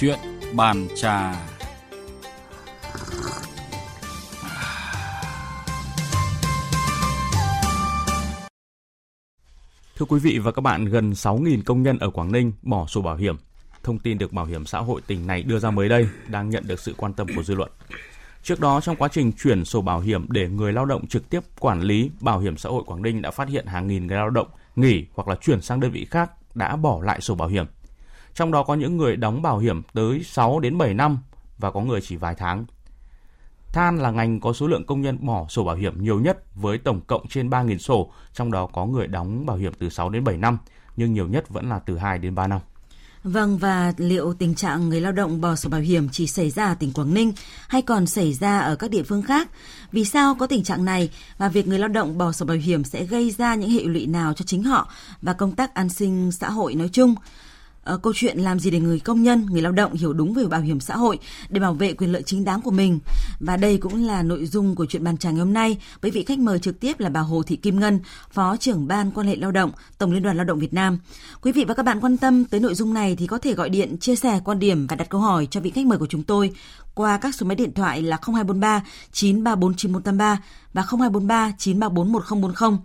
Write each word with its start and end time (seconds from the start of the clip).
Chuyện 0.00 0.18
bàn 0.54 0.88
trà. 0.96 1.32
Thưa 9.96 10.06
quý 10.08 10.18
vị 10.18 10.38
và 10.38 10.52
các 10.52 10.60
bạn, 10.60 10.84
gần 10.84 11.10
6.000 11.10 11.62
công 11.66 11.82
nhân 11.82 11.98
ở 11.98 12.10
Quảng 12.10 12.32
Ninh 12.32 12.52
bỏ 12.62 12.86
sổ 12.86 13.02
bảo 13.02 13.16
hiểm. 13.16 13.36
Thông 13.82 13.98
tin 13.98 14.18
được 14.18 14.32
Bảo 14.32 14.44
hiểm 14.44 14.64
xã 14.66 14.78
hội 14.78 15.00
tỉnh 15.06 15.26
này 15.26 15.42
đưa 15.42 15.58
ra 15.58 15.70
mới 15.70 15.88
đây 15.88 16.08
đang 16.28 16.50
nhận 16.50 16.66
được 16.66 16.80
sự 16.80 16.94
quan 16.96 17.12
tâm 17.12 17.26
của 17.36 17.42
dư 17.42 17.54
luận. 17.54 17.70
Trước 18.42 18.60
đó, 18.60 18.80
trong 18.80 18.96
quá 18.96 19.08
trình 19.12 19.32
chuyển 19.32 19.64
sổ 19.64 19.80
bảo 19.80 20.00
hiểm 20.00 20.26
để 20.28 20.48
người 20.48 20.72
lao 20.72 20.84
động 20.86 21.06
trực 21.06 21.30
tiếp 21.30 21.40
quản 21.58 21.80
lý, 21.80 22.10
Bảo 22.20 22.38
hiểm 22.38 22.56
xã 22.56 22.68
hội 22.68 22.82
Quảng 22.86 23.02
Ninh 23.02 23.22
đã 23.22 23.30
phát 23.30 23.48
hiện 23.48 23.66
hàng 23.66 23.86
nghìn 23.86 24.06
người 24.06 24.16
lao 24.16 24.30
động 24.30 24.48
nghỉ 24.76 25.06
hoặc 25.14 25.28
là 25.28 25.34
chuyển 25.34 25.60
sang 25.60 25.80
đơn 25.80 25.90
vị 25.90 26.06
khác 26.10 26.30
đã 26.54 26.76
bỏ 26.76 27.00
lại 27.02 27.20
sổ 27.20 27.34
bảo 27.34 27.48
hiểm. 27.48 27.66
Trong 28.40 28.52
đó 28.52 28.62
có 28.62 28.74
những 28.74 28.96
người 28.96 29.16
đóng 29.16 29.42
bảo 29.42 29.58
hiểm 29.58 29.82
tới 29.94 30.22
6 30.24 30.60
đến 30.60 30.78
7 30.78 30.94
năm 30.94 31.18
và 31.58 31.70
có 31.70 31.80
người 31.80 32.00
chỉ 32.00 32.16
vài 32.16 32.34
tháng. 32.34 32.64
Than 33.72 33.98
là 33.98 34.10
ngành 34.10 34.40
có 34.40 34.52
số 34.52 34.66
lượng 34.66 34.84
công 34.86 35.02
nhân 35.02 35.18
bỏ 35.20 35.46
sổ 35.48 35.64
bảo 35.64 35.76
hiểm 35.76 36.02
nhiều 36.02 36.20
nhất 36.20 36.54
với 36.54 36.78
tổng 36.78 37.00
cộng 37.00 37.28
trên 37.28 37.50
3.000 37.50 37.78
sổ, 37.78 38.12
trong 38.32 38.52
đó 38.52 38.66
có 38.66 38.86
người 38.86 39.06
đóng 39.06 39.46
bảo 39.46 39.56
hiểm 39.56 39.72
từ 39.78 39.88
6 39.88 40.10
đến 40.10 40.24
7 40.24 40.36
năm, 40.36 40.58
nhưng 40.96 41.12
nhiều 41.12 41.26
nhất 41.26 41.48
vẫn 41.48 41.68
là 41.68 41.78
từ 41.78 41.98
2 41.98 42.18
đến 42.18 42.34
3 42.34 42.46
năm. 42.46 42.60
Vâng 43.24 43.58
và 43.58 43.92
liệu 43.96 44.34
tình 44.34 44.54
trạng 44.54 44.88
người 44.88 45.00
lao 45.00 45.12
động 45.12 45.40
bỏ 45.40 45.56
sổ 45.56 45.70
bảo 45.70 45.80
hiểm 45.80 46.08
chỉ 46.12 46.26
xảy 46.26 46.50
ra 46.50 46.64
ở 46.64 46.74
tỉnh 46.74 46.92
Quảng 46.92 47.14
Ninh 47.14 47.32
hay 47.68 47.82
còn 47.82 48.06
xảy 48.06 48.34
ra 48.34 48.58
ở 48.58 48.76
các 48.76 48.90
địa 48.90 49.02
phương 49.02 49.22
khác? 49.22 49.48
Vì 49.92 50.04
sao 50.04 50.34
có 50.34 50.46
tình 50.46 50.62
trạng 50.62 50.84
này 50.84 51.10
và 51.38 51.48
việc 51.48 51.68
người 51.68 51.78
lao 51.78 51.88
động 51.88 52.18
bỏ 52.18 52.32
sổ 52.32 52.46
bảo 52.46 52.56
hiểm 52.56 52.84
sẽ 52.84 53.04
gây 53.04 53.30
ra 53.30 53.54
những 53.54 53.70
hệ 53.70 53.84
lụy 53.84 54.06
nào 54.06 54.32
cho 54.32 54.44
chính 54.44 54.62
họ 54.62 54.92
và 55.22 55.32
công 55.32 55.52
tác 55.52 55.74
an 55.74 55.88
sinh 55.88 56.32
xã 56.32 56.50
hội 56.50 56.74
nói 56.74 56.88
chung? 56.92 57.14
Ờ, 57.84 57.96
câu 57.96 58.12
chuyện 58.16 58.38
làm 58.38 58.60
gì 58.60 58.70
để 58.70 58.80
người 58.80 59.00
công 59.00 59.22
nhân, 59.22 59.46
người 59.50 59.62
lao 59.62 59.72
động 59.72 59.92
hiểu 59.94 60.12
đúng 60.12 60.34
về 60.34 60.44
bảo 60.44 60.60
hiểm 60.60 60.80
xã 60.80 60.96
hội 60.96 61.18
để 61.48 61.60
bảo 61.60 61.74
vệ 61.74 61.92
quyền 61.92 62.12
lợi 62.12 62.22
chính 62.22 62.44
đáng 62.44 62.62
của 62.62 62.70
mình. 62.70 62.98
Và 63.40 63.56
đây 63.56 63.78
cũng 63.78 64.06
là 64.06 64.22
nội 64.22 64.46
dung 64.46 64.74
của 64.74 64.86
chuyện 64.86 65.04
bàn 65.04 65.16
tràng 65.16 65.36
hôm 65.36 65.52
nay 65.52 65.76
với 66.00 66.10
vị 66.10 66.24
khách 66.24 66.38
mời 66.38 66.58
trực 66.58 66.80
tiếp 66.80 67.00
là 67.00 67.08
bà 67.08 67.20
Hồ 67.20 67.42
Thị 67.42 67.56
Kim 67.56 67.80
Ngân, 67.80 68.00
Phó 68.30 68.56
trưởng 68.56 68.86
ban 68.86 69.10
quan 69.10 69.26
hệ 69.26 69.36
lao 69.36 69.50
động, 69.50 69.70
Tổng 69.98 70.12
Liên 70.12 70.22
đoàn 70.22 70.36
Lao 70.36 70.44
động 70.44 70.58
Việt 70.58 70.74
Nam. 70.74 70.98
Quý 71.42 71.52
vị 71.52 71.64
và 71.64 71.74
các 71.74 71.82
bạn 71.82 72.00
quan 72.00 72.16
tâm 72.16 72.44
tới 72.44 72.60
nội 72.60 72.74
dung 72.74 72.94
này 72.94 73.16
thì 73.16 73.26
có 73.26 73.38
thể 73.38 73.54
gọi 73.54 73.68
điện 73.68 73.98
chia 73.98 74.16
sẻ 74.16 74.40
quan 74.44 74.58
điểm 74.58 74.86
và 74.86 74.96
đặt 74.96 75.08
câu 75.08 75.20
hỏi 75.20 75.48
cho 75.50 75.60
vị 75.60 75.70
khách 75.70 75.86
mời 75.86 75.98
của 75.98 76.06
chúng 76.06 76.22
tôi 76.22 76.52
qua 76.94 77.18
các 77.18 77.34
số 77.34 77.46
máy 77.46 77.56
điện 77.56 77.72
thoại 77.74 78.02
là 78.02 78.18
0243 78.22 78.82
934 79.12 79.74
9183 79.74 80.42
và 80.72 80.82
0243 80.82 81.52
934 81.58 82.12
1040 82.12 82.78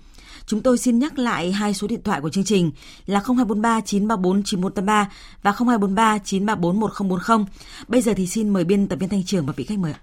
Chúng 0.45 0.61
tôi 0.61 0.77
xin 0.77 0.99
nhắc 0.99 1.19
lại 1.19 1.51
hai 1.51 1.73
số 1.73 1.88
điện 1.88 2.03
thoại 2.03 2.21
của 2.21 2.29
chương 2.29 2.43
trình 2.43 2.71
là 3.05 3.19
0243 3.19 3.81
934 3.81 4.43
9183 4.43 5.09
và 5.43 5.51
0243 5.51 6.17
934 6.17 6.79
1040. 6.79 7.45
Bây 7.88 8.01
giờ 8.01 8.13
thì 8.17 8.27
xin 8.27 8.49
mời 8.49 8.63
biên 8.63 8.88
tập 8.88 8.95
viên 8.95 9.09
Thanh 9.09 9.23
Trường 9.23 9.45
và 9.45 9.53
vị 9.57 9.63
khách 9.63 9.79
mời 9.79 9.93
ạ. 9.93 9.99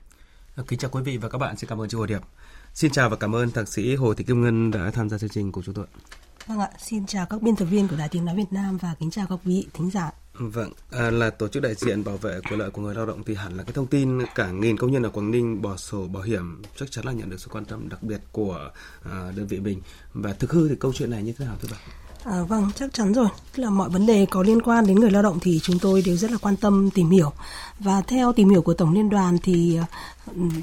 Kính 0.68 0.78
chào 0.78 0.90
quý 0.90 1.02
vị 1.02 1.16
và 1.16 1.28
các 1.28 1.38
bạn, 1.38 1.56
xin 1.56 1.70
cảm 1.70 1.80
ơn 1.80 1.88
chị 1.88 1.96
Hồ 1.96 2.06
Điệp. 2.06 2.20
Xin 2.74 2.90
chào 2.90 3.08
và 3.10 3.16
cảm 3.16 3.34
ơn 3.34 3.50
thạc 3.50 3.68
sĩ 3.68 3.94
Hồ 3.94 4.14
Thị 4.14 4.24
Kim 4.24 4.42
Ngân 4.42 4.70
đã 4.70 4.90
tham 4.90 5.08
gia 5.08 5.18
chương 5.18 5.30
trình 5.30 5.52
của 5.52 5.62
chúng 5.62 5.74
tôi. 5.74 5.86
Vâng 6.46 6.60
ạ, 6.60 6.70
xin 6.78 7.06
chào 7.06 7.26
các 7.26 7.42
biên 7.42 7.56
tập 7.56 7.64
viên 7.64 7.88
của 7.88 7.96
Đài 7.96 8.08
Tiếng 8.08 8.24
Nói 8.24 8.36
Việt 8.36 8.50
Nam 8.52 8.78
và 8.78 8.94
kính 9.00 9.10
chào 9.10 9.26
các 9.26 9.44
vị 9.44 9.66
thính 9.72 9.90
giả. 9.90 10.10
Vâng, 10.34 10.72
à, 10.90 11.10
là 11.10 11.30
tổ 11.30 11.48
chức 11.48 11.62
đại 11.62 11.74
diện 11.74 12.04
bảo 12.04 12.16
vệ 12.16 12.40
quyền 12.40 12.58
lợi 12.58 12.70
của 12.70 12.82
người 12.82 12.94
lao 12.94 13.06
động 13.06 13.22
thì 13.24 13.34
hẳn 13.34 13.56
là 13.56 13.62
cái 13.62 13.72
thông 13.72 13.86
tin 13.86 14.18
cả 14.34 14.50
nghìn 14.50 14.76
công 14.76 14.92
nhân 14.92 15.02
ở 15.02 15.10
Quảng 15.10 15.30
Ninh 15.30 15.62
bỏ 15.62 15.76
sổ 15.76 16.06
bảo 16.06 16.22
hiểm 16.22 16.62
chắc 16.76 16.90
chắn 16.90 17.04
là 17.04 17.12
nhận 17.12 17.30
được 17.30 17.40
sự 17.40 17.48
quan 17.52 17.64
tâm 17.64 17.88
đặc 17.88 18.02
biệt 18.02 18.20
của 18.32 18.70
à, 19.02 19.32
đơn 19.36 19.46
vị 19.46 19.60
mình. 19.60 19.80
Và 20.14 20.32
thực 20.32 20.52
hư 20.52 20.68
thì 20.68 20.76
câu 20.80 20.92
chuyện 20.92 21.10
này 21.10 21.22
như 21.22 21.32
thế 21.38 21.44
nào 21.44 21.56
thưa 21.62 21.68
bà? 21.72 21.78
À, 22.24 22.42
vâng, 22.48 22.68
chắc 22.74 22.92
chắn 22.92 23.12
rồi. 23.12 23.28
Tức 23.52 23.62
là 23.62 23.70
mọi 23.70 23.88
vấn 23.88 24.06
đề 24.06 24.26
có 24.26 24.42
liên 24.42 24.62
quan 24.62 24.86
đến 24.86 25.00
người 25.00 25.10
lao 25.10 25.22
động 25.22 25.38
thì 25.40 25.60
chúng 25.62 25.78
tôi 25.78 26.02
đều 26.06 26.16
rất 26.16 26.30
là 26.30 26.36
quan 26.36 26.56
tâm 26.56 26.90
tìm 26.94 27.10
hiểu. 27.10 27.32
Và 27.78 28.00
theo 28.00 28.32
tìm 28.32 28.48
hiểu 28.50 28.62
của 28.62 28.74
Tổng 28.74 28.92
Liên 28.92 29.10
đoàn 29.10 29.38
thì 29.42 29.76
ờ, 29.76 29.84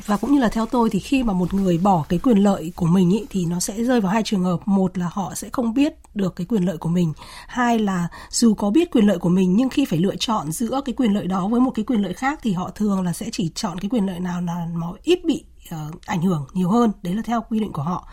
và 0.06 0.18
cũng 0.18 0.34
như 0.34 0.40
là 0.40 0.50
theo 0.50 0.66
tôi 0.66 0.90
thì 0.90 1.00
khi 1.00 1.24
mà 1.24 1.34
một 1.34 1.54
người 1.54 1.78
bỏ 1.78 2.06
cái 2.10 2.20
quyền 2.20 2.38
lợi 2.38 2.72
của 2.76 2.86
mình 2.86 3.12
ý, 3.12 3.26
thì 3.30 3.46
nó 3.46 3.60
sẽ 3.60 3.84
rơi 3.84 4.02
vào 4.02 4.12
hai 4.12 4.24
trường 4.24 4.44
hợp. 4.44 4.60
Một 4.66 4.98
là 4.98 5.10
họ 5.14 5.34
sẽ 5.36 5.50
không 5.50 5.74
biết 5.74 5.94
được 6.14 6.36
cái 6.36 6.46
quyền 6.46 6.66
lợi 6.66 6.78
của 6.78 6.90
mình. 6.90 7.14
Hai 7.48 7.80
là 7.80 8.08
dù 8.30 8.54
có 8.54 8.70
biết 8.70 8.92
quyền 8.92 9.08
lợi 9.08 9.18
của 9.18 9.30
mình 9.30 9.56
nhưng 9.56 9.70
khi 9.70 9.86
phải 9.86 10.00
lựa 10.00 10.16
chọn 10.16 10.52
giữa 10.52 10.82
cái 10.86 10.94
quyền 10.94 11.14
lợi 11.14 11.28
đó 11.28 11.48
với 11.48 11.60
một 11.60 11.72
cái 11.76 11.86
quyền 11.86 12.02
lợi 12.02 12.14
khác 12.14 12.40
thì 12.44 12.54
họ 12.54 12.72
thường 12.76 13.02
là 13.02 13.14
sẽ 13.14 13.30
chỉ 13.32 13.52
chọn 13.56 13.80
cái 13.80 13.90
quyền 13.90 14.06
lợi 14.06 14.20
nào 14.20 14.42
là 14.42 14.68
nó 14.74 14.94
ít 15.04 15.26
bị 15.26 15.44
uh, 15.76 16.02
ảnh 16.06 16.22
hưởng 16.22 16.46
nhiều 16.54 16.70
hơn. 16.70 16.92
Đấy 17.02 17.16
là 17.16 17.22
theo 17.26 17.42
quy 17.50 17.60
định 17.60 17.74
của 17.74 17.82
họ. 17.82 18.08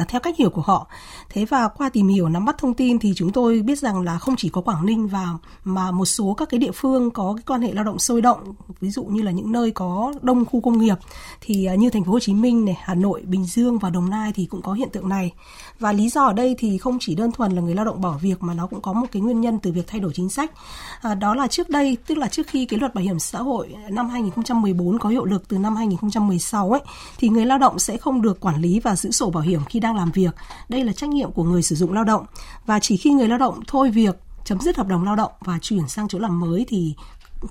Uh, 0.00 0.08
theo 0.08 0.20
cách 0.20 0.36
hiểu 0.38 0.50
của 0.50 0.62
họ. 0.62 0.86
Thế 1.30 1.44
và 1.44 1.68
qua 1.68 1.88
tìm 1.88 2.08
hiểu 2.08 2.28
nắm 2.28 2.44
bắt 2.44 2.58
thông 2.58 2.74
tin 2.74 2.98
thì 2.98 3.12
chúng 3.16 3.32
tôi 3.32 3.62
biết 3.62 3.78
rằng 3.78 4.02
là 4.02 4.18
không 4.18 4.36
chỉ 4.36 4.48
có 4.48 4.60
Quảng 4.60 4.86
Ninh 4.86 5.06
và 5.06 5.28
mà 5.64 5.90
một 5.90 6.04
số 6.04 6.34
các 6.34 6.48
cái 6.48 6.60
địa 6.60 6.72
phương 6.74 7.10
có 7.10 7.34
cái 7.36 7.42
quan 7.46 7.62
hệ 7.62 7.72
lao 7.72 7.84
động 7.84 7.98
sôi 7.98 8.20
động 8.20 8.54
ví 8.80 8.90
dụ 8.90 9.04
như 9.04 9.22
là 9.22 9.30
những 9.30 9.52
nơi 9.52 9.70
có 9.70 10.14
đông 10.22 10.44
khu 10.44 10.60
công 10.60 10.78
nghiệp 10.78 10.96
thì 11.40 11.68
uh, 11.72 11.78
như 11.78 11.90
thành 11.90 12.04
phố 12.04 12.12
Hồ 12.12 12.20
Chí 12.20 12.34
Minh 12.34 12.64
này 12.64 12.78
Hà 12.80 12.94
Nội 12.94 13.22
Bình 13.26 13.44
Dương 13.44 13.78
và 13.78 13.90
Đồng 13.90 14.10
Nai 14.10 14.32
thì 14.32 14.46
cũng 14.46 14.62
có 14.62 14.72
hiện 14.72 14.90
tượng 14.90 15.08
này. 15.08 15.32
Và 15.78 15.92
lý 15.92 16.08
do 16.08 16.24
ở 16.24 16.32
đây 16.32 16.54
thì 16.58 16.78
không 16.78 16.98
chỉ 17.00 17.14
đơn 17.14 17.32
thuần 17.32 17.52
là 17.52 17.62
người 17.62 17.74
lao 17.74 17.84
động 17.84 18.00
bỏ 18.00 18.18
việc 18.20 18.42
mà 18.42 18.54
nó 18.54 18.66
cũng 18.66 18.80
có 18.80 18.92
một 18.92 19.06
cái 19.12 19.22
nguyên 19.22 19.40
nhân 19.40 19.58
từ 19.58 19.72
việc 19.72 19.86
thay 19.86 20.00
đổi 20.00 20.12
chính 20.14 20.28
sách. 20.28 20.52
À, 21.00 21.14
đó 21.14 21.34
là 21.34 21.46
trước 21.46 21.68
đây 21.68 21.96
tức 22.06 22.18
là 22.18 22.28
trước 22.28 22.46
khi 22.46 22.64
cái 22.64 22.80
luật 22.80 22.94
bảo 22.94 23.04
hiểm 23.04 23.18
xã 23.18 23.38
hội 23.38 23.74
năm 23.90 24.08
2014 24.08 24.98
có 24.98 25.08
hiệu 25.08 25.24
lực 25.24 25.48
từ 25.48 25.58
năm 25.58 25.76
2016 25.76 26.70
ấy 26.70 26.80
thì 27.18 27.28
người 27.28 27.46
lao 27.46 27.58
động 27.58 27.78
sẽ 27.78 27.96
không 27.96 28.22
được 28.22 28.40
quản 28.40 28.60
lý 28.60 28.80
và 28.80 28.96
giữ 28.96 29.10
sổ 29.10 29.30
bảo 29.30 29.42
hiểm 29.42 29.60
khi 29.64 29.80
đang 29.80 29.96
làm 29.96 30.10
việc. 30.10 30.34
Đây 30.68 30.84
là 30.84 30.92
trách 30.92 31.10
nhiệm 31.10 31.32
của 31.32 31.44
người 31.44 31.62
sử 31.62 31.74
dụng 31.74 31.92
lao 31.92 32.04
động 32.04 32.26
và 32.66 32.80
chỉ 32.80 32.96
khi 32.96 33.10
người 33.10 33.28
lao 33.28 33.38
động 33.38 33.60
thôi 33.66 33.90
việc, 33.90 34.16
chấm 34.44 34.60
dứt 34.60 34.76
hợp 34.76 34.86
đồng 34.86 35.04
lao 35.04 35.16
động 35.16 35.32
và 35.40 35.58
chuyển 35.62 35.88
sang 35.88 36.08
chỗ 36.08 36.18
làm 36.18 36.40
mới 36.40 36.64
thì 36.68 36.94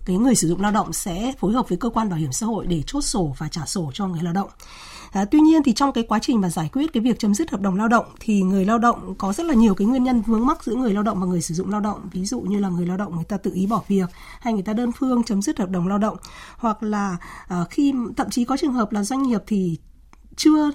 cái 0.06 0.18
người 0.18 0.36
sử 0.36 0.48
dụng 0.48 0.62
lao 0.62 0.72
động 0.72 0.94
sẽ 0.94 1.34
phối 1.40 1.54
hợp 1.54 1.70
với 1.70 1.78
cơ 1.78 1.90
quan 1.90 2.10
bảo 2.10 2.20
hiểm 2.20 2.32
xã 2.32 2.46
hội 2.46 2.66
để 2.68 2.84
chốt 2.88 3.02
sổ 3.02 3.36
và 3.38 3.48
trả 3.48 3.66
sổ 3.66 3.92
cho 3.94 4.08
người 4.08 4.24
lao 4.24 4.34
động. 4.34 4.50
À, 5.16 5.26
tuy 5.26 5.40
nhiên 5.40 5.64
thì 5.64 5.74
trong 5.74 5.92
cái 5.92 6.04
quá 6.04 6.20
trình 6.22 6.42
mà 6.42 6.50
giải 6.50 6.70
quyết 6.74 6.94
cái 6.94 7.04
việc 7.04 7.20
chấm 7.20 7.34
dứt 7.34 7.52
hợp 7.52 7.62
đồng 7.62 7.76
lao 7.76 7.88
động 7.88 8.06
thì 8.20 8.42
người 8.42 8.66
lao 8.66 8.78
động 8.78 9.16
có 9.18 9.34
rất 9.34 9.46
là 9.46 9.54
nhiều 9.54 9.76
cái 9.76 9.88
nguyên 9.88 10.04
nhân 10.04 10.22
vướng 10.22 10.46
mắc 10.46 10.64
giữa 10.64 10.76
người 10.76 10.94
lao 10.94 11.04
động 11.04 11.20
và 11.20 11.26
người 11.26 11.42
sử 11.42 11.54
dụng 11.54 11.70
lao 11.70 11.82
động. 11.82 12.10
Ví 12.12 12.26
dụ 12.26 12.42
như 12.42 12.60
là 12.60 12.70
người 12.70 12.86
lao 12.86 12.98
động 12.98 13.16
người 13.16 13.24
ta 13.24 13.38
tự 13.38 13.52
ý 13.54 13.68
bỏ 13.68 13.84
việc 13.88 14.10
hay 14.40 14.54
người 14.54 14.64
ta 14.64 14.74
đơn 14.74 14.92
phương 14.92 15.24
chấm 15.24 15.42
dứt 15.42 15.60
hợp 15.60 15.70
đồng 15.70 15.88
lao 15.88 15.98
động. 15.98 16.18
Hoặc 16.58 16.84
là 16.84 17.18
à, 17.48 17.66
khi 17.70 17.94
thậm 18.18 18.30
chí 18.30 18.46
có 18.46 18.58
trường 18.58 18.74
hợp 18.74 18.92
là 18.92 19.04
doanh 19.04 19.24
nghiệp 19.24 19.42
thì 19.48 19.80
chưa 20.36 20.72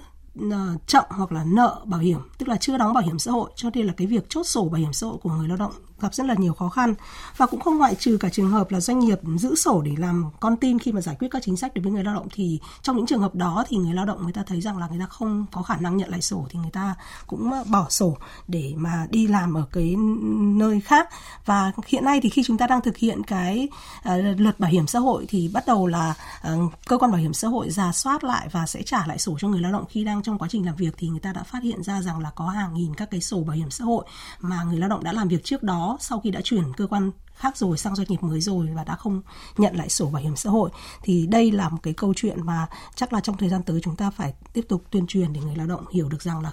à, 0.50 0.74
chậm 0.86 1.04
hoặc 1.08 1.32
là 1.32 1.44
nợ 1.44 1.80
bảo 1.84 2.00
hiểm 2.00 2.20
tức 2.38 2.48
là 2.48 2.56
chưa 2.56 2.78
đóng 2.78 2.94
bảo 2.94 3.04
hiểm 3.04 3.18
xã 3.18 3.30
hội 3.30 3.50
cho 3.56 3.70
nên 3.74 3.86
là 3.86 3.92
cái 3.96 4.06
việc 4.06 4.28
chốt 4.28 4.44
sổ 4.44 4.68
bảo 4.68 4.80
hiểm 4.80 4.92
xã 4.92 5.06
hội 5.06 5.18
của 5.22 5.30
người 5.30 5.48
lao 5.48 5.56
động 5.56 5.72
gặp 6.00 6.14
rất 6.14 6.26
là 6.26 6.34
nhiều 6.38 6.54
khó 6.54 6.68
khăn. 6.68 6.94
Và 7.36 7.46
cũng 7.46 7.60
không 7.60 7.78
ngoại 7.78 7.94
trừ 7.94 8.16
cả 8.20 8.28
trường 8.28 8.50
hợp 8.50 8.70
là 8.70 8.80
doanh 8.80 8.98
nghiệp 8.98 9.18
giữ 9.36 9.54
sổ 9.54 9.82
để 9.82 9.92
làm 9.98 10.30
con 10.40 10.56
tin 10.56 10.78
khi 10.78 10.92
mà 10.92 11.00
giải 11.00 11.16
quyết 11.18 11.28
các 11.30 11.42
chính 11.44 11.56
sách 11.56 11.74
đối 11.74 11.82
với 11.82 11.92
người 11.92 12.04
lao 12.04 12.14
động 12.14 12.28
thì 12.34 12.60
trong 12.82 12.96
những 12.96 13.06
trường 13.06 13.20
hợp 13.20 13.34
đó 13.34 13.64
thì 13.68 13.76
người 13.76 13.94
lao 13.94 14.04
động 14.04 14.22
người 14.22 14.32
ta 14.32 14.42
thấy 14.46 14.60
rằng 14.60 14.78
là 14.78 14.88
người 14.88 14.98
ta 15.00 15.06
không 15.06 15.46
có 15.52 15.62
khả 15.62 15.76
năng 15.76 15.96
nhận 15.96 16.10
lại 16.10 16.20
sổ 16.20 16.46
thì 16.50 16.58
người 16.58 16.70
ta 16.70 16.94
cũng 17.26 17.52
ờ, 17.52 17.64
bỏ 17.70 17.86
sổ 17.90 18.16
để 18.48 18.72
mà 18.76 19.06
đi 19.10 19.26
làm 19.26 19.54
ở 19.54 19.64
cái 19.72 19.96
nơi 20.40 20.80
khác. 20.80 21.08
Và 21.44 21.72
hiện 21.86 22.04
nay 22.04 22.20
thì 22.22 22.28
khi 22.28 22.42
chúng 22.42 22.58
ta 22.58 22.66
đang 22.66 22.80
thực 22.80 22.96
hiện 22.96 23.22
cái 23.22 23.68
uh, 23.98 24.40
luật 24.40 24.60
bảo 24.60 24.70
hiểm 24.70 24.86
xã 24.86 24.98
hội 24.98 25.26
thì 25.28 25.50
bắt 25.54 25.66
đầu 25.66 25.86
là 25.86 26.14
uh, 26.54 26.72
cơ 26.86 26.98
quan 26.98 27.10
bảo 27.10 27.20
hiểm 27.20 27.34
xã 27.34 27.48
hội 27.48 27.70
giả 27.70 27.92
soát 27.92 28.24
lại 28.24 28.48
và 28.52 28.66
sẽ 28.66 28.82
trả 28.82 29.06
lại 29.06 29.18
sổ 29.18 29.36
cho 29.40 29.48
người 29.48 29.60
lao 29.60 29.72
động 29.72 29.84
khi 29.88 30.04
đang 30.04 30.22
trong 30.22 30.38
quá 30.38 30.48
trình 30.50 30.66
làm 30.66 30.76
việc 30.76 30.94
thì 30.96 31.08
người 31.08 31.20
ta 31.20 31.32
đã 31.32 31.42
phát 31.42 31.62
hiện 31.62 31.82
ra 31.82 32.02
rằng 32.02 32.18
là 32.18 32.30
có 32.34 32.48
hàng 32.48 32.74
nghìn 32.74 32.94
các 32.94 33.10
cái 33.10 33.20
sổ 33.20 33.40
bảo 33.40 33.56
hiểm 33.56 33.70
xã 33.70 33.84
hội 33.84 34.04
mà 34.40 34.62
người 34.62 34.78
lao 34.78 34.88
động 34.88 35.04
đã 35.04 35.12
làm 35.12 35.28
việc 35.28 35.44
trước 35.44 35.62
đó 35.62 35.89
sau 36.00 36.20
khi 36.20 36.30
đã 36.30 36.40
chuyển 36.44 36.72
cơ 36.76 36.86
quan 36.86 37.10
khác 37.34 37.56
rồi 37.56 37.78
sang 37.78 37.96
doanh 37.96 38.06
nghiệp 38.10 38.22
mới 38.22 38.40
rồi 38.40 38.68
và 38.74 38.84
đã 38.84 38.96
không 38.96 39.22
nhận 39.56 39.76
lại 39.76 39.88
sổ 39.88 40.10
bảo 40.10 40.22
hiểm 40.22 40.36
xã 40.36 40.50
hội, 40.50 40.70
thì 41.02 41.26
đây 41.26 41.50
là 41.50 41.68
một 41.68 41.78
cái 41.82 41.94
câu 41.94 42.14
chuyện 42.16 42.46
mà 42.46 42.66
chắc 42.94 43.12
là 43.12 43.20
trong 43.20 43.36
thời 43.36 43.48
gian 43.48 43.62
tới 43.62 43.80
chúng 43.82 43.96
ta 43.96 44.10
phải 44.10 44.34
tiếp 44.52 44.64
tục 44.68 44.84
tuyên 44.90 45.06
truyền 45.06 45.32
để 45.32 45.40
người 45.40 45.56
lao 45.56 45.66
động 45.66 45.84
hiểu 45.92 46.08
được 46.08 46.22
rằng 46.22 46.40
là 46.40 46.52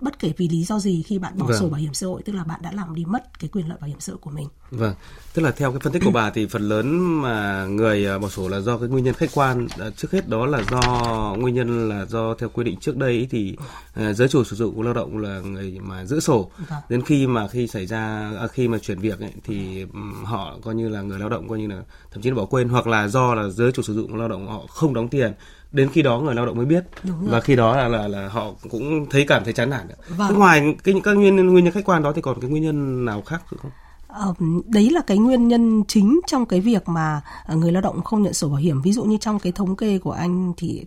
bất 0.00 0.18
kể 0.18 0.32
vì 0.36 0.48
lý 0.48 0.64
do 0.64 0.78
gì 0.78 1.02
khi 1.02 1.18
bạn 1.18 1.32
bỏ 1.38 1.46
vâng. 1.46 1.58
sổ 1.60 1.68
bảo 1.68 1.80
hiểm 1.80 1.94
xã 1.94 2.06
hội 2.06 2.22
tức 2.22 2.32
là 2.32 2.44
bạn 2.44 2.60
đã 2.62 2.72
làm 2.72 2.94
đi 2.94 3.04
mất 3.04 3.38
cái 3.38 3.48
quyền 3.52 3.68
lợi 3.68 3.78
bảo 3.80 3.88
hiểm 3.88 4.00
xã 4.00 4.12
hội 4.12 4.18
của 4.20 4.30
mình. 4.30 4.48
Vâng, 4.70 4.94
tức 5.34 5.42
là 5.42 5.50
theo 5.50 5.72
cái 5.72 5.80
phân 5.80 5.92
tích 5.92 6.02
của 6.04 6.10
bà 6.10 6.30
thì 6.30 6.46
phần 6.46 6.62
lớn 6.62 6.98
mà 7.22 7.66
người 7.66 8.06
à, 8.06 8.18
bỏ 8.18 8.28
sổ 8.28 8.48
là 8.48 8.60
do 8.60 8.78
cái 8.78 8.88
nguyên 8.88 9.04
nhân 9.04 9.14
khách 9.14 9.30
quan 9.34 9.66
à, 9.78 9.90
trước 9.96 10.12
hết 10.12 10.28
đó 10.28 10.46
là 10.46 10.62
do 10.70 10.80
nguyên 11.38 11.54
nhân 11.54 11.88
là 11.88 12.04
do 12.04 12.34
theo 12.34 12.48
quy 12.48 12.64
định 12.64 12.76
trước 12.80 12.96
đây 12.96 13.26
thì 13.30 13.56
uh, 14.00 14.16
giới 14.16 14.28
chủ 14.28 14.44
sử 14.44 14.56
dụng 14.56 14.76
của 14.76 14.82
lao 14.82 14.94
động 14.94 15.18
là 15.18 15.40
người 15.40 15.78
mà 15.80 16.04
giữ 16.04 16.20
sổ 16.20 16.50
vâng. 16.58 16.80
đến 16.88 17.02
khi 17.02 17.26
mà 17.26 17.48
khi 17.48 17.66
xảy 17.66 17.86
ra 17.86 18.32
à, 18.40 18.46
khi 18.46 18.68
mà 18.68 18.78
chuyển 18.78 18.98
việc 18.98 19.20
ấy, 19.20 19.32
thì 19.44 19.86
họ 20.24 20.56
coi 20.62 20.74
như 20.74 20.88
là 20.88 21.02
người 21.02 21.18
lao 21.18 21.28
động 21.28 21.48
coi 21.48 21.58
như 21.58 21.66
là 21.66 21.82
thậm 22.10 22.22
chí 22.22 22.30
là 22.30 22.36
bỏ 22.36 22.44
quên 22.44 22.68
hoặc 22.68 22.86
là 22.86 23.08
do 23.08 23.34
là 23.34 23.48
giới 23.48 23.72
chủ 23.72 23.82
sử 23.82 23.94
dụng 23.94 24.16
lao 24.16 24.28
động 24.28 24.48
họ 24.48 24.66
không 24.68 24.94
đóng 24.94 25.08
tiền 25.08 25.32
đến 25.72 25.88
khi 25.92 26.02
đó 26.02 26.18
người 26.18 26.34
lao 26.34 26.46
động 26.46 26.56
mới 26.56 26.66
biết. 26.66 26.84
Và 27.02 27.40
khi 27.40 27.56
đó 27.56 27.76
là 27.76 27.88
là 27.88 28.08
là 28.08 28.28
họ 28.28 28.50
cũng 28.70 29.06
thấy 29.10 29.24
cảm 29.28 29.44
thấy 29.44 29.52
chán 29.52 29.70
nản. 29.70 29.88
Vâng. 30.08 30.38
ngoài 30.38 30.76
cái 30.84 30.94
những 30.94 31.02
các 31.02 31.12
nguyên 31.12 31.36
nhân 31.36 31.46
nguyên 31.46 31.64
nhân 31.64 31.74
khách 31.74 31.84
quan 31.84 32.02
đó 32.02 32.12
thì 32.12 32.22
còn 32.22 32.40
cái 32.40 32.50
nguyên 32.50 32.62
nhân 32.62 33.04
nào 33.04 33.22
khác 33.22 33.42
không? 33.62 33.70
Ờ, 34.08 34.34
đấy 34.66 34.90
là 34.90 35.00
cái 35.06 35.18
nguyên 35.18 35.48
nhân 35.48 35.82
chính 35.88 36.20
trong 36.26 36.46
cái 36.46 36.60
việc 36.60 36.88
mà 36.88 37.20
ờ, 37.46 37.56
người 37.56 37.72
lao 37.72 37.82
động 37.82 38.02
không 38.02 38.22
nhận 38.22 38.32
sổ 38.32 38.48
bảo 38.48 38.56
hiểm. 38.56 38.82
Ví 38.82 38.92
dụ 38.92 39.04
như 39.04 39.16
trong 39.20 39.38
cái 39.38 39.52
thống 39.52 39.76
kê 39.76 39.98
của 39.98 40.12
anh 40.12 40.52
thì 40.56 40.84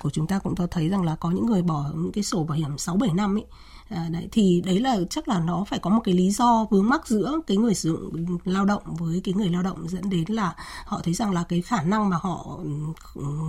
của 0.00 0.10
chúng 0.10 0.26
ta 0.26 0.38
cũng 0.38 0.54
có 0.54 0.66
thấy 0.70 0.88
rằng 0.88 1.02
là 1.02 1.16
có 1.20 1.30
những 1.30 1.46
người 1.46 1.62
bỏ 1.62 1.84
những 1.94 2.12
cái 2.12 2.24
sổ 2.24 2.44
bảo 2.44 2.58
hiểm 2.58 2.78
6 2.78 2.96
7 2.96 3.10
năm 3.14 3.36
ấy 3.36 3.44
À, 3.88 4.08
đấy 4.10 4.28
thì 4.32 4.62
đấy 4.66 4.80
là 4.80 4.98
chắc 5.10 5.28
là 5.28 5.40
nó 5.40 5.64
phải 5.64 5.78
có 5.78 5.90
một 5.90 6.00
cái 6.04 6.14
lý 6.14 6.30
do 6.30 6.66
vướng 6.70 6.88
mắc 6.88 7.06
giữa 7.06 7.40
cái 7.46 7.56
người 7.56 7.74
sử 7.74 8.10
dụng 8.12 8.38
lao 8.44 8.64
động 8.64 8.82
với 8.98 9.20
cái 9.24 9.34
người 9.34 9.48
lao 9.48 9.62
động 9.62 9.88
dẫn 9.88 10.10
đến 10.10 10.24
là 10.28 10.54
họ 10.84 11.00
thấy 11.04 11.14
rằng 11.14 11.32
là 11.32 11.42
cái 11.42 11.62
khả 11.62 11.82
năng 11.82 12.08
mà 12.08 12.16
họ 12.22 12.58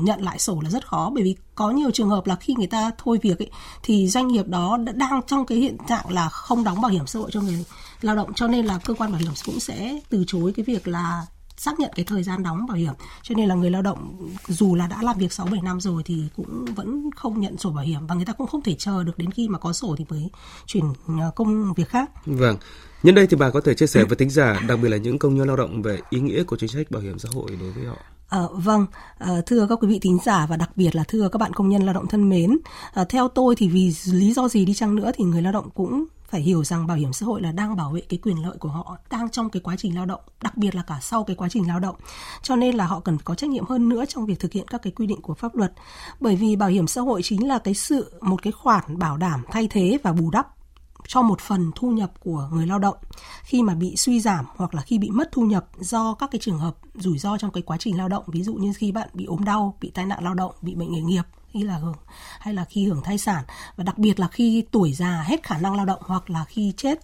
nhận 0.02 0.22
lại 0.22 0.40
sổ 0.40 0.62
là 0.62 0.70
rất 0.70 0.88
khó. 0.88 1.10
Bởi 1.16 1.24
vì 1.24 1.36
có 1.56 1.72
nhiều 1.72 1.92
trường 1.92 2.10
hợp 2.10 2.28
là 2.28 2.36
khi 2.36 2.56
người 2.58 2.68
ta 2.68 2.92
thôi 2.98 3.20
việc 3.22 3.40
ấy, 3.40 3.52
thì 3.84 4.08
doanh 4.08 4.28
nghiệp 4.28 4.48
đó 4.48 4.78
đã 4.78 4.92
đang 4.92 5.22
trong 5.28 5.46
cái 5.46 5.58
hiện 5.58 5.78
trạng 5.88 6.12
là 6.12 6.30
không 6.30 6.64
đóng 6.64 6.82
bảo 6.82 6.92
hiểm 6.92 7.08
xã 7.08 7.20
hội 7.20 7.30
cho 7.32 7.42
người 7.42 7.66
lao 8.02 8.16
động. 8.16 8.34
Cho 8.34 8.48
nên 8.48 8.66
là 8.66 8.80
cơ 8.86 8.94
quan 8.94 9.12
bảo 9.12 9.22
hiểm 9.22 9.32
cũng 9.46 9.60
sẽ 9.60 10.00
từ 10.10 10.24
chối 10.28 10.54
cái 10.56 10.64
việc 10.64 10.88
là 10.88 11.26
xác 11.60 11.80
nhận 11.80 11.92
cái 11.96 12.06
thời 12.06 12.24
gian 12.24 12.44
đóng 12.44 12.66
bảo 12.68 12.78
hiểm 12.78 12.94
cho 13.22 13.36
nên 13.36 13.50
là 13.50 13.56
người 13.56 13.70
lao 13.70 13.82
động 13.82 14.30
dù 14.48 14.76
là 14.76 14.88
đã 14.88 14.98
làm 15.02 15.18
việc 15.18 15.34
6 15.34 15.46
7 15.46 15.62
năm 15.62 15.80
rồi 15.80 16.04
thì 16.06 16.24
cũng 16.36 16.66
vẫn 16.76 17.10
không 17.16 17.40
nhận 17.40 17.58
sổ 17.58 17.70
bảo 17.70 17.84
hiểm 17.84 18.08
và 18.08 18.16
người 18.16 18.26
ta 18.26 18.34
cũng 18.34 18.48
không 18.48 18.62
thể 18.62 18.76
chờ 18.80 19.04
được 19.04 19.18
đến 19.18 19.32
khi 19.32 19.48
mà 19.48 19.60
có 19.60 19.74
sổ 19.74 19.96
thì 19.98 20.06
mới 20.10 20.30
chuyển 20.66 20.84
ờ, 21.08 21.32
công 21.36 21.74
việc 21.74 21.90
khác. 21.90 22.12
Vâng. 22.26 22.58
Nhân 23.04 23.16
đây 23.16 23.28
thì 23.28 23.38
bà 23.38 23.50
có 23.50 23.62
thể 23.62 23.74
chia 23.74 23.88
sẻ 23.88 24.04
với 24.04 24.16
thính 24.16 24.30
giả, 24.30 24.60
đặc 24.68 24.80
biệt 24.82 24.90
là 24.90 24.98
những 24.98 25.20
công 25.20 25.36
nhân 25.36 25.48
lao 25.48 25.58
động 25.58 25.82
về 25.82 26.00
ý 26.10 26.20
nghĩa 26.20 26.44
của 26.44 26.58
chính 26.58 26.70
sách 26.70 26.92
bảo 26.92 27.02
hiểm 27.02 27.20
xã 27.20 27.30
hội 27.34 27.58
đối 27.60 27.72
với 27.72 27.86
họ. 27.86 27.96
À, 28.30 28.40
vâng, 28.52 28.86
à, 29.18 29.42
thưa 29.46 29.68
các 29.70 29.80
quý 29.82 29.88
vị 29.88 30.00
thính 30.02 30.18
giả 30.26 30.46
và 30.50 30.58
đặc 30.58 30.70
biệt 30.76 30.96
là 30.96 31.04
thưa 31.08 31.30
các 31.30 31.38
bạn 31.38 31.54
công 31.54 31.70
nhân 31.70 31.84
lao 31.84 31.94
động 31.94 32.08
thân 32.08 32.30
mến, 32.30 32.58
à, 32.94 33.06
theo 33.10 33.28
tôi 33.28 33.56
thì 33.56 33.70
vì 33.70 33.94
lý 34.06 34.34
do 34.34 34.48
gì 34.48 34.66
đi 34.66 34.74
chăng 34.74 34.96
nữa 34.96 35.12
thì 35.16 35.24
người 35.24 35.42
lao 35.42 35.54
động 35.54 35.70
cũng 35.74 36.06
phải 36.30 36.42
hiểu 36.42 36.64
rằng 36.64 36.88
bảo 36.88 36.98
hiểm 36.98 37.14
xã 37.14 37.26
hội 37.26 37.42
là 37.42 37.52
đang 37.52 37.76
bảo 37.76 37.92
vệ 37.92 38.02
cái 38.02 38.20
quyền 38.24 38.44
lợi 38.44 38.58
của 38.60 38.70
họ, 38.70 38.98
đang 39.10 39.30
trong 39.30 39.50
cái 39.50 39.62
quá 39.62 39.76
trình 39.78 39.96
lao 39.96 40.06
động, 40.06 40.22
đặc 40.42 40.58
biệt 40.58 40.76
là 40.76 40.84
cả 40.84 41.00
sau 41.02 41.24
cái 41.24 41.36
quá 41.36 41.50
trình 41.50 41.68
lao 41.68 41.80
động. 41.80 41.96
Cho 42.42 42.56
nên 42.56 42.76
là 42.76 42.86
họ 42.86 43.00
cần 43.00 43.18
có 43.18 43.36
trách 43.36 43.50
nhiệm 43.50 43.66
hơn 43.66 43.90
nữa 43.90 44.06
trong 44.06 44.26
việc 44.26 44.40
thực 44.40 44.54
hiện 44.54 44.68
các 44.68 44.82
cái 44.82 44.94
quy 44.94 45.08
định 45.08 45.22
của 45.22 45.34
pháp 45.34 45.56
luật. 45.56 45.74
Bởi 46.20 46.36
vì 46.36 46.56
bảo 46.56 46.70
hiểm 46.70 46.88
xã 46.88 47.02
hội 47.02 47.22
chính 47.24 47.48
là 47.48 47.60
cái 47.60 47.74
sự, 47.74 48.14
một 48.22 48.42
cái 48.42 48.54
khoản 48.54 49.00
bảo 49.00 49.18
đảm 49.18 49.44
thay 49.52 49.68
thế 49.68 49.98
và 50.04 50.14
bù 50.14 50.32
đắp 50.32 50.48
cho 51.08 51.22
một 51.22 51.42
phần 51.42 51.72
thu 51.76 51.92
nhập 51.92 52.12
của 52.20 52.50
người 52.54 52.68
lao 52.68 52.80
động. 52.80 52.98
Khi 53.44 53.64
mà 53.64 53.76
bị 53.76 53.96
suy 53.96 54.20
giảm 54.20 54.46
hoặc 54.56 54.76
là 54.76 54.82
khi 54.82 54.98
bị 54.98 55.10
mất 55.10 55.30
thu 55.32 55.42
nhập 55.42 55.68
do 55.80 56.14
các 56.14 56.32
cái 56.32 56.40
trường 56.40 56.60
hợp 56.60 56.76
rủi 56.96 57.18
ro 57.18 57.38
trong 57.38 57.52
cái 57.52 57.64
quá 57.64 57.78
trình 57.80 57.98
lao 57.98 58.10
động, 58.10 58.24
ví 58.28 58.44
dụ 58.44 58.54
như 58.54 58.74
khi 58.78 58.92
bạn 58.92 59.10
bị 59.14 59.26
ốm 59.26 59.44
đau, 59.44 59.78
bị 59.82 59.92
tai 59.94 60.06
nạn 60.06 60.24
lao 60.24 60.34
động, 60.34 60.52
bị 60.62 60.76
bệnh 60.76 60.92
nghề 60.92 61.02
nghiệp 61.02 61.24
khi 61.54 61.64
là 61.64 61.78
hưởng, 61.78 61.98
hay 62.40 62.54
là 62.54 62.66
khi 62.66 62.86
hưởng 62.86 63.02
thai 63.04 63.18
sản. 63.18 63.44
Và 63.76 63.84
đặc 63.84 63.98
biệt 63.98 64.20
là 64.20 64.28
khi 64.28 64.64
tuổi 64.72 64.94
già 64.94 65.22
hết 65.22 65.44
khả 65.44 65.58
năng 65.58 65.76
lao 65.76 65.86
động 65.86 66.02
hoặc 66.06 66.30
là 66.30 66.46
khi 66.46 66.74
chết 66.78 67.00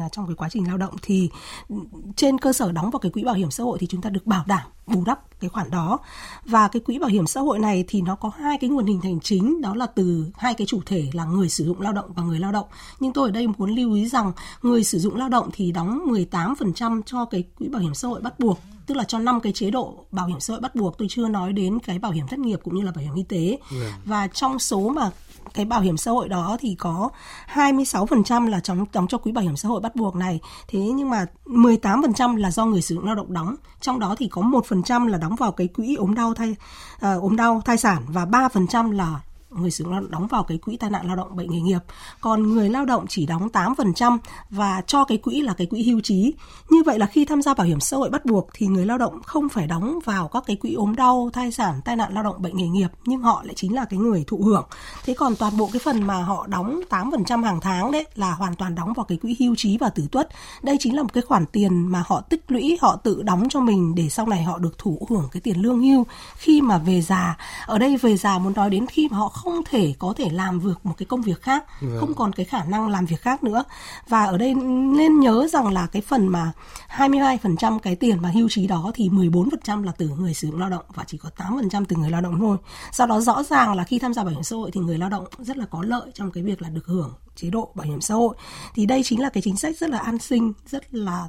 à, 0.00 0.08
trong 0.12 0.26
cái 0.26 0.34
quá 0.34 0.48
trình 0.48 0.68
lao 0.68 0.76
động 0.76 0.94
thì 1.02 1.30
ừ, 1.68 1.76
trên 2.16 2.38
cơ 2.38 2.52
sở 2.52 2.72
đóng 2.72 2.90
vào 2.90 3.00
cái 3.00 3.12
quỹ 3.12 3.24
bảo 3.24 3.34
hiểm 3.34 3.50
xã 3.50 3.64
hội 3.64 3.78
thì 3.80 3.86
chúng 3.86 4.02
ta 4.02 4.10
được 4.10 4.26
bảo 4.26 4.44
đảm 4.46 4.68
bù 4.86 5.04
đắp 5.06 5.40
cái 5.40 5.50
khoản 5.50 5.70
đó. 5.70 5.98
Và 6.44 6.68
cái 6.68 6.80
quỹ 6.80 6.98
bảo 6.98 7.10
hiểm 7.10 7.26
xã 7.26 7.40
hội 7.40 7.58
này 7.58 7.84
thì 7.88 8.00
nó 8.00 8.14
có 8.14 8.30
hai 8.36 8.58
cái 8.60 8.70
nguồn 8.70 8.86
hình 8.86 9.00
thành 9.00 9.20
chính, 9.20 9.60
đó 9.60 9.74
là 9.74 9.86
từ 9.86 10.26
hai 10.36 10.54
cái 10.54 10.66
chủ 10.66 10.80
thể 10.86 11.10
là 11.12 11.24
người 11.24 11.48
sử 11.48 11.64
dụng 11.64 11.80
lao 11.80 11.92
động 11.92 12.12
và 12.14 12.22
người 12.22 12.38
lao 12.38 12.52
động. 12.52 12.66
Nhưng 13.00 13.12
tôi 13.12 13.28
ở 13.28 13.32
đây 13.32 13.46
muốn 13.46 13.70
lưu 13.70 13.94
ý 13.94 14.08
rằng 14.08 14.32
người 14.62 14.84
sử 14.84 14.98
dụng 14.98 15.16
lao 15.16 15.28
động 15.28 15.50
thì 15.52 15.72
đóng 15.72 16.00
18% 16.06 17.02
cho 17.06 17.24
cái 17.24 17.44
quỹ 17.58 17.68
bảo 17.68 17.82
hiểm 17.82 17.94
xã 17.94 18.08
hội 18.08 18.20
bắt 18.20 18.40
buộc 18.40 18.58
tức 18.86 18.94
là 18.94 19.04
cho 19.04 19.18
năm 19.18 19.40
cái 19.40 19.52
chế 19.52 19.70
độ 19.70 19.94
bảo 20.10 20.26
hiểm 20.26 20.40
xã 20.40 20.52
hội 20.52 20.60
bắt 20.60 20.74
buộc 20.74 20.98
tôi 20.98 21.08
chưa 21.10 21.28
nói 21.28 21.52
đến 21.52 21.78
cái 21.78 21.98
bảo 21.98 22.12
hiểm 22.12 22.26
thất 22.28 22.38
nghiệp 22.38 22.60
cũng 22.64 22.74
như 22.74 22.82
là 22.82 22.92
bảo 22.92 23.04
hiểm 23.04 23.14
y 23.14 23.22
tế 23.22 23.46
yeah. 23.46 23.60
Vâng. 23.70 23.92
và 24.04 24.26
trong 24.26 24.58
số 24.58 24.88
mà 24.88 25.10
cái 25.54 25.64
bảo 25.64 25.80
hiểm 25.80 25.96
xã 25.96 26.10
hội 26.10 26.28
đó 26.28 26.56
thì 26.60 26.74
có 26.78 27.10
26% 27.54 28.48
là 28.48 28.60
đóng 28.68 28.86
đóng 28.92 29.06
cho 29.08 29.18
quỹ 29.18 29.32
bảo 29.32 29.44
hiểm 29.44 29.56
xã 29.56 29.68
hội 29.68 29.80
bắt 29.80 29.96
buộc 29.96 30.16
này. 30.16 30.40
Thế 30.68 30.78
nhưng 30.78 31.10
mà 31.10 31.26
18% 31.46 32.36
là 32.36 32.50
do 32.50 32.64
người 32.64 32.82
sử 32.82 32.94
dụng 32.94 33.04
lao 33.04 33.14
động 33.14 33.32
đóng. 33.32 33.54
Trong 33.80 33.98
đó 33.98 34.14
thì 34.18 34.28
có 34.28 34.42
1% 34.42 35.06
là 35.06 35.18
đóng 35.18 35.36
vào 35.36 35.52
cái 35.52 35.66
quỹ 35.66 35.94
ốm 35.94 36.14
đau 36.14 36.34
thai 36.34 36.50
uh, 36.50 37.22
ốm 37.22 37.36
đau 37.36 37.62
thai 37.64 37.76
sản 37.76 38.02
và 38.08 38.24
3% 38.24 38.90
là 38.90 39.20
người 39.50 39.70
sử 39.70 39.84
dụng 39.84 39.92
lao 39.92 40.00
động 40.00 40.10
đóng 40.10 40.26
vào 40.26 40.42
cái 40.42 40.58
quỹ 40.58 40.76
tai 40.76 40.90
nạn 40.90 41.06
lao 41.06 41.16
động 41.16 41.36
bệnh 41.36 41.50
nghề 41.50 41.60
nghiệp. 41.60 41.78
Còn 42.20 42.54
người 42.54 42.70
lao 42.70 42.84
động 42.84 43.06
chỉ 43.08 43.26
đóng 43.26 43.48
8% 43.52 44.18
và 44.50 44.82
cho 44.86 45.04
cái 45.04 45.18
quỹ 45.18 45.40
là 45.40 45.54
cái 45.54 45.66
quỹ 45.66 45.82
hưu 45.82 46.00
trí. 46.00 46.34
Như 46.70 46.82
vậy 46.82 46.98
là 46.98 47.06
khi 47.06 47.24
tham 47.24 47.42
gia 47.42 47.54
bảo 47.54 47.66
hiểm 47.66 47.80
xã 47.80 47.96
hội 47.96 48.10
bắt 48.10 48.24
buộc 48.24 48.48
thì 48.54 48.66
người 48.66 48.86
lao 48.86 48.98
động 48.98 49.22
không 49.22 49.48
phải 49.48 49.66
đóng 49.66 49.98
vào 50.04 50.28
các 50.28 50.42
cái 50.46 50.56
quỹ 50.56 50.74
ốm 50.74 50.96
đau, 50.96 51.30
thai 51.32 51.52
sản, 51.52 51.80
tai 51.84 51.96
nạn 51.96 52.14
lao 52.14 52.24
động 52.24 52.42
bệnh 52.42 52.56
nghề 52.56 52.68
nghiệp, 52.68 52.88
nhưng 53.04 53.20
họ 53.20 53.42
lại 53.44 53.54
chính 53.54 53.74
là 53.74 53.84
cái 53.84 53.98
người 53.98 54.24
thụ 54.26 54.42
hưởng. 54.44 54.66
Thế 55.04 55.14
còn 55.14 55.36
toàn 55.36 55.56
bộ 55.56 55.68
cái 55.72 55.80
phần 55.84 56.02
mà 56.02 56.22
họ 56.22 56.46
đóng 56.46 56.80
8% 56.90 57.44
hàng 57.44 57.60
tháng 57.60 57.92
đấy 57.92 58.04
là 58.14 58.32
hoàn 58.32 58.54
toàn 58.54 58.74
đóng 58.74 58.92
vào 58.92 59.04
cái 59.04 59.18
quỹ 59.18 59.36
hưu 59.38 59.54
trí 59.56 59.78
và 59.78 59.88
tử 59.88 60.06
tuất. 60.12 60.28
Đây 60.62 60.76
chính 60.80 60.96
là 60.96 61.02
một 61.02 61.12
cái 61.12 61.22
khoản 61.22 61.46
tiền 61.46 61.88
mà 61.88 62.04
họ 62.06 62.20
tích 62.20 62.44
lũy, 62.48 62.78
họ 62.80 62.96
tự 62.96 63.22
đóng 63.22 63.46
cho 63.50 63.60
mình 63.60 63.94
để 63.94 64.08
sau 64.08 64.26
này 64.26 64.42
họ 64.42 64.58
được 64.58 64.78
thụ 64.78 65.06
hưởng 65.10 65.28
cái 65.32 65.40
tiền 65.40 65.62
lương 65.62 65.82
hưu. 65.82 66.06
Khi 66.36 66.60
mà 66.60 66.78
về 66.78 67.02
già, 67.02 67.36
ở 67.66 67.78
đây 67.78 67.96
về 67.96 68.16
già 68.16 68.38
muốn 68.38 68.52
nói 68.52 68.70
đến 68.70 68.86
khi 68.86 69.08
mà 69.10 69.16
họ 69.18 69.28
không 69.28 69.45
thể 69.70 69.94
có 69.98 70.14
thể 70.16 70.30
làm 70.30 70.64
được 70.64 70.86
một 70.86 70.94
cái 70.98 71.06
công 71.06 71.22
việc 71.22 71.42
khác 71.42 71.64
vâng. 71.80 72.00
không 72.00 72.14
còn 72.14 72.32
cái 72.32 72.46
khả 72.46 72.64
năng 72.64 72.88
làm 72.88 73.06
việc 73.06 73.20
khác 73.20 73.44
nữa 73.44 73.64
và 74.08 74.24
ở 74.24 74.38
đây 74.38 74.54
nên 74.96 75.20
nhớ 75.20 75.46
rằng 75.52 75.72
là 75.72 75.86
cái 75.86 76.02
phần 76.02 76.28
mà 76.28 76.52
22% 76.96 77.78
cái 77.78 77.96
tiền 77.96 78.22
mà 78.22 78.28
hưu 78.28 78.48
trí 78.48 78.66
đó 78.66 78.90
thì 78.94 79.08
14% 79.08 79.84
là 79.84 79.92
từ 79.98 80.08
người 80.18 80.34
sử 80.34 80.48
dụng 80.48 80.60
lao 80.60 80.70
động 80.70 80.84
và 80.94 81.04
chỉ 81.06 81.18
có 81.18 81.30
8% 81.36 81.84
từ 81.88 81.96
người 81.96 82.10
lao 82.10 82.20
động 82.20 82.38
thôi 82.40 82.56
sau 82.92 83.06
đó 83.06 83.20
rõ 83.20 83.42
ràng 83.42 83.74
là 83.74 83.84
khi 83.84 83.98
tham 83.98 84.14
gia 84.14 84.24
bảo 84.24 84.32
hiểm 84.32 84.42
xã 84.42 84.56
hội 84.56 84.70
thì 84.70 84.80
người 84.80 84.98
lao 84.98 85.08
động 85.08 85.24
rất 85.38 85.56
là 85.56 85.66
có 85.70 85.82
lợi 85.82 86.10
trong 86.14 86.30
cái 86.30 86.42
việc 86.42 86.62
là 86.62 86.68
được 86.68 86.86
hưởng 86.86 87.12
chế 87.36 87.50
độ 87.50 87.72
bảo 87.74 87.86
hiểm 87.86 88.00
xã 88.00 88.14
hội. 88.14 88.36
Thì 88.74 88.86
đây 88.86 89.02
chính 89.04 89.20
là 89.20 89.30
cái 89.30 89.42
chính 89.42 89.56
sách 89.56 89.76
rất 89.78 89.90
là 89.90 89.98
an 89.98 90.18
sinh 90.18 90.52
rất 90.66 90.94
là 90.94 91.28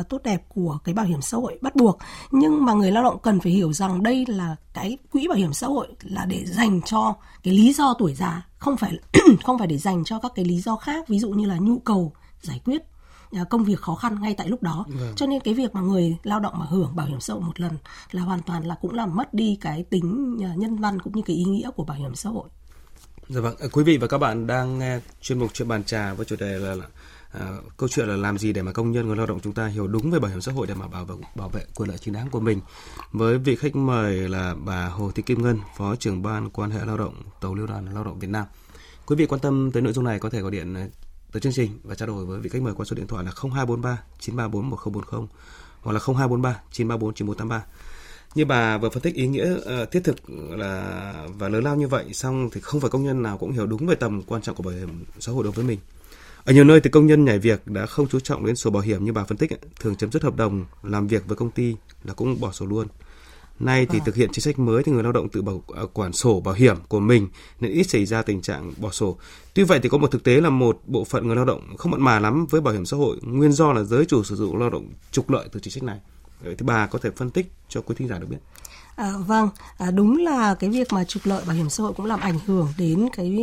uh, 0.00 0.08
tốt 0.08 0.20
đẹp 0.24 0.42
của 0.48 0.78
cái 0.84 0.94
bảo 0.94 1.06
hiểm 1.06 1.22
xã 1.22 1.36
hội 1.36 1.58
bắt 1.62 1.76
buộc. 1.76 1.98
Nhưng 2.30 2.64
mà 2.64 2.72
người 2.72 2.92
lao 2.92 3.04
động 3.04 3.18
cần 3.22 3.40
phải 3.40 3.52
hiểu 3.52 3.72
rằng 3.72 4.02
đây 4.02 4.24
là 4.28 4.56
cái 4.74 4.98
quỹ 5.12 5.28
bảo 5.28 5.38
hiểm 5.38 5.52
xã 5.52 5.66
hội 5.66 5.88
là 6.02 6.24
để 6.24 6.44
dành 6.46 6.80
cho 6.82 7.14
cái 7.42 7.54
lý 7.54 7.72
do 7.72 7.94
tuổi 7.98 8.14
già 8.14 8.42
không 8.58 8.76
phải 8.76 8.92
không 9.44 9.58
phải 9.58 9.66
để 9.66 9.78
dành 9.78 10.04
cho 10.04 10.18
các 10.18 10.32
cái 10.34 10.44
lý 10.44 10.60
do 10.60 10.76
khác 10.76 11.08
ví 11.08 11.18
dụ 11.18 11.30
như 11.30 11.46
là 11.46 11.56
nhu 11.58 11.78
cầu 11.78 12.12
giải 12.42 12.60
quyết 12.64 12.82
à, 13.32 13.44
công 13.50 13.64
việc 13.64 13.80
khó 13.80 13.94
khăn 13.94 14.22
ngay 14.22 14.34
tại 14.34 14.48
lúc 14.48 14.62
đó. 14.62 14.84
Vâng. 14.88 15.12
cho 15.16 15.26
nên 15.26 15.40
cái 15.40 15.54
việc 15.54 15.74
mà 15.74 15.80
người 15.80 16.16
lao 16.22 16.40
động 16.40 16.54
mà 16.58 16.66
hưởng 16.68 16.96
bảo 16.96 17.06
hiểm 17.06 17.20
xã 17.20 17.34
hội 17.34 17.42
một 17.42 17.60
lần 17.60 17.72
là 18.10 18.22
hoàn 18.22 18.42
toàn 18.42 18.66
là 18.66 18.74
cũng 18.74 18.94
làm 18.94 19.16
mất 19.16 19.34
đi 19.34 19.58
cái 19.60 19.82
tính 19.82 20.38
à, 20.44 20.54
nhân 20.56 20.76
văn 20.76 21.00
cũng 21.00 21.12
như 21.12 21.22
cái 21.22 21.36
ý 21.36 21.44
nghĩa 21.44 21.70
của 21.70 21.84
bảo 21.84 21.96
hiểm 21.96 22.14
xã 22.14 22.30
hội 22.30 22.48
Dạ 23.28 23.40
vâng, 23.40 23.56
ờ, 23.58 23.68
quý 23.72 23.84
vị 23.84 23.96
và 23.96 24.06
các 24.06 24.18
bạn 24.18 24.46
đang 24.46 24.78
nghe 24.78 25.00
chuyên 25.20 25.38
mục 25.38 25.50
chuyện 25.54 25.68
bàn 25.68 25.84
trà 25.84 26.14
với 26.14 26.26
chủ 26.26 26.36
đề 26.36 26.58
là, 26.58 26.74
là 26.74 26.84
à, 27.32 27.40
câu 27.76 27.88
chuyện 27.88 28.08
là 28.08 28.16
làm 28.16 28.38
gì 28.38 28.52
để 28.52 28.62
mà 28.62 28.72
công 28.72 28.92
nhân 28.92 29.06
người 29.06 29.16
lao 29.16 29.26
động 29.26 29.40
chúng 29.42 29.52
ta 29.52 29.66
hiểu 29.66 29.86
đúng 29.86 30.10
về 30.10 30.18
bảo 30.18 30.30
hiểm 30.30 30.40
xã 30.40 30.52
hội 30.52 30.66
để 30.66 30.74
mà 30.74 30.86
bảo 30.86 31.04
vệ 31.04 31.14
bảo 31.34 31.48
vệ 31.48 31.60
quyền 31.74 31.88
lợi 31.88 31.98
chính 31.98 32.14
đáng 32.14 32.30
của 32.30 32.40
mình. 32.40 32.60
Với 33.12 33.38
vị 33.38 33.56
khách 33.56 33.76
mời 33.76 34.28
là 34.28 34.54
bà 34.64 34.86
Hồ 34.86 35.10
Thị 35.14 35.22
Kim 35.22 35.42
Ngân, 35.42 35.58
Phó 35.76 35.96
trưởng 35.96 36.22
ban 36.22 36.50
quan 36.50 36.70
hệ 36.70 36.84
lao 36.84 36.98
động 36.98 37.14
Tổng 37.40 37.54
Liên 37.54 37.66
đoàn 37.66 37.94
Lao 37.94 38.04
động 38.04 38.18
Việt 38.18 38.30
Nam. 38.30 38.46
Quý 39.06 39.16
vị 39.16 39.26
quan 39.26 39.40
tâm 39.40 39.70
tới 39.72 39.82
nội 39.82 39.92
dung 39.92 40.04
này 40.04 40.18
có 40.18 40.30
thể 40.30 40.40
gọi 40.40 40.50
điện 40.50 40.74
à, 40.74 40.86
tới 41.32 41.40
chương 41.40 41.52
trình 41.52 41.78
và 41.84 41.94
trao 41.94 42.08
đổi 42.08 42.24
với 42.24 42.40
vị 42.40 42.50
khách 42.50 42.62
mời 42.62 42.74
qua 42.74 42.84
số 42.84 42.96
điện 42.96 43.06
thoại 43.06 43.24
là 43.24 43.32
0243 43.36 44.02
934 44.20 44.70
1040 44.70 45.28
hoặc 45.80 45.92
là 45.92 46.00
0243 46.06 46.60
934 46.70 47.14
9483 47.14 47.64
như 48.34 48.44
bà 48.44 48.78
vừa 48.78 48.90
phân 48.90 49.02
tích 49.02 49.14
ý 49.14 49.26
nghĩa 49.26 49.52
uh, 49.52 49.90
thiết 49.90 50.00
thực 50.04 50.16
là 50.50 51.12
và 51.38 51.48
lớn 51.48 51.64
lao 51.64 51.76
như 51.76 51.88
vậy 51.88 52.04
xong 52.12 52.50
thì 52.52 52.60
không 52.60 52.80
phải 52.80 52.90
công 52.90 53.04
nhân 53.04 53.22
nào 53.22 53.38
cũng 53.38 53.52
hiểu 53.52 53.66
đúng 53.66 53.86
về 53.86 53.94
tầm 53.94 54.22
quan 54.22 54.42
trọng 54.42 54.56
của 54.56 54.62
bảo 54.62 54.74
hiểm 54.74 55.04
xã 55.20 55.32
hội 55.32 55.44
đối 55.44 55.52
với 55.52 55.64
mình 55.64 55.78
ở 56.44 56.52
nhiều 56.52 56.64
nơi 56.64 56.80
thì 56.80 56.90
công 56.90 57.06
nhân 57.06 57.24
nhảy 57.24 57.38
việc 57.38 57.66
đã 57.66 57.86
không 57.86 58.08
chú 58.08 58.20
trọng 58.20 58.46
đến 58.46 58.56
sổ 58.56 58.70
bảo 58.70 58.82
hiểm 58.82 59.04
như 59.04 59.12
bà 59.12 59.24
phân 59.24 59.38
tích 59.38 59.50
thường 59.80 59.96
chấm 59.96 60.12
dứt 60.12 60.22
hợp 60.22 60.36
đồng 60.36 60.64
làm 60.82 61.06
việc 61.06 61.26
với 61.26 61.36
công 61.36 61.50
ty 61.50 61.76
là 62.04 62.14
cũng 62.14 62.40
bỏ 62.40 62.52
sổ 62.52 62.66
luôn 62.66 62.86
Nay 63.60 63.86
thì 63.86 64.00
thực 64.04 64.14
hiện 64.14 64.30
chính 64.32 64.42
sách 64.42 64.58
mới 64.58 64.82
thì 64.82 64.92
người 64.92 65.02
lao 65.02 65.12
động 65.12 65.28
tự 65.28 65.42
bảo 65.42 65.62
à, 65.76 65.82
quản 65.92 66.12
sổ 66.12 66.40
bảo 66.40 66.54
hiểm 66.54 66.76
của 66.88 67.00
mình 67.00 67.28
nên 67.60 67.72
ít 67.72 67.84
xảy 67.84 68.06
ra 68.06 68.22
tình 68.22 68.42
trạng 68.42 68.72
bỏ 68.76 68.90
sổ. 68.90 69.16
Tuy 69.54 69.64
vậy 69.64 69.80
thì 69.82 69.88
có 69.88 69.98
một 69.98 70.10
thực 70.10 70.24
tế 70.24 70.40
là 70.40 70.50
một 70.50 70.80
bộ 70.86 71.04
phận 71.04 71.26
người 71.26 71.36
lao 71.36 71.44
động 71.44 71.76
không 71.76 71.92
mặn 71.92 72.02
mà 72.02 72.20
lắm 72.20 72.46
với 72.50 72.60
bảo 72.60 72.74
hiểm 72.74 72.86
xã 72.86 72.96
hội, 72.96 73.16
nguyên 73.22 73.52
do 73.52 73.72
là 73.72 73.82
giới 73.82 74.04
chủ 74.04 74.24
sử 74.24 74.36
dụng 74.36 74.58
lao 74.58 74.70
động 74.70 74.88
trục 75.10 75.30
lợi 75.30 75.48
từ 75.52 75.60
chính 75.60 75.72
sách 75.72 75.82
này 75.82 75.98
thứ 76.58 76.66
ba 76.66 76.86
có 76.86 76.98
thể 76.98 77.10
phân 77.10 77.30
tích 77.30 77.52
cho 77.68 77.80
quý 77.80 77.94
thính 77.98 78.08
giả 78.08 78.18
được 78.18 78.26
biết. 78.30 78.38
À, 78.96 79.12
vâng, 79.26 79.48
à, 79.78 79.90
đúng 79.90 80.16
là 80.16 80.54
cái 80.54 80.70
việc 80.70 80.92
mà 80.92 81.04
trục 81.04 81.26
lợi 81.26 81.42
bảo 81.46 81.56
hiểm 81.56 81.70
xã 81.70 81.82
hội 81.82 81.92
cũng 81.92 82.06
làm 82.06 82.20
ảnh 82.20 82.38
hưởng 82.46 82.68
đến 82.78 83.08
cái 83.16 83.38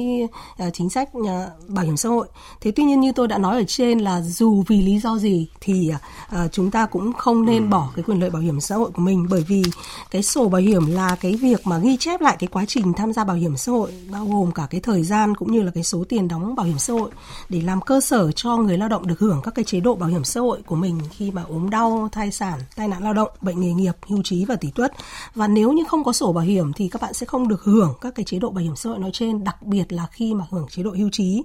à, 0.58 0.70
chính 0.74 0.89
sách 0.89 1.10
à, 1.27 1.48
bảo 1.67 1.86
hiểm 1.86 1.98
xã 1.98 2.10
hội. 2.10 2.27
Thế 2.62 2.72
tuy 2.72 2.84
nhiên 2.84 3.00
như 3.00 3.12
tôi 3.12 3.27
đã 3.27 3.38
nói 3.38 3.55
ở 3.55 3.63
trên 3.67 4.00
là 4.00 4.22
dù 4.22 4.63
vì 4.67 4.81
lý 4.81 5.00
do 5.00 5.17
gì 5.17 5.48
thì 5.62 5.91
à, 6.29 6.48
chúng 6.48 6.72
ta 6.72 6.86
cũng 6.86 7.13
không 7.13 7.46
nên 7.46 7.70
bỏ 7.70 7.89
cái 7.96 8.03
quyền 8.03 8.20
lợi 8.20 8.29
bảo 8.29 8.41
hiểm 8.41 8.62
xã 8.62 8.75
hội 8.75 8.91
của 8.91 9.01
mình 9.01 9.27
bởi 9.29 9.46
vì 9.48 9.63
cái 10.12 10.24
sổ 10.24 10.50
bảo 10.50 10.62
hiểm 10.62 10.86
là 10.86 11.15
cái 11.22 11.36
việc 11.36 11.67
mà 11.67 11.77
ghi 11.77 11.98
chép 11.98 12.22
lại 12.22 12.36
cái 12.39 12.48
quá 12.48 12.65
trình 12.67 12.93
tham 12.93 13.13
gia 13.13 13.24
bảo 13.24 13.36
hiểm 13.36 13.58
xã 13.58 13.72
hội 13.72 13.91
bao 14.12 14.25
gồm 14.25 14.51
cả 14.51 14.67
cái 14.70 14.81
thời 14.81 15.03
gian 15.03 15.36
cũng 15.36 15.51
như 15.51 15.62
là 15.62 15.72
cái 15.75 15.84
số 15.84 16.03
tiền 16.10 16.27
đóng 16.27 16.55
bảo 16.55 16.65
hiểm 16.65 16.79
xã 16.79 16.93
hội 16.93 17.10
để 17.50 17.62
làm 17.62 17.81
cơ 17.81 18.01
sở 18.01 18.31
cho 18.31 18.58
người 18.58 18.77
lao 18.77 18.89
động 18.89 19.08
được 19.08 19.20
hưởng 19.20 19.41
các 19.43 19.55
cái 19.55 19.65
chế 19.65 19.79
độ 19.79 19.96
bảo 19.96 20.10
hiểm 20.10 20.24
xã 20.24 20.39
hội 20.39 20.62
của 20.65 20.75
mình 20.75 21.00
khi 21.12 21.31
mà 21.31 21.43
ốm 21.43 21.70
đau, 21.70 22.10
thai 22.12 22.31
sản, 22.31 22.60
tai 22.75 22.88
nạn 22.88 23.03
lao 23.03 23.13
động, 23.13 23.29
bệnh 23.41 23.62
nghề 23.62 23.74
nghiệp, 23.74 23.93
hưu 24.08 24.22
trí 24.24 24.46
và 24.46 24.55
tỷ 24.55 24.72
tuất. 24.72 24.91
Và 25.36 25.40
nếu 25.48 25.71
như 25.71 25.83
không 25.88 26.03
có 26.03 26.13
sổ 26.13 26.33
bảo 26.33 26.43
hiểm 26.43 26.74
thì 26.74 26.89
các 26.89 27.01
bạn 27.01 27.13
sẽ 27.13 27.25
không 27.25 27.48
được 27.48 27.63
hưởng 27.63 27.93
các 28.01 28.15
cái 28.15 28.24
chế 28.25 28.39
độ 28.39 28.50
bảo 28.50 28.63
hiểm 28.63 28.75
xã 28.75 28.89
hội 28.89 29.00
nói 29.00 29.10
trên, 29.13 29.43
đặc 29.43 29.62
biệt 29.62 29.93
là 29.93 30.07
khi 30.12 30.33
mà 30.33 30.45
hưởng 30.50 30.67
chế 30.69 30.83
độ 30.83 30.91
hưu 30.98 31.10
trí. 31.12 31.43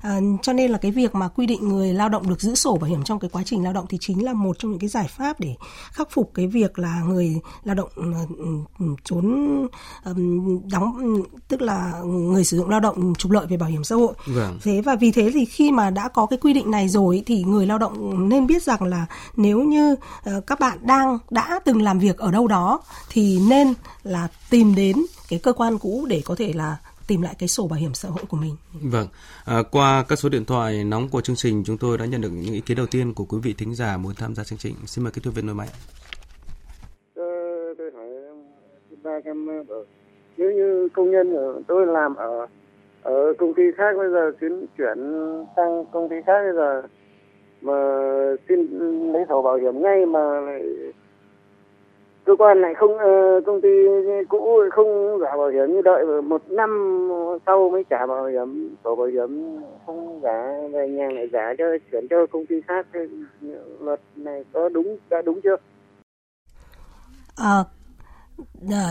À, 0.00 0.20
cho 0.42 0.52
nên 0.52 0.70
là 0.70 0.78
cái 0.78 0.90
việc 0.90 1.14
mà 1.14 1.28
quy 1.28 1.46
định 1.46 1.68
người 1.68 1.92
lao 1.92 2.08
động 2.08 2.28
được 2.28 2.40
giữ 2.40 2.54
sổ 2.54 2.76
bảo 2.76 2.90
hiểm 2.90 3.02
trong 3.04 3.18
cái 3.18 3.30
quá 3.32 3.42
trình 3.46 3.64
lao 3.64 3.72
động 3.72 3.86
thì 3.88 3.98
chính 4.00 4.24
là 4.24 4.32
một 4.32 4.58
trong 4.58 4.70
những 4.70 4.80
cái 4.80 4.88
giải 4.88 5.08
pháp 5.08 5.40
để 5.40 5.54
khắc 5.92 6.10
phục 6.10 6.30
cái 6.34 6.46
việc 6.46 6.78
là 6.78 7.02
người 7.08 7.40
lao 7.64 7.74
động 7.74 7.90
uh, 8.00 8.98
trốn 9.04 9.24
um, 10.04 10.60
đóng 10.72 11.22
tức 11.48 11.62
là 11.62 11.92
người 12.04 12.44
sử 12.44 12.56
dụng 12.56 12.68
lao 12.68 12.80
động 12.80 13.14
trục 13.14 13.32
lợi 13.32 13.46
về 13.46 13.56
bảo 13.56 13.68
hiểm 13.68 13.84
xã 13.84 13.96
hội. 13.96 14.14
Vâng. 14.26 14.58
Thế 14.62 14.80
và 14.80 14.94
vì 14.94 15.10
thế 15.10 15.30
thì 15.34 15.44
khi 15.44 15.70
mà 15.70 15.90
đã 15.90 16.08
có 16.08 16.26
cái 16.26 16.38
quy 16.42 16.52
định 16.52 16.70
này 16.70 16.88
rồi 16.88 17.22
thì 17.26 17.44
người 17.44 17.66
lao 17.66 17.78
động 17.78 18.28
nên 18.28 18.46
biết 18.46 18.62
rằng 18.62 18.82
là 18.82 19.06
nếu 19.36 19.60
như 19.60 19.92
uh, 19.92 20.46
các 20.46 20.60
bạn 20.60 20.78
đang 20.82 21.18
đã 21.30 21.60
từng 21.64 21.82
làm 21.82 21.98
việc 21.98 22.18
ở 22.18 22.30
đâu 22.30 22.46
đó 22.46 22.80
thì 23.10 23.37
nên 23.48 23.74
là 24.02 24.28
tìm 24.50 24.74
đến 24.74 24.96
cái 25.28 25.38
cơ 25.42 25.52
quan 25.52 25.78
cũ 25.78 26.06
để 26.08 26.22
có 26.24 26.34
thể 26.34 26.52
là 26.52 26.76
tìm 27.06 27.22
lại 27.22 27.34
cái 27.38 27.48
sổ 27.48 27.66
bảo 27.66 27.78
hiểm 27.78 27.94
xã 27.94 28.08
hội 28.08 28.24
của 28.28 28.36
mình. 28.36 28.56
Vâng, 28.82 29.08
à, 29.44 29.62
qua 29.70 30.04
các 30.08 30.18
số 30.18 30.28
điện 30.28 30.44
thoại 30.44 30.84
nóng 30.84 31.08
của 31.08 31.20
chương 31.20 31.36
trình 31.36 31.62
chúng 31.66 31.78
tôi 31.78 31.98
đã 31.98 32.04
nhận 32.04 32.20
được 32.20 32.30
những 32.32 32.54
ý 32.54 32.60
kiến 32.60 32.76
đầu 32.76 32.86
tiên 32.86 33.14
của 33.14 33.24
quý 33.24 33.38
vị 33.42 33.54
thính 33.58 33.74
giả 33.74 33.96
muốn 33.96 34.14
tham 34.14 34.34
gia 34.34 34.44
chương 34.44 34.58
trình. 34.58 34.74
Xin 34.86 35.04
mời 35.04 35.12
kỹ 35.12 35.20
thuật 35.20 35.34
viên 35.34 35.46
nối 35.46 35.54
máy. 35.54 35.68
Tôi 37.14 37.90
hỏi 37.94 38.08
ba 39.02 39.20
em 39.24 39.46
nếu 40.36 40.50
như 40.52 40.88
công 40.92 41.10
nhân 41.10 41.36
ở 41.36 41.62
tôi 41.66 41.86
làm 41.86 42.14
ở 42.14 42.46
ở 43.02 43.32
công 43.38 43.54
ty 43.54 43.62
khác 43.76 43.96
bây 43.96 44.10
giờ 44.10 44.32
chuyển 44.40 44.66
chuyển 44.78 44.98
sang 45.56 45.84
công 45.92 46.08
ty 46.08 46.16
khác 46.26 46.40
bây 46.44 46.54
giờ 46.54 46.82
mà 47.60 47.74
xin 48.48 48.78
lấy 49.12 49.24
sổ 49.28 49.42
bảo 49.42 49.56
hiểm 49.56 49.82
ngay 49.82 50.06
mà 50.06 50.40
lại 50.40 50.62
cơ 52.28 52.36
quan 52.38 52.60
lại 52.60 52.74
không 52.74 52.98
ờ, 52.98 53.40
công 53.46 53.60
ty 53.60 53.68
cũ 54.28 54.48
không 54.72 55.18
trả 55.22 55.36
bảo 55.36 55.48
hiểm 55.48 55.74
như 55.74 55.82
đợi 55.84 56.22
một 56.22 56.42
năm 56.50 56.70
sau 57.46 57.70
mới 57.70 57.84
trả 57.90 58.06
bảo 58.06 58.26
hiểm 58.26 58.76
sổ 58.84 58.96
bảo 58.96 59.06
hiểm 59.06 59.60
không 59.86 60.20
trả 60.22 60.42
về 60.72 60.88
nhà 60.88 61.08
lại 61.14 61.28
trả 61.32 61.54
cho 61.58 61.64
chuyển 61.92 62.06
cho 62.10 62.16
công 62.32 62.46
ty 62.46 62.56
khác 62.68 62.86
luật 63.80 64.00
này 64.16 64.44
có 64.52 64.68
đúng 64.68 64.98
đã 65.10 65.22
đúng 65.22 65.40
chưa 65.42 65.56
à, 67.36 67.64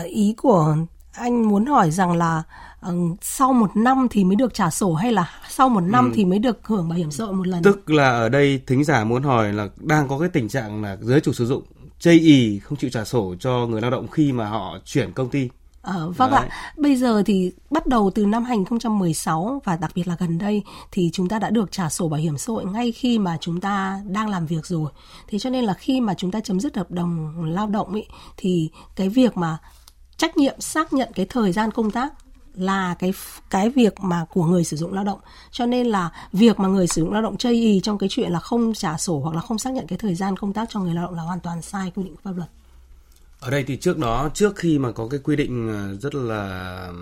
ý 0.04 0.34
của 0.42 0.76
anh 1.12 1.48
muốn 1.48 1.66
hỏi 1.66 1.90
rằng 1.90 2.16
là 2.16 2.42
uh, 2.88 3.18
sau 3.20 3.52
một 3.52 3.76
năm 3.76 4.06
thì 4.10 4.24
mới 4.24 4.36
được 4.36 4.54
trả 4.54 4.70
sổ 4.70 4.94
hay 4.94 5.12
là 5.12 5.30
sau 5.48 5.68
một 5.68 5.80
năm 5.80 6.04
ừ. 6.04 6.12
thì 6.14 6.24
mới 6.24 6.38
được 6.38 6.66
hưởng 6.66 6.88
bảo 6.88 6.98
hiểm 6.98 7.10
xã 7.10 7.24
hội 7.24 7.34
một 7.34 7.46
lần? 7.46 7.62
Tức 7.62 7.90
là 7.90 8.10
ở 8.10 8.28
đây 8.28 8.62
thính 8.66 8.84
giả 8.84 9.04
muốn 9.04 9.22
hỏi 9.22 9.52
là 9.52 9.68
đang 9.76 10.08
có 10.08 10.18
cái 10.18 10.28
tình 10.28 10.48
trạng 10.48 10.82
là 10.82 10.96
giới 11.00 11.20
chủ 11.20 11.32
sử 11.32 11.46
dụng 11.46 11.62
chây 11.98 12.18
ì 12.18 12.58
không 12.58 12.78
chịu 12.78 12.90
trả 12.90 13.04
sổ 13.04 13.34
cho 13.40 13.66
người 13.66 13.80
lao 13.80 13.90
động 13.90 14.08
khi 14.08 14.32
mà 14.32 14.48
họ 14.48 14.78
chuyển 14.84 15.12
công 15.12 15.30
ty. 15.30 15.48
À, 15.82 15.94
vâng 16.16 16.30
Đấy. 16.30 16.48
ạ, 16.48 16.72
bây 16.76 16.96
giờ 16.96 17.22
thì 17.26 17.52
bắt 17.70 17.86
đầu 17.86 18.10
từ 18.14 18.26
năm 18.26 18.44
2016 18.44 19.62
và 19.64 19.76
đặc 19.76 19.90
biệt 19.94 20.08
là 20.08 20.16
gần 20.18 20.38
đây 20.38 20.62
thì 20.92 21.10
chúng 21.12 21.28
ta 21.28 21.38
đã 21.38 21.50
được 21.50 21.72
trả 21.72 21.88
sổ 21.88 22.08
bảo 22.08 22.20
hiểm 22.20 22.38
xã 22.38 22.52
hội 22.52 22.64
ngay 22.64 22.92
khi 22.92 23.18
mà 23.18 23.36
chúng 23.40 23.60
ta 23.60 24.00
đang 24.06 24.28
làm 24.28 24.46
việc 24.46 24.66
rồi. 24.66 24.90
Thế 25.28 25.38
cho 25.38 25.50
nên 25.50 25.64
là 25.64 25.74
khi 25.74 26.00
mà 26.00 26.14
chúng 26.14 26.30
ta 26.30 26.40
chấm 26.40 26.60
dứt 26.60 26.76
hợp 26.76 26.90
đồng 26.90 27.44
lao 27.44 27.66
động 27.66 27.92
ấy 27.92 28.06
thì 28.36 28.70
cái 28.96 29.08
việc 29.08 29.36
mà 29.36 29.58
trách 30.16 30.36
nhiệm 30.36 30.60
xác 30.60 30.92
nhận 30.92 31.08
cái 31.14 31.26
thời 31.26 31.52
gian 31.52 31.70
công 31.70 31.90
tác 31.90 32.12
là 32.60 32.94
cái 32.98 33.12
cái 33.50 33.70
việc 33.70 34.00
mà 34.00 34.24
của 34.32 34.44
người 34.44 34.64
sử 34.64 34.76
dụng 34.76 34.94
lao 34.94 35.04
động 35.04 35.18
cho 35.50 35.66
nên 35.66 35.86
là 35.86 36.10
việc 36.32 36.58
mà 36.58 36.68
người 36.68 36.86
sử 36.86 37.00
dụng 37.02 37.12
lao 37.12 37.22
động 37.22 37.36
chây 37.36 37.52
ý 37.52 37.80
trong 37.82 37.98
cái 37.98 38.08
chuyện 38.08 38.32
là 38.32 38.38
không 38.40 38.74
trả 38.74 38.96
sổ 38.96 39.20
hoặc 39.20 39.34
là 39.34 39.40
không 39.40 39.58
xác 39.58 39.72
nhận 39.72 39.86
cái 39.86 39.98
thời 39.98 40.14
gian 40.14 40.36
công 40.36 40.52
tác 40.52 40.68
cho 40.70 40.80
người 40.80 40.94
lao 40.94 41.04
động 41.04 41.14
là 41.14 41.22
hoàn 41.22 41.40
toàn 41.40 41.62
sai 41.62 41.92
quy 41.94 42.02
định 42.02 42.16
pháp 42.24 42.32
luật 42.36 42.48
ở 43.40 43.50
đây 43.50 43.64
thì 43.66 43.76
trước 43.76 43.98
đó 43.98 44.30
trước 44.34 44.56
khi 44.56 44.78
mà 44.78 44.92
có 44.92 45.08
cái 45.10 45.20
quy 45.24 45.36
định 45.36 45.68
à, 45.68 45.94
rất 46.00 46.14
là 46.14 46.92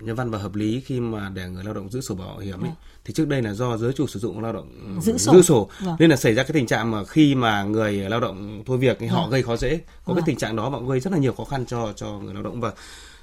nhân 0.00 0.16
văn 0.16 0.30
và 0.30 0.38
hợp 0.38 0.54
lý 0.54 0.80
khi 0.80 1.00
mà 1.00 1.30
để 1.34 1.48
người 1.48 1.64
lao 1.64 1.74
động 1.74 1.90
giữ 1.90 2.00
sổ 2.00 2.14
bảo 2.14 2.38
hiểm 2.38 2.60
ấy, 2.60 2.70
ừ. 2.70 2.74
thì 3.04 3.14
trước 3.14 3.28
đây 3.28 3.42
là 3.42 3.54
do 3.54 3.76
giới 3.76 3.92
chủ 3.92 4.06
sử 4.06 4.20
dụng 4.20 4.40
lao 4.40 4.52
động 4.52 5.00
giữ 5.02 5.18
sổ, 5.18 5.32
giữ 5.32 5.42
sổ. 5.42 5.68
Vâng. 5.80 5.96
nên 5.98 6.10
là 6.10 6.16
xảy 6.16 6.34
ra 6.34 6.42
cái 6.42 6.52
tình 6.52 6.66
trạng 6.66 6.90
mà 6.90 7.04
khi 7.04 7.34
mà 7.34 7.62
người 7.62 7.92
lao 7.92 8.20
động 8.20 8.62
thôi 8.66 8.78
việc 8.78 8.96
thì 9.00 9.06
họ 9.06 9.22
vâng. 9.22 9.30
gây 9.30 9.42
khó 9.42 9.56
dễ 9.56 9.80
có 10.04 10.14
cái 10.14 10.22
tình 10.26 10.36
trạng 10.36 10.56
đó 10.56 10.70
mà 10.70 10.78
gây 10.88 11.00
rất 11.00 11.12
là 11.12 11.18
nhiều 11.18 11.32
khó 11.32 11.44
khăn 11.44 11.66
cho 11.66 11.92
cho 11.96 12.06
người 12.06 12.34
lao 12.34 12.42
động 12.42 12.60
và 12.60 12.72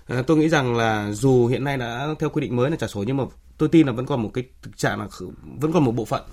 à, 0.07 0.23
tôi 0.27 0.37
nghĩ 0.37 0.49
rằng 0.49 0.75
là 0.75 1.11
dù 1.11 1.47
hiện 1.47 1.63
nay 1.63 1.77
đã 1.77 2.07
theo 2.19 2.29
quy 2.29 2.41
định 2.41 2.55
mới 2.55 2.69
là 2.69 2.75
trả 2.75 2.87
sổ 2.87 3.03
nhưng 3.07 3.17
mà 3.17 3.23
tôi 3.57 3.69
tin 3.69 3.87
là 3.87 3.93
vẫn 3.93 4.05
còn 4.05 4.23
một 4.23 4.29
cái 4.33 4.43
thực 4.61 4.77
trạng 4.77 4.99
là 4.99 5.07
vẫn 5.59 5.71
còn 5.71 5.85
một 5.85 5.91
bộ 5.91 6.05
phận 6.05 6.23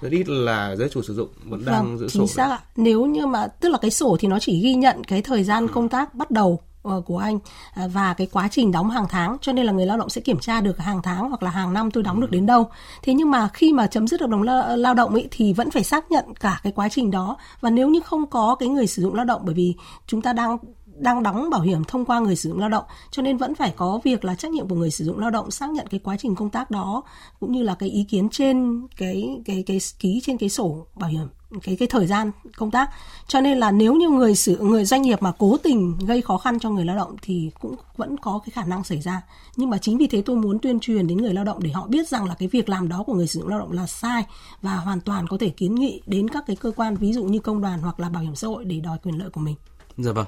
rất 0.00 0.12
ít 0.12 0.28
là 0.28 0.76
giới 0.76 0.88
chủ 0.88 1.02
sử 1.02 1.14
dụng 1.14 1.28
vẫn 1.44 1.64
đang 1.64 1.84
vâng, 1.84 1.98
giữ 1.98 2.08
chính 2.08 2.26
sổ. 2.26 2.34
xác 2.34 2.50
ạ. 2.50 2.58
Nếu 2.76 3.06
như 3.06 3.26
mà 3.26 3.46
tức 3.46 3.68
là 3.68 3.78
cái 3.78 3.90
sổ 3.90 4.16
thì 4.20 4.28
nó 4.28 4.38
chỉ 4.38 4.60
ghi 4.60 4.74
nhận 4.74 5.04
cái 5.04 5.22
thời 5.22 5.44
gian 5.44 5.66
ừ. 5.66 5.72
công 5.74 5.88
tác 5.88 6.14
bắt 6.14 6.30
đầu 6.30 6.60
ờ, 6.82 7.02
của 7.06 7.18
anh 7.18 7.38
à, 7.74 7.88
và 7.88 8.14
cái 8.14 8.26
quá 8.32 8.48
trình 8.50 8.72
đóng 8.72 8.90
hàng 8.90 9.06
tháng 9.08 9.36
cho 9.40 9.52
nên 9.52 9.66
là 9.66 9.72
người 9.72 9.86
lao 9.86 9.98
động 9.98 10.08
sẽ 10.10 10.20
kiểm 10.20 10.38
tra 10.38 10.60
được 10.60 10.78
hàng 10.78 11.00
tháng 11.02 11.28
hoặc 11.28 11.42
là 11.42 11.50
hàng 11.50 11.72
năm 11.72 11.90
tôi 11.90 12.02
đóng 12.02 12.20
được 12.20 12.30
đến 12.30 12.46
đâu 12.46 12.70
thế 13.02 13.14
nhưng 13.14 13.30
mà 13.30 13.48
khi 13.52 13.72
mà 13.72 13.86
chấm 13.86 14.06
dứt 14.06 14.20
hợp 14.20 14.30
đồng 14.30 14.42
lao 14.76 14.94
động 14.94 15.14
ấy 15.14 15.28
thì 15.30 15.52
vẫn 15.52 15.70
phải 15.70 15.84
xác 15.84 16.10
nhận 16.10 16.24
cả 16.40 16.60
cái 16.62 16.72
quá 16.72 16.88
trình 16.88 17.10
đó 17.10 17.36
và 17.60 17.70
nếu 17.70 17.88
như 17.88 18.00
không 18.00 18.26
có 18.26 18.56
cái 18.58 18.68
người 18.68 18.86
sử 18.86 19.02
dụng 19.02 19.14
lao 19.14 19.24
động 19.24 19.42
bởi 19.44 19.54
vì 19.54 19.74
chúng 20.06 20.22
ta 20.22 20.32
đang 20.32 20.58
đang 20.98 21.22
đóng 21.22 21.50
bảo 21.50 21.60
hiểm 21.60 21.84
thông 21.84 22.04
qua 22.04 22.18
người 22.18 22.36
sử 22.36 22.48
dụng 22.48 22.58
lao 22.58 22.68
động, 22.68 22.84
cho 23.10 23.22
nên 23.22 23.36
vẫn 23.36 23.54
phải 23.54 23.72
có 23.76 24.00
việc 24.04 24.24
là 24.24 24.34
trách 24.34 24.52
nhiệm 24.52 24.68
của 24.68 24.74
người 24.74 24.90
sử 24.90 25.04
dụng 25.04 25.18
lao 25.18 25.30
động 25.30 25.50
xác 25.50 25.70
nhận 25.70 25.86
cái 25.86 26.00
quá 26.04 26.16
trình 26.16 26.34
công 26.34 26.50
tác 26.50 26.70
đó, 26.70 27.02
cũng 27.40 27.52
như 27.52 27.62
là 27.62 27.74
cái 27.74 27.88
ý 27.88 28.04
kiến 28.04 28.28
trên 28.28 28.86
cái 28.96 29.40
cái 29.44 29.64
cái 29.66 29.78
ký 29.98 30.20
trên 30.24 30.38
cái 30.38 30.48
sổ 30.48 30.86
bảo 30.94 31.10
hiểm, 31.10 31.28
cái 31.62 31.76
cái 31.76 31.88
thời 31.88 32.06
gian 32.06 32.30
công 32.56 32.70
tác 32.70 32.90
cho 33.28 33.40
nên 33.40 33.58
là 33.58 33.70
nếu 33.70 33.94
như 33.94 34.08
người 34.08 34.34
sử, 34.34 34.58
người 34.58 34.84
doanh 34.84 35.02
nghiệp 35.02 35.22
mà 35.22 35.32
cố 35.38 35.56
tình 35.62 35.98
gây 36.06 36.22
khó 36.22 36.38
khăn 36.38 36.58
cho 36.58 36.70
người 36.70 36.84
lao 36.84 36.96
động 36.96 37.16
thì 37.22 37.50
cũng 37.60 37.74
vẫn 37.96 38.16
có 38.18 38.40
cái 38.44 38.50
khả 38.50 38.64
năng 38.64 38.84
xảy 38.84 39.00
ra 39.00 39.22
nhưng 39.56 39.70
mà 39.70 39.78
chính 39.78 39.98
vì 39.98 40.06
thế 40.06 40.22
tôi 40.22 40.36
muốn 40.36 40.58
tuyên 40.58 40.80
truyền 40.80 41.06
đến 41.06 41.18
người 41.18 41.34
lao 41.34 41.44
động 41.44 41.62
để 41.62 41.70
họ 41.70 41.86
biết 41.86 42.08
rằng 42.08 42.24
là 42.24 42.34
cái 42.34 42.48
việc 42.48 42.68
làm 42.68 42.88
đó 42.88 43.02
của 43.06 43.14
người 43.14 43.26
sử 43.26 43.40
dụng 43.40 43.48
lao 43.48 43.58
động 43.58 43.72
là 43.72 43.86
sai 43.86 44.24
và 44.62 44.76
hoàn 44.76 45.00
toàn 45.00 45.26
có 45.28 45.36
thể 45.40 45.48
kiến 45.48 45.74
nghị 45.74 46.02
đến 46.06 46.28
các 46.28 46.44
cái 46.46 46.56
cơ 46.56 46.70
quan, 46.76 46.96
ví 46.96 47.12
dụ 47.12 47.24
như 47.24 47.38
công 47.38 47.62
đoàn 47.62 47.80
hoặc 47.80 48.00
là 48.00 48.08
bảo 48.08 48.22
hiểm 48.22 48.34
xã 48.34 48.48
hội 48.48 48.64
để 48.64 48.80
đòi 48.80 48.98
quyền 49.02 49.18
lợi 49.18 49.30
của 49.30 49.40
mình. 49.40 49.54
Dạ 49.98 50.12
vâng. 50.12 50.26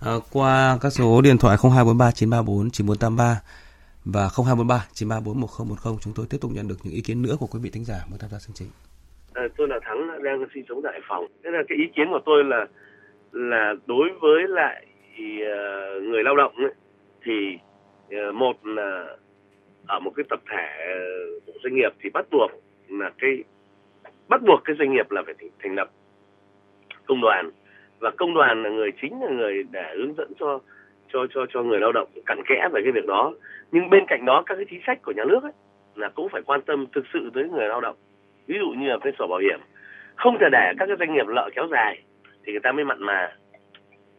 À, 0.00 0.12
qua 0.32 0.78
các 0.82 0.90
số 0.90 1.20
điện 1.24 1.38
thoại 1.38 1.56
0243 1.62 2.10
934 2.10 2.70
9483 2.70 3.40
và 4.04 4.24
0243 4.36 4.86
934 4.92 5.40
1010 5.40 5.98
chúng 6.00 6.12
tôi 6.16 6.26
tiếp 6.30 6.38
tục 6.40 6.50
nhận 6.54 6.68
được 6.68 6.78
những 6.84 6.94
ý 6.94 7.00
kiến 7.00 7.22
nữa 7.22 7.36
của 7.40 7.46
quý 7.46 7.58
vị 7.62 7.70
thính 7.72 7.84
giả 7.84 7.98
muốn 8.10 8.18
tham 8.18 8.30
gia 8.30 8.38
chương 8.38 8.58
trình. 8.58 8.68
À, 9.34 9.42
tôi 9.56 9.68
là 9.68 9.78
Thắng 9.82 10.22
đang 10.22 10.44
sinh 10.54 10.64
sống 10.68 10.80
tại 10.82 10.92
Hải 10.92 11.02
Phòng. 11.08 11.24
Thế 11.44 11.50
là 11.50 11.62
cái 11.68 11.78
ý 11.78 11.84
kiến 11.96 12.06
của 12.10 12.20
tôi 12.26 12.44
là 12.44 12.66
là 13.32 13.74
đối 13.86 14.08
với 14.20 14.40
lại 14.48 14.86
uh, 15.14 16.02
người 16.02 16.22
lao 16.24 16.36
động 16.36 16.54
ấy, 16.56 16.74
thì 17.24 17.58
uh, 18.06 18.34
một 18.34 18.56
là 18.66 19.16
ở 19.86 20.00
một 20.00 20.12
cái 20.16 20.24
tập 20.30 20.40
thể 20.50 20.66
uh, 21.48 21.54
doanh 21.62 21.74
nghiệp 21.74 21.92
thì 22.02 22.10
bắt 22.10 22.26
buộc 22.30 22.50
là 22.88 23.10
cái 23.18 23.30
bắt 24.28 24.40
buộc 24.46 24.60
cái 24.64 24.76
doanh 24.78 24.92
nghiệp 24.92 25.10
là 25.10 25.22
phải 25.26 25.34
thành 25.62 25.74
lập 25.74 25.90
công 27.06 27.20
đoàn 27.20 27.50
và 28.00 28.10
công 28.10 28.34
đoàn 28.34 28.62
là 28.62 28.70
người 28.70 28.90
chính 29.02 29.22
là 29.22 29.30
người 29.30 29.62
để 29.70 29.94
hướng 29.96 30.14
dẫn 30.14 30.32
cho 30.40 30.58
cho 31.12 31.26
cho 31.34 31.46
cho 31.48 31.62
người 31.62 31.80
lao 31.80 31.92
động 31.92 32.08
cặn 32.26 32.38
kẽ 32.46 32.68
về 32.72 32.80
cái 32.84 32.92
việc 32.92 33.06
đó. 33.06 33.32
Nhưng 33.72 33.90
bên 33.90 34.04
cạnh 34.06 34.24
đó 34.24 34.42
các 34.46 34.54
cái 34.54 34.64
chính 34.70 34.80
sách 34.86 35.02
của 35.02 35.12
nhà 35.12 35.24
nước 35.24 35.42
ấy 35.42 35.52
là 35.94 36.08
cũng 36.08 36.28
phải 36.28 36.42
quan 36.42 36.62
tâm 36.62 36.86
thực 36.94 37.04
sự 37.12 37.30
tới 37.34 37.44
người 37.48 37.68
lao 37.68 37.80
động. 37.80 37.96
Ví 38.46 38.58
dụ 38.58 38.70
như 38.70 38.88
là 38.88 38.98
cái 39.00 39.12
sổ 39.18 39.26
bảo 39.26 39.38
hiểm. 39.38 39.60
Không 40.16 40.38
thể 40.40 40.46
để 40.52 40.72
các 40.78 40.86
cái 40.86 40.96
doanh 40.98 41.14
nghiệp 41.14 41.26
lợi 41.26 41.50
kéo 41.54 41.66
dài 41.70 42.02
thì 42.44 42.52
người 42.52 42.60
ta 42.60 42.72
mới 42.72 42.84
mặn 42.84 43.02
mà 43.02 43.36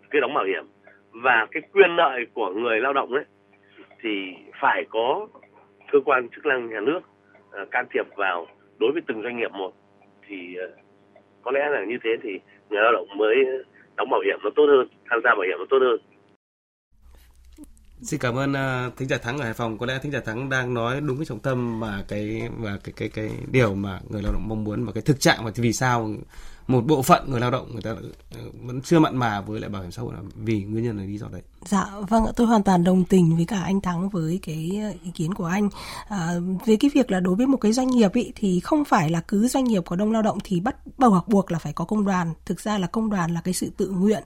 cái 0.10 0.22
đóng 0.22 0.34
bảo 0.34 0.46
hiểm. 0.46 0.64
Và 1.12 1.48
cái 1.52 1.64
quyền 1.74 1.96
lợi 1.96 2.26
của 2.34 2.50
người 2.50 2.82
lao 2.82 2.94
động 2.94 3.14
ấy 3.14 3.24
thì 4.02 4.34
phải 4.62 4.86
có 4.90 5.28
cơ 5.92 6.00
quan 6.06 6.30
chức 6.30 6.46
năng 6.46 6.70
nhà 6.70 6.80
nước 6.80 7.00
uh, 7.62 7.72
can 7.72 7.86
thiệp 7.94 8.06
vào 8.16 8.48
đối 8.80 8.92
với 8.92 9.02
từng 9.08 9.22
doanh 9.24 9.38
nghiệp 9.38 9.52
một. 9.52 9.74
Thì 10.28 10.58
uh, 10.66 10.72
có 11.42 11.52
lẽ 11.52 11.70
là 11.70 11.86
như 11.86 11.98
thế 12.04 12.10
thì 12.24 12.40
người 12.70 12.82
lao 12.82 12.92
động 12.92 13.08
mới 13.18 13.36
đóng 14.00 14.10
bảo 14.10 14.22
hiểm 14.26 14.38
nó 14.44 14.50
tốt 14.56 14.66
hơn 14.72 14.88
tham 15.10 15.20
gia 15.24 15.30
bảo 15.30 15.46
hiểm 15.48 15.58
nó 15.60 15.66
tốt 15.70 15.80
hơn 15.82 16.00
Xin 18.02 18.20
cảm 18.20 18.36
ơn 18.38 18.52
uh, 18.52 18.98
thính 18.98 19.08
giả 19.08 19.18
Thắng 19.18 19.38
ở 19.38 19.44
Hải 19.44 19.54
Phòng. 19.54 19.78
Có 19.78 19.86
lẽ 19.86 20.00
thính 20.02 20.12
giả 20.12 20.20
Thắng 20.26 20.50
đang 20.50 20.74
nói 20.74 21.02
đúng 21.02 21.18
cái 21.18 21.26
trọng 21.26 21.40
tâm 21.40 21.80
mà 21.80 22.04
cái 22.08 22.50
và 22.58 22.78
cái 22.84 22.94
cái 22.98 23.10
cái 23.10 23.30
điều 23.52 23.76
mà 23.76 24.00
người 24.10 24.22
lao 24.22 24.32
động 24.34 24.48
mong 24.48 24.64
muốn 24.64 24.86
và 24.86 24.92
cái 24.92 25.04
thực 25.06 25.20
trạng 25.20 25.46
và 25.46 25.52
vì 25.56 25.74
sao 25.74 26.10
một 26.70 26.86
bộ 26.86 27.02
phận 27.02 27.32
người 27.32 27.40
lao 27.40 27.52
động 27.52 27.70
người 27.72 27.82
ta 27.82 27.96
vẫn 28.66 28.82
chưa 28.82 29.00
mặn 29.00 29.18
mà 29.18 29.42
với 29.42 29.60
lại 29.60 29.70
bảo 29.70 29.82
hiểm 29.82 29.92
xã 29.92 30.02
hội 30.02 30.14
là 30.14 30.20
vì 30.36 30.64
nguyên 30.64 30.84
nhân 30.84 30.98
là 30.98 31.04
lý 31.04 31.18
do 31.18 31.28
đấy. 31.32 31.42
Dạ 31.66 31.86
vâng 32.10 32.26
tôi 32.36 32.48
hoàn 32.48 32.64
toàn 32.64 32.84
đồng 32.84 33.04
tình 33.04 33.36
với 33.36 33.46
cả 33.46 33.62
anh 33.64 33.82
Thắng 33.82 34.10
với 34.10 34.40
cái 34.44 34.80
ờ, 34.84 34.90
ý 35.04 35.12
kiến 35.14 35.34
của 35.34 35.46
anh. 35.46 35.70
À, 36.08 36.34
về 36.66 36.76
cái 36.76 36.92
việc 36.94 37.12
là 37.12 37.20
đối 37.20 37.36
với 37.36 37.48
một 37.48 37.58
cái 37.58 37.74
doanh 37.74 37.88
nghiệp 37.88 38.14
ý, 38.14 38.32
thì 38.36 38.60
không 38.60 38.86
phải 38.86 39.10
là 39.10 39.22
cứ 39.22 39.48
doanh 39.48 39.64
nghiệp 39.64 39.84
có 39.86 39.96
đông 39.96 40.12
lao 40.12 40.22
động 40.22 40.38
thì 40.44 40.60
bắt 40.60 40.76
buộc 40.98 41.28
buộc 41.28 41.52
là 41.52 41.60
phải 41.60 41.74
có 41.74 41.86
công 41.86 42.06
đoàn. 42.06 42.34
Thực 42.46 42.60
ra 42.60 42.78
là 42.78 42.88
công 42.88 43.10
đoàn 43.10 43.34
là 43.34 43.42
cái 43.42 43.54
sự 43.54 43.72
tự 43.78 43.90
nguyện 43.90 44.24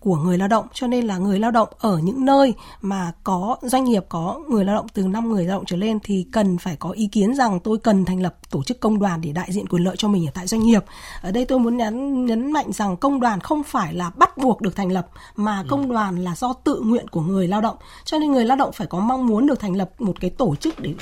của 0.00 0.16
người 0.16 0.38
lao 0.38 0.48
động 0.48 0.66
cho 0.72 0.86
nên 0.86 1.06
là 1.06 1.18
người 1.18 1.38
lao 1.38 1.50
động 1.50 1.68
ở 1.78 1.98
những 1.98 2.24
nơi 2.24 2.54
mà 2.80 3.12
có 3.24 3.56
doanh 3.62 3.84
nghiệp 3.84 4.04
có 4.08 4.40
người 4.48 4.64
lao 4.64 4.76
động 4.76 4.86
từ 4.94 5.02
5 5.02 5.32
người 5.32 5.44
lao 5.44 5.58
động 5.58 5.64
trở 5.66 5.76
lên 5.76 5.98
thì 6.04 6.26
cần 6.32 6.58
phải 6.58 6.76
có 6.76 6.90
ý 6.90 7.06
kiến 7.06 7.34
rằng 7.34 7.60
tôi 7.60 7.78
cần 7.78 8.04
thành 8.04 8.22
lập 8.22 8.34
tổ 8.50 8.62
chức 8.62 8.80
công 8.80 8.98
đoàn 8.98 9.20
để 9.20 9.32
đại 9.32 9.52
diện 9.52 9.66
quyền 9.66 9.84
lợi 9.84 9.96
cho 9.98 10.08
mình 10.08 10.26
ở 10.28 10.30
tại 10.34 10.46
doanh 10.46 10.62
nghiệp. 10.62 10.84
Ở 11.22 11.30
đây 11.30 11.44
tôi 11.44 11.58
muốn 11.58 11.81
nhấn 11.82 12.26
nhấn 12.26 12.52
mạnh 12.52 12.72
rằng 12.72 12.96
công 12.96 13.20
đoàn 13.20 13.40
không 13.40 13.62
phải 13.62 13.94
là 13.94 14.10
bắt 14.16 14.38
buộc 14.38 14.60
được 14.60 14.76
thành 14.76 14.92
lập 14.92 15.08
mà 15.36 15.58
ừ. 15.58 15.66
công 15.68 15.92
đoàn 15.92 16.24
là 16.24 16.34
do 16.34 16.52
tự 16.52 16.80
nguyện 16.80 17.08
của 17.08 17.20
người 17.20 17.48
lao 17.48 17.60
động 17.60 17.76
cho 18.04 18.18
nên 18.18 18.32
người 18.32 18.44
lao 18.44 18.56
động 18.56 18.72
phải 18.72 18.86
có 18.86 19.00
mong 19.00 19.26
muốn 19.26 19.46
được 19.46 19.60
thành 19.60 19.76
lập 19.76 19.90
một 19.98 20.20
cái 20.20 20.30
tổ 20.30 20.54
chức 20.56 20.80
để 20.80 20.94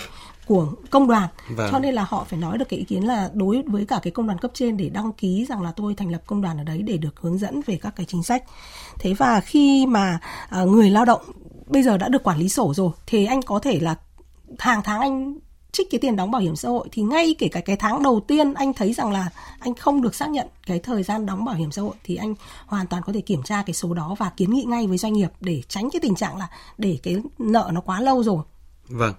của 0.46 0.66
công 0.90 1.08
đoàn 1.08 1.28
vâng. 1.56 1.68
cho 1.72 1.78
nên 1.78 1.94
là 1.94 2.04
họ 2.08 2.24
phải 2.28 2.38
nói 2.38 2.58
được 2.58 2.68
cái 2.68 2.78
ý 2.78 2.84
kiến 2.84 3.06
là 3.06 3.30
đối 3.34 3.62
với 3.66 3.86
cả 3.86 4.00
cái 4.02 4.10
công 4.10 4.26
đoàn 4.26 4.38
cấp 4.38 4.50
trên 4.54 4.76
để 4.76 4.88
đăng 4.88 5.12
ký 5.12 5.46
rằng 5.48 5.62
là 5.62 5.72
tôi 5.76 5.94
thành 5.94 6.10
lập 6.10 6.22
công 6.26 6.42
đoàn 6.42 6.58
ở 6.58 6.64
đấy 6.64 6.82
để 6.82 6.96
được 6.96 7.20
hướng 7.20 7.38
dẫn 7.38 7.60
về 7.66 7.78
các 7.82 7.96
cái 7.96 8.06
chính 8.08 8.22
sách 8.22 8.44
thế 8.98 9.14
và 9.14 9.40
khi 9.40 9.86
mà 9.86 10.20
uh, 10.62 10.68
người 10.68 10.90
lao 10.90 11.04
động 11.04 11.20
bây 11.66 11.82
giờ 11.82 11.96
đã 11.96 12.08
được 12.08 12.22
quản 12.22 12.38
lý 12.38 12.48
sổ 12.48 12.74
rồi 12.74 12.90
thì 13.06 13.26
anh 13.26 13.42
có 13.42 13.58
thể 13.58 13.80
là 13.80 13.94
hàng 14.58 14.80
tháng 14.84 15.00
anh 15.00 15.38
trích 15.72 15.90
cái 15.90 15.98
tiền 15.98 16.16
đóng 16.16 16.30
bảo 16.30 16.42
hiểm 16.42 16.56
xã 16.56 16.68
hội 16.68 16.88
thì 16.92 17.02
ngay 17.02 17.34
kể 17.38 17.48
cả 17.48 17.60
cái 17.60 17.76
tháng 17.76 18.02
đầu 18.02 18.20
tiên 18.28 18.54
anh 18.54 18.72
thấy 18.72 18.92
rằng 18.92 19.12
là 19.12 19.30
anh 19.58 19.74
không 19.74 20.02
được 20.02 20.14
xác 20.14 20.30
nhận 20.30 20.46
cái 20.66 20.78
thời 20.78 21.02
gian 21.02 21.26
đóng 21.26 21.44
bảo 21.44 21.54
hiểm 21.54 21.72
xã 21.72 21.82
hội 21.82 21.94
thì 22.04 22.16
anh 22.16 22.34
hoàn 22.66 22.86
toàn 22.86 23.02
có 23.06 23.12
thể 23.12 23.20
kiểm 23.20 23.42
tra 23.42 23.62
cái 23.66 23.74
số 23.74 23.94
đó 23.94 24.14
và 24.18 24.30
kiến 24.36 24.50
nghị 24.54 24.64
ngay 24.64 24.86
với 24.86 24.98
doanh 24.98 25.12
nghiệp 25.12 25.28
để 25.40 25.62
tránh 25.68 25.90
cái 25.92 26.00
tình 26.00 26.14
trạng 26.14 26.36
là 26.36 26.48
để 26.78 26.98
cái 27.02 27.16
nợ 27.38 27.70
nó 27.72 27.80
quá 27.80 28.00
lâu 28.00 28.22
rồi. 28.22 28.42
Vâng. 28.88 29.14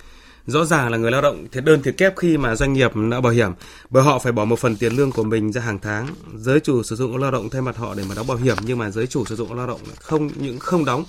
Rõ 0.46 0.66
ràng 0.66 0.92
là 0.92 0.98
người 0.98 1.12
lao 1.12 1.22
động 1.22 1.48
thiệt 1.52 1.64
đơn 1.64 1.82
thiệt 1.84 1.98
kép 1.98 2.18
khi 2.18 2.38
mà 2.38 2.56
doanh 2.56 2.74
nghiệp 2.74 2.92
nợ 2.96 3.22
bảo 3.22 3.34
hiểm, 3.34 3.52
bởi 3.90 4.04
họ 4.04 4.20
phải 4.20 4.32
bỏ 4.32 4.46
một 4.46 4.60
phần 4.60 4.76
tiền 4.76 4.94
lương 4.94 5.12
của 5.12 5.24
mình 5.24 5.52
ra 5.52 5.62
hàng 5.62 5.80
tháng. 5.80 6.08
Giới 6.36 6.60
chủ 6.60 6.84
sử 6.84 6.96
dụng 6.96 7.18
lao 7.18 7.32
động 7.32 7.50
thay 7.50 7.62
mặt 7.62 7.78
họ 7.78 7.96
để 7.96 8.04
mà 8.10 8.16
đóng 8.16 8.28
bảo 8.28 8.38
hiểm, 8.38 8.58
nhưng 8.66 8.78
mà 8.78 8.90
giới 8.90 9.08
chủ 9.08 9.26
sử 9.26 9.36
dụng 9.36 9.54
lao 9.54 9.68
động 9.68 9.80
không, 10.00 10.30
những 10.36 10.60
không 10.60 10.86
đóng, 10.86 11.04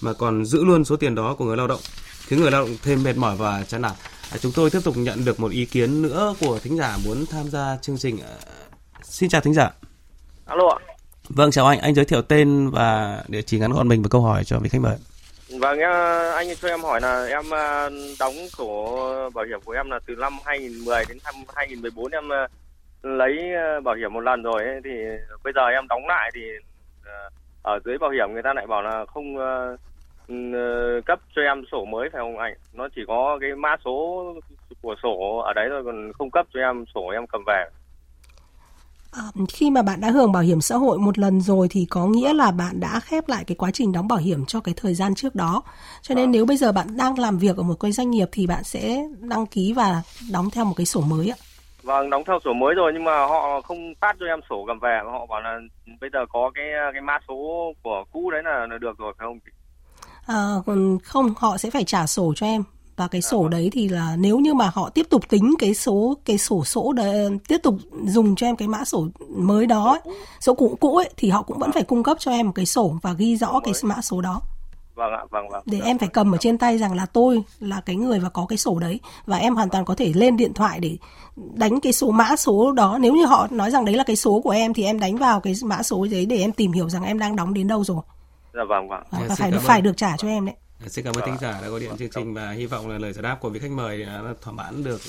mà 0.00 0.12
còn 0.12 0.44
giữ 0.44 0.64
luôn 0.64 0.84
số 0.84 0.96
tiền 0.96 1.14
đó 1.14 1.34
của 1.34 1.44
người 1.44 1.56
lao 1.56 1.66
động 1.66 1.80
khiến 2.26 2.40
người 2.40 2.50
lao 2.50 2.60
động 2.60 2.76
thêm 2.82 3.02
mệt 3.02 3.16
mỏi 3.16 3.36
và 3.36 3.64
chán 3.68 3.82
nản. 3.82 3.92
À, 4.32 4.36
chúng 4.40 4.52
tôi 4.56 4.70
tiếp 4.70 4.78
tục 4.84 4.94
nhận 4.96 5.24
được 5.24 5.40
một 5.40 5.52
ý 5.52 5.64
kiến 5.64 6.02
nữa 6.02 6.34
của 6.40 6.58
thính 6.58 6.76
giả 6.76 6.96
muốn 7.04 7.24
tham 7.30 7.48
gia 7.48 7.76
chương 7.82 7.96
trình. 7.98 8.18
À, 8.20 8.34
xin 9.02 9.28
chào 9.28 9.40
thính 9.40 9.54
giả. 9.54 9.70
Alo 10.46 10.68
ạ. 10.68 10.78
Vâng 11.28 11.50
chào 11.50 11.66
anh, 11.66 11.80
anh 11.80 11.94
giới 11.94 12.04
thiệu 12.04 12.22
tên 12.22 12.70
và 12.70 13.20
địa 13.28 13.42
chỉ 13.42 13.58
ngắn 13.58 13.72
gọn 13.72 13.88
mình 13.88 14.02
và 14.02 14.08
câu 14.10 14.22
hỏi 14.22 14.44
cho 14.44 14.58
vị 14.58 14.68
khách 14.68 14.80
mời. 14.80 14.96
Vâng, 15.60 15.78
anh 16.34 16.46
cho 16.62 16.68
em 16.68 16.80
hỏi 16.80 17.00
là 17.00 17.24
em 17.24 17.54
à, 17.54 17.88
đóng 18.20 18.34
sổ 18.58 18.98
bảo 19.34 19.44
hiểm 19.44 19.60
của 19.64 19.72
em 19.72 19.90
là 19.90 19.98
từ 20.06 20.14
năm 20.14 20.32
2010 20.44 21.04
đến 21.08 21.18
năm 21.24 21.34
2014 21.54 22.12
em 22.12 22.24
lấy 23.02 23.38
bảo 23.84 23.94
hiểm 23.94 24.12
một 24.12 24.20
lần 24.20 24.42
rồi 24.42 24.64
ấy, 24.64 24.80
thì 24.84 24.90
bây 25.44 25.52
giờ 25.56 25.62
em 25.66 25.88
đóng 25.88 26.06
lại 26.06 26.30
thì 26.34 26.40
ở 27.62 27.78
dưới 27.84 27.98
bảo 27.98 28.10
hiểm 28.10 28.32
người 28.32 28.42
ta 28.42 28.52
lại 28.54 28.66
bảo 28.66 28.82
là 28.82 29.04
không 29.14 29.36
cấp 31.06 31.20
cho 31.36 31.42
em 31.42 31.64
sổ 31.72 31.84
mới 31.84 32.08
phải 32.12 32.20
không 32.20 32.38
anh? 32.38 32.54
Nó 32.72 32.88
chỉ 32.96 33.02
có 33.06 33.38
cái 33.40 33.50
mã 33.56 33.76
số 33.84 34.24
của 34.82 34.94
sổ 35.02 35.42
ở 35.46 35.52
đấy 35.52 35.66
thôi 35.70 35.82
còn 35.84 36.12
không 36.18 36.30
cấp 36.30 36.46
cho 36.54 36.60
em 36.60 36.84
sổ 36.94 37.08
em 37.08 37.26
cầm 37.26 37.42
về. 37.46 37.64
À, 39.12 39.22
khi 39.48 39.70
mà 39.70 39.82
bạn 39.82 40.00
đã 40.00 40.10
hưởng 40.10 40.32
bảo 40.32 40.42
hiểm 40.42 40.60
xã 40.60 40.76
hội 40.76 40.98
một 40.98 41.18
lần 41.18 41.40
rồi 41.40 41.66
thì 41.70 41.86
có 41.90 42.06
nghĩa 42.06 42.32
là 42.32 42.50
bạn 42.50 42.80
đã 42.80 43.00
khép 43.00 43.28
lại 43.28 43.44
cái 43.46 43.56
quá 43.56 43.70
trình 43.70 43.92
đóng 43.92 44.08
bảo 44.08 44.18
hiểm 44.18 44.44
cho 44.46 44.60
cái 44.60 44.74
thời 44.76 44.94
gian 44.94 45.14
trước 45.14 45.34
đó. 45.34 45.62
Cho 46.02 46.14
nên 46.14 46.28
à. 46.28 46.32
nếu 46.32 46.46
bây 46.46 46.56
giờ 46.56 46.72
bạn 46.72 46.86
đang 46.96 47.18
làm 47.18 47.38
việc 47.38 47.56
ở 47.56 47.62
một 47.62 47.74
cái 47.80 47.92
doanh 47.92 48.10
nghiệp 48.10 48.28
thì 48.32 48.46
bạn 48.46 48.64
sẽ 48.64 49.02
đăng 49.20 49.46
ký 49.46 49.72
và 49.76 50.02
đóng 50.32 50.50
theo 50.54 50.64
một 50.64 50.74
cái 50.76 50.86
sổ 50.86 51.00
mới 51.00 51.30
ạ. 51.30 51.36
Vâng, 51.82 52.10
đóng 52.10 52.24
theo 52.26 52.38
sổ 52.44 52.52
mới 52.52 52.74
rồi 52.74 52.92
nhưng 52.94 53.04
mà 53.04 53.26
họ 53.26 53.60
không 53.60 53.94
phát 54.00 54.16
cho 54.20 54.26
em 54.26 54.40
sổ 54.50 54.64
cầm 54.66 54.78
về, 54.78 55.00
họ 55.04 55.26
bảo 55.26 55.40
là 55.40 55.58
bây 56.00 56.10
giờ 56.12 56.18
có 56.28 56.50
cái 56.54 56.64
cái 56.92 57.02
mã 57.02 57.18
số 57.28 57.72
của 57.82 58.04
cũ 58.12 58.30
đấy 58.30 58.42
là, 58.44 58.66
được 58.80 58.98
rồi 58.98 59.14
phải 59.18 59.26
không? 59.26 59.38
Còn 60.66 60.98
không 61.04 61.34
họ 61.36 61.58
sẽ 61.58 61.70
phải 61.70 61.84
trả 61.84 62.06
sổ 62.06 62.32
cho 62.36 62.46
em. 62.46 62.62
Và 62.96 63.08
cái 63.08 63.22
sổ 63.22 63.48
đấy 63.48 63.70
thì 63.72 63.88
là 63.88 64.16
nếu 64.18 64.38
như 64.38 64.54
mà 64.54 64.70
họ 64.74 64.90
tiếp 64.90 65.06
tục 65.10 65.28
tính 65.28 65.54
cái 65.58 65.74
số 65.74 66.16
cái 66.24 66.38
sổ 66.38 66.64
sổ 66.64 66.92
để 66.92 67.28
tiếp 67.48 67.58
tục 67.62 67.74
dùng 68.04 68.34
cho 68.34 68.46
em 68.46 68.56
cái 68.56 68.68
mã 68.68 68.84
sổ 68.84 69.06
mới 69.28 69.66
đó 69.66 69.98
số 70.40 70.54
cũ 70.54 70.76
cũ 70.80 70.96
ấy 70.96 71.10
thì 71.16 71.30
họ 71.30 71.42
cũng 71.42 71.58
vẫn 71.58 71.72
phải 71.72 71.82
cung 71.82 72.02
cấp 72.02 72.16
cho 72.20 72.30
em 72.30 72.46
một 72.46 72.52
cái 72.54 72.66
sổ 72.66 72.98
và 73.02 73.12
ghi 73.12 73.36
rõ 73.36 73.60
cái 73.64 73.74
mã 73.82 74.00
số 74.00 74.20
đó. 74.20 74.40
Vâng 74.94 75.12
ạ 75.12 75.24
vâng 75.30 75.48
vâng. 75.50 75.62
Để 75.66 75.80
em 75.84 75.98
phải 75.98 76.08
cầm 76.08 76.34
ở 76.34 76.38
trên 76.38 76.58
tay 76.58 76.78
rằng 76.78 76.94
là 76.94 77.06
tôi 77.06 77.42
là 77.60 77.80
cái 77.80 77.96
người 77.96 78.18
và 78.18 78.28
có 78.28 78.46
cái 78.46 78.58
sổ 78.58 78.78
đấy. 78.78 79.00
Và 79.26 79.36
em 79.36 79.54
hoàn 79.54 79.68
toàn 79.70 79.84
có 79.84 79.94
thể 79.94 80.12
lên 80.14 80.36
điện 80.36 80.52
thoại 80.54 80.80
để 80.80 80.96
đánh 81.36 81.80
cái 81.80 81.92
số 81.92 82.10
mã 82.10 82.36
số 82.36 82.72
đó. 82.72 82.98
Nếu 83.00 83.14
như 83.14 83.26
họ 83.26 83.46
nói 83.50 83.70
rằng 83.70 83.84
đấy 83.84 83.96
là 83.96 84.04
cái 84.04 84.16
số 84.16 84.40
của 84.40 84.50
em 84.50 84.74
thì 84.74 84.84
em 84.84 85.00
đánh 85.00 85.16
vào 85.16 85.40
cái 85.40 85.54
mã 85.64 85.82
số 85.82 86.06
đấy 86.10 86.26
để 86.26 86.38
em 86.38 86.52
tìm 86.52 86.72
hiểu 86.72 86.88
rằng 86.88 87.04
em 87.04 87.18
đang 87.18 87.36
đóng 87.36 87.54
đến 87.54 87.68
đâu 87.68 87.84
rồi 87.84 88.02
Dạ 88.58 88.64
vâng 88.64 88.88
vâng. 88.88 89.02
Và 89.10 89.34
phải 89.38 89.50
được, 89.50 89.58
phải 89.62 89.80
được 89.82 89.96
trả 89.96 90.16
cho 90.16 90.28
em 90.28 90.46
đấy. 90.46 90.54
Dạ, 90.80 90.88
xin 90.88 91.04
cảm 91.04 91.14
ơn 91.14 91.24
thính 91.26 91.38
giả 91.40 91.60
đã 91.62 91.68
gọi 91.68 91.80
điện 91.80 91.90
chương 91.98 92.10
trình 92.10 92.34
và 92.34 92.50
hy 92.50 92.66
vọng 92.66 92.88
là 92.88 92.98
lời 92.98 93.12
giải 93.12 93.22
đáp 93.22 93.38
của 93.40 93.50
vị 93.50 93.60
khách 93.60 93.70
mời 93.70 94.02
đã 94.02 94.22
thỏa 94.42 94.52
mãn 94.52 94.84
được 94.84 95.00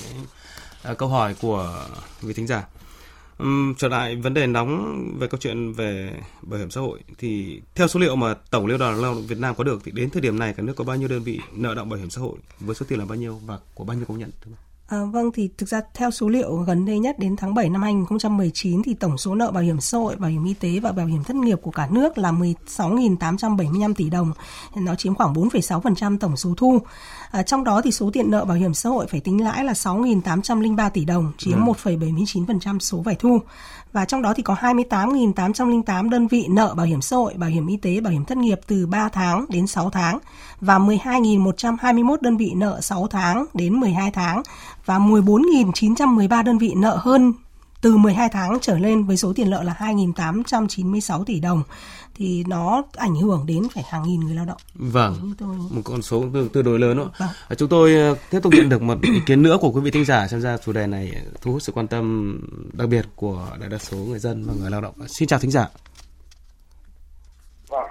uh, 0.90 0.98
câu 0.98 1.08
hỏi 1.08 1.34
của 1.40 1.86
vị 2.20 2.34
thính 2.34 2.46
giả. 2.46 2.66
Um, 3.38 3.74
trở 3.74 3.88
lại 3.88 4.16
vấn 4.16 4.34
đề 4.34 4.46
nóng 4.46 5.04
về 5.18 5.28
câu 5.28 5.40
chuyện 5.40 5.72
về 5.72 6.12
bảo 6.42 6.58
hiểm 6.58 6.70
xã 6.70 6.80
hội 6.80 7.00
thì 7.18 7.60
theo 7.74 7.88
số 7.88 8.00
liệu 8.00 8.16
mà 8.16 8.34
tổng 8.50 8.66
liên 8.66 8.78
đoàn 8.78 9.02
lao 9.02 9.14
động 9.14 9.26
Việt 9.26 9.38
Nam 9.38 9.54
có 9.54 9.64
được 9.64 9.80
thì 9.84 9.92
đến 9.92 10.10
thời 10.10 10.22
điểm 10.22 10.38
này 10.38 10.54
cả 10.56 10.62
nước 10.62 10.74
có 10.76 10.84
bao 10.84 10.96
nhiêu 10.96 11.08
đơn 11.08 11.22
vị 11.22 11.40
nợ 11.52 11.74
động 11.74 11.88
bảo 11.88 11.98
hiểm 11.98 12.10
xã 12.10 12.20
hội 12.20 12.38
với 12.60 12.74
số 12.74 12.86
tiền 12.88 12.98
là 12.98 13.04
bao 13.04 13.16
nhiêu 13.16 13.40
và 13.46 13.58
của 13.74 13.84
bao 13.84 13.96
nhiêu 13.96 14.06
công 14.08 14.18
nhân? 14.18 14.30
À, 14.90 14.98
vâng 15.04 15.32
thì 15.32 15.50
thực 15.58 15.68
ra 15.68 15.80
theo 15.94 16.10
số 16.10 16.28
liệu 16.28 16.56
gần 16.56 16.86
đây 16.86 16.98
nhất 16.98 17.18
đến 17.18 17.36
tháng 17.36 17.54
7 17.54 17.70
năm 17.70 17.82
2019 17.82 18.82
thì 18.82 18.94
tổng 18.94 19.18
số 19.18 19.34
nợ 19.34 19.50
bảo 19.50 19.62
hiểm 19.62 19.80
xã 19.80 19.98
hội, 19.98 20.16
bảo 20.16 20.30
hiểm 20.30 20.44
y 20.44 20.54
tế 20.54 20.80
và 20.80 20.92
bảo 20.92 21.06
hiểm 21.06 21.24
thất 21.24 21.36
nghiệp 21.36 21.58
của 21.62 21.70
cả 21.70 21.88
nước 21.90 22.18
là 22.18 22.32
16.875 22.32 23.94
tỷ 23.94 24.10
đồng. 24.10 24.32
Nó 24.76 24.94
chiếm 24.94 25.14
khoảng 25.14 25.34
4,6% 25.34 26.18
tổng 26.18 26.36
số 26.36 26.54
thu. 26.56 26.78
À, 27.30 27.42
trong 27.42 27.64
đó 27.64 27.80
thì 27.84 27.90
số 27.90 28.10
tiền 28.12 28.30
nợ 28.30 28.44
bảo 28.44 28.56
hiểm 28.56 28.74
xã 28.74 28.88
hội 28.88 29.06
phải 29.06 29.20
tính 29.20 29.44
lãi 29.44 29.64
là 29.64 29.72
6.803 29.72 30.90
tỷ 30.90 31.04
đồng, 31.04 31.32
chiếm 31.38 31.66
ừ. 31.66 31.72
1,79% 31.84 32.78
số 32.78 33.02
phải 33.04 33.14
thu 33.14 33.40
và 33.92 34.04
trong 34.04 34.22
đó 34.22 34.34
thì 34.34 34.42
có 34.42 34.54
28.808 34.54 36.10
đơn 36.10 36.26
vị 36.26 36.46
nợ 36.50 36.74
bảo 36.76 36.86
hiểm 36.86 37.00
xã 37.00 37.16
hội, 37.16 37.34
bảo 37.36 37.50
hiểm 37.50 37.66
y 37.66 37.76
tế, 37.76 38.00
bảo 38.00 38.12
hiểm 38.12 38.24
thất 38.24 38.38
nghiệp 38.38 38.60
từ 38.66 38.86
3 38.86 39.08
tháng 39.08 39.46
đến 39.48 39.66
6 39.66 39.90
tháng 39.90 40.18
và 40.60 40.78
12.121 40.78 42.16
đơn 42.20 42.36
vị 42.36 42.52
nợ 42.56 42.80
6 42.80 43.06
tháng 43.06 43.44
đến 43.54 43.80
12 43.80 44.10
tháng 44.10 44.42
và 44.84 44.98
14.913 44.98 46.44
đơn 46.44 46.58
vị 46.58 46.74
nợ 46.76 46.98
hơn 47.00 47.32
từ 47.80 47.96
12 47.96 48.28
tháng 48.32 48.58
trở 48.60 48.78
lên 48.78 49.04
với 49.04 49.16
số 49.16 49.32
tiền 49.36 49.50
nợ 49.50 49.62
là 49.62 49.74
2.896 49.78 51.24
tỷ 51.24 51.40
đồng 51.40 51.62
thì 52.14 52.44
nó 52.48 52.82
ảnh 52.96 53.14
hưởng 53.14 53.44
đến 53.46 53.62
phải 53.74 53.84
hàng 53.88 54.02
nghìn 54.06 54.20
người 54.20 54.34
lao 54.34 54.44
động. 54.44 54.56
Vâng, 54.74 55.34
tôi... 55.38 55.56
một 55.70 55.82
con 55.84 56.02
số 56.02 56.24
tương, 56.34 56.48
tương 56.48 56.64
đối 56.64 56.78
lớn 56.78 56.96
đó. 56.96 57.10
Vâng. 57.18 57.28
Chúng 57.58 57.68
tôi 57.68 57.94
ờ, 57.94 58.14
tiếp 58.30 58.40
tục 58.42 58.52
nhận 58.56 58.68
được 58.68 58.82
một 58.82 58.98
ý 59.02 59.20
kiến 59.26 59.42
nữa 59.42 59.58
của 59.60 59.70
quý 59.70 59.80
vị 59.80 59.90
thính 59.90 60.04
giả 60.04 60.26
tham 60.30 60.40
gia 60.40 60.56
chủ 60.56 60.72
đề 60.72 60.86
này 60.86 61.12
thu 61.42 61.52
hút 61.52 61.62
sự 61.62 61.72
quan 61.72 61.86
tâm 61.86 62.36
đặc 62.72 62.88
biệt 62.88 63.04
của 63.16 63.46
đại 63.60 63.68
đa 63.68 63.78
số 63.78 63.96
người 63.96 64.18
dân 64.18 64.44
và 64.46 64.54
người 64.60 64.70
lao 64.70 64.80
động. 64.80 64.94
Xin 65.06 65.28
chào 65.28 65.38
thính 65.38 65.50
giả. 65.50 65.68
Vâng. 67.68 67.86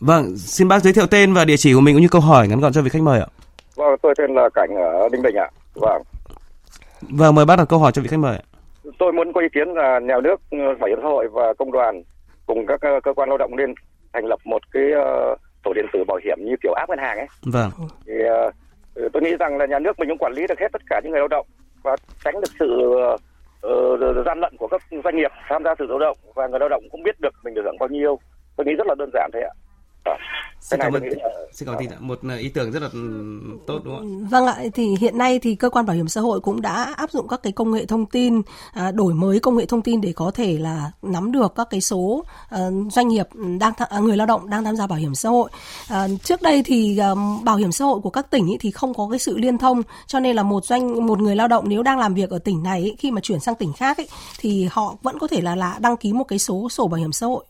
Vâng, 0.00 0.36
xin 0.38 0.68
bác 0.68 0.82
giới 0.82 0.92
thiệu 0.92 1.06
tên 1.06 1.34
và 1.34 1.44
địa 1.44 1.56
chỉ 1.56 1.74
của 1.74 1.80
mình 1.80 1.94
cũng 1.94 2.02
như 2.02 2.08
câu 2.08 2.20
hỏi 2.20 2.48
ngắn 2.48 2.60
gọn 2.60 2.72
cho 2.72 2.82
vị 2.82 2.90
khách 2.90 3.02
mời 3.02 3.20
ạ. 3.20 3.26
Vâng, 3.74 3.96
tôi 4.02 4.14
tên 4.18 4.34
là 4.34 4.48
Cảnh 4.54 4.70
ở 5.00 5.08
Ninh 5.12 5.22
Bình 5.22 5.36
ạ. 5.36 5.50
Vâng. 5.74 6.02
Vâng, 7.00 7.34
mời 7.34 7.44
bác 7.44 7.56
đặt 7.56 7.64
câu 7.68 7.78
hỏi 7.78 7.92
cho 7.92 8.02
vị 8.02 8.08
khách 8.08 8.18
mời 8.18 8.36
ạ. 8.36 8.42
Tôi 8.98 9.12
muốn 9.12 9.32
có 9.32 9.40
ý 9.40 9.48
kiến 9.54 9.68
là 9.68 9.98
nhà 9.98 10.20
nước, 10.20 10.40
bảo 10.50 10.88
hiểm 10.88 10.98
xã 11.02 11.08
hội 11.08 11.28
và 11.32 11.54
công 11.58 11.72
đoàn 11.72 12.02
cùng 12.46 12.66
các 12.66 12.80
cơ 13.02 13.12
quan 13.16 13.28
lao 13.28 13.38
động 13.38 13.56
nên 13.56 13.74
thành 14.12 14.26
lập 14.26 14.38
một 14.44 14.62
cái 14.72 14.82
uh, 14.82 15.38
tổ 15.64 15.72
điện 15.72 15.86
tử 15.92 16.04
bảo 16.08 16.18
hiểm 16.24 16.38
như 16.40 16.54
kiểu 16.62 16.72
app 16.72 16.90
ngân 16.90 16.98
hàng 16.98 17.18
ấy. 17.18 17.26
Vâng. 17.42 17.70
Thì 18.06 18.12
uh, 18.12 19.12
tôi 19.12 19.22
nghĩ 19.22 19.36
rằng 19.40 19.58
là 19.58 19.66
nhà 19.66 19.78
nước 19.78 19.98
mình 19.98 20.08
cũng 20.08 20.18
quản 20.18 20.32
lý 20.32 20.46
được 20.46 20.60
hết 20.60 20.68
tất 20.72 20.82
cả 20.90 21.00
những 21.02 21.12
người 21.12 21.20
lao 21.20 21.28
động 21.28 21.46
và 21.82 21.96
tránh 22.24 22.34
được 22.34 22.52
sự 22.58 22.68
uh, 23.66 24.24
gian 24.26 24.40
lận 24.40 24.56
của 24.56 24.68
các 24.68 24.82
doanh 25.04 25.16
nghiệp 25.16 25.30
tham 25.48 25.62
gia 25.64 25.74
sử 25.78 25.86
dụng 25.88 25.98
lao 25.98 26.08
động 26.10 26.18
và 26.34 26.46
người 26.46 26.60
lao 26.60 26.68
động 26.68 26.82
cũng 26.90 27.02
biết 27.02 27.20
được 27.20 27.34
mình 27.44 27.54
được 27.54 27.62
hưởng 27.64 27.78
bao 27.78 27.88
nhiêu. 27.88 28.18
Tôi 28.56 28.66
nghĩ 28.66 28.72
rất 28.74 28.86
là 28.86 28.94
đơn 28.98 29.10
giản 29.14 29.30
thế 29.34 29.40
ạ. 29.40 29.52
Xin 30.60 30.80
cảm 30.80 30.92
ơn, 30.92 31.02
xin 31.52 31.68
cảm 31.68 31.76
ơn 31.76 32.08
một 32.08 32.18
ý 32.38 32.48
tưởng 32.48 32.72
rất 32.72 32.82
là 32.82 32.88
tốt 33.66 33.80
đúng 33.84 33.96
không 33.96 34.24
ạ? 34.24 34.28
Vâng 34.30 34.46
ạ, 34.46 34.56
thì 34.74 34.96
hiện 35.00 35.18
nay 35.18 35.38
thì 35.38 35.54
cơ 35.54 35.70
quan 35.70 35.86
bảo 35.86 35.96
hiểm 35.96 36.08
xã 36.08 36.20
hội 36.20 36.40
cũng 36.40 36.60
đã 36.60 36.94
áp 36.96 37.10
dụng 37.10 37.28
các 37.28 37.42
cái 37.42 37.52
công 37.52 37.70
nghệ 37.70 37.86
thông 37.86 38.06
tin, 38.06 38.42
à, 38.72 38.90
đổi 38.90 39.14
mới 39.14 39.40
công 39.40 39.56
nghệ 39.56 39.66
thông 39.66 39.82
tin 39.82 40.00
để 40.00 40.12
có 40.12 40.30
thể 40.30 40.58
là 40.58 40.90
nắm 41.02 41.32
được 41.32 41.52
các 41.56 41.66
cái 41.70 41.80
số 41.80 42.24
uh, 42.54 42.92
doanh 42.92 43.08
nghiệp 43.08 43.28
đang 43.34 43.72
th- 43.72 43.86
à, 43.90 43.98
người 43.98 44.16
lao 44.16 44.26
động 44.26 44.50
đang 44.50 44.64
tham 44.64 44.76
gia 44.76 44.86
bảo 44.86 44.98
hiểm 44.98 45.14
xã 45.14 45.28
hội. 45.28 45.50
À, 45.88 46.08
trước 46.22 46.42
đây 46.42 46.62
thì 46.64 47.00
bảo 47.44 47.56
hiểm 47.56 47.72
xã 47.72 47.84
hội 47.84 48.00
của 48.00 48.10
các 48.10 48.30
tỉnh 48.30 48.46
ý, 48.46 48.56
thì 48.60 48.70
không 48.70 48.94
có 48.94 49.08
cái 49.10 49.18
sự 49.18 49.38
liên 49.38 49.58
thông, 49.58 49.82
cho 50.06 50.20
nên 50.20 50.36
là 50.36 50.42
một 50.42 50.64
doanh 50.64 51.06
một 51.06 51.20
người 51.20 51.36
lao 51.36 51.48
động 51.48 51.64
nếu 51.68 51.82
đang 51.82 51.98
làm 51.98 52.14
việc 52.14 52.30
ở 52.30 52.38
tỉnh 52.38 52.62
này 52.62 52.80
ý, 52.82 52.94
khi 52.98 53.10
mà 53.10 53.20
chuyển 53.20 53.40
sang 53.40 53.54
tỉnh 53.54 53.72
khác 53.72 53.96
ý, 53.96 54.04
thì 54.38 54.68
họ 54.70 54.96
vẫn 55.02 55.18
có 55.18 55.28
thể 55.28 55.40
là 55.40 55.56
là 55.56 55.78
đăng 55.80 55.96
ký 55.96 56.12
một 56.12 56.24
cái 56.24 56.38
số 56.38 56.68
sổ 56.68 56.88
bảo 56.88 57.00
hiểm 57.00 57.12
xã 57.12 57.26
hội 57.26 57.44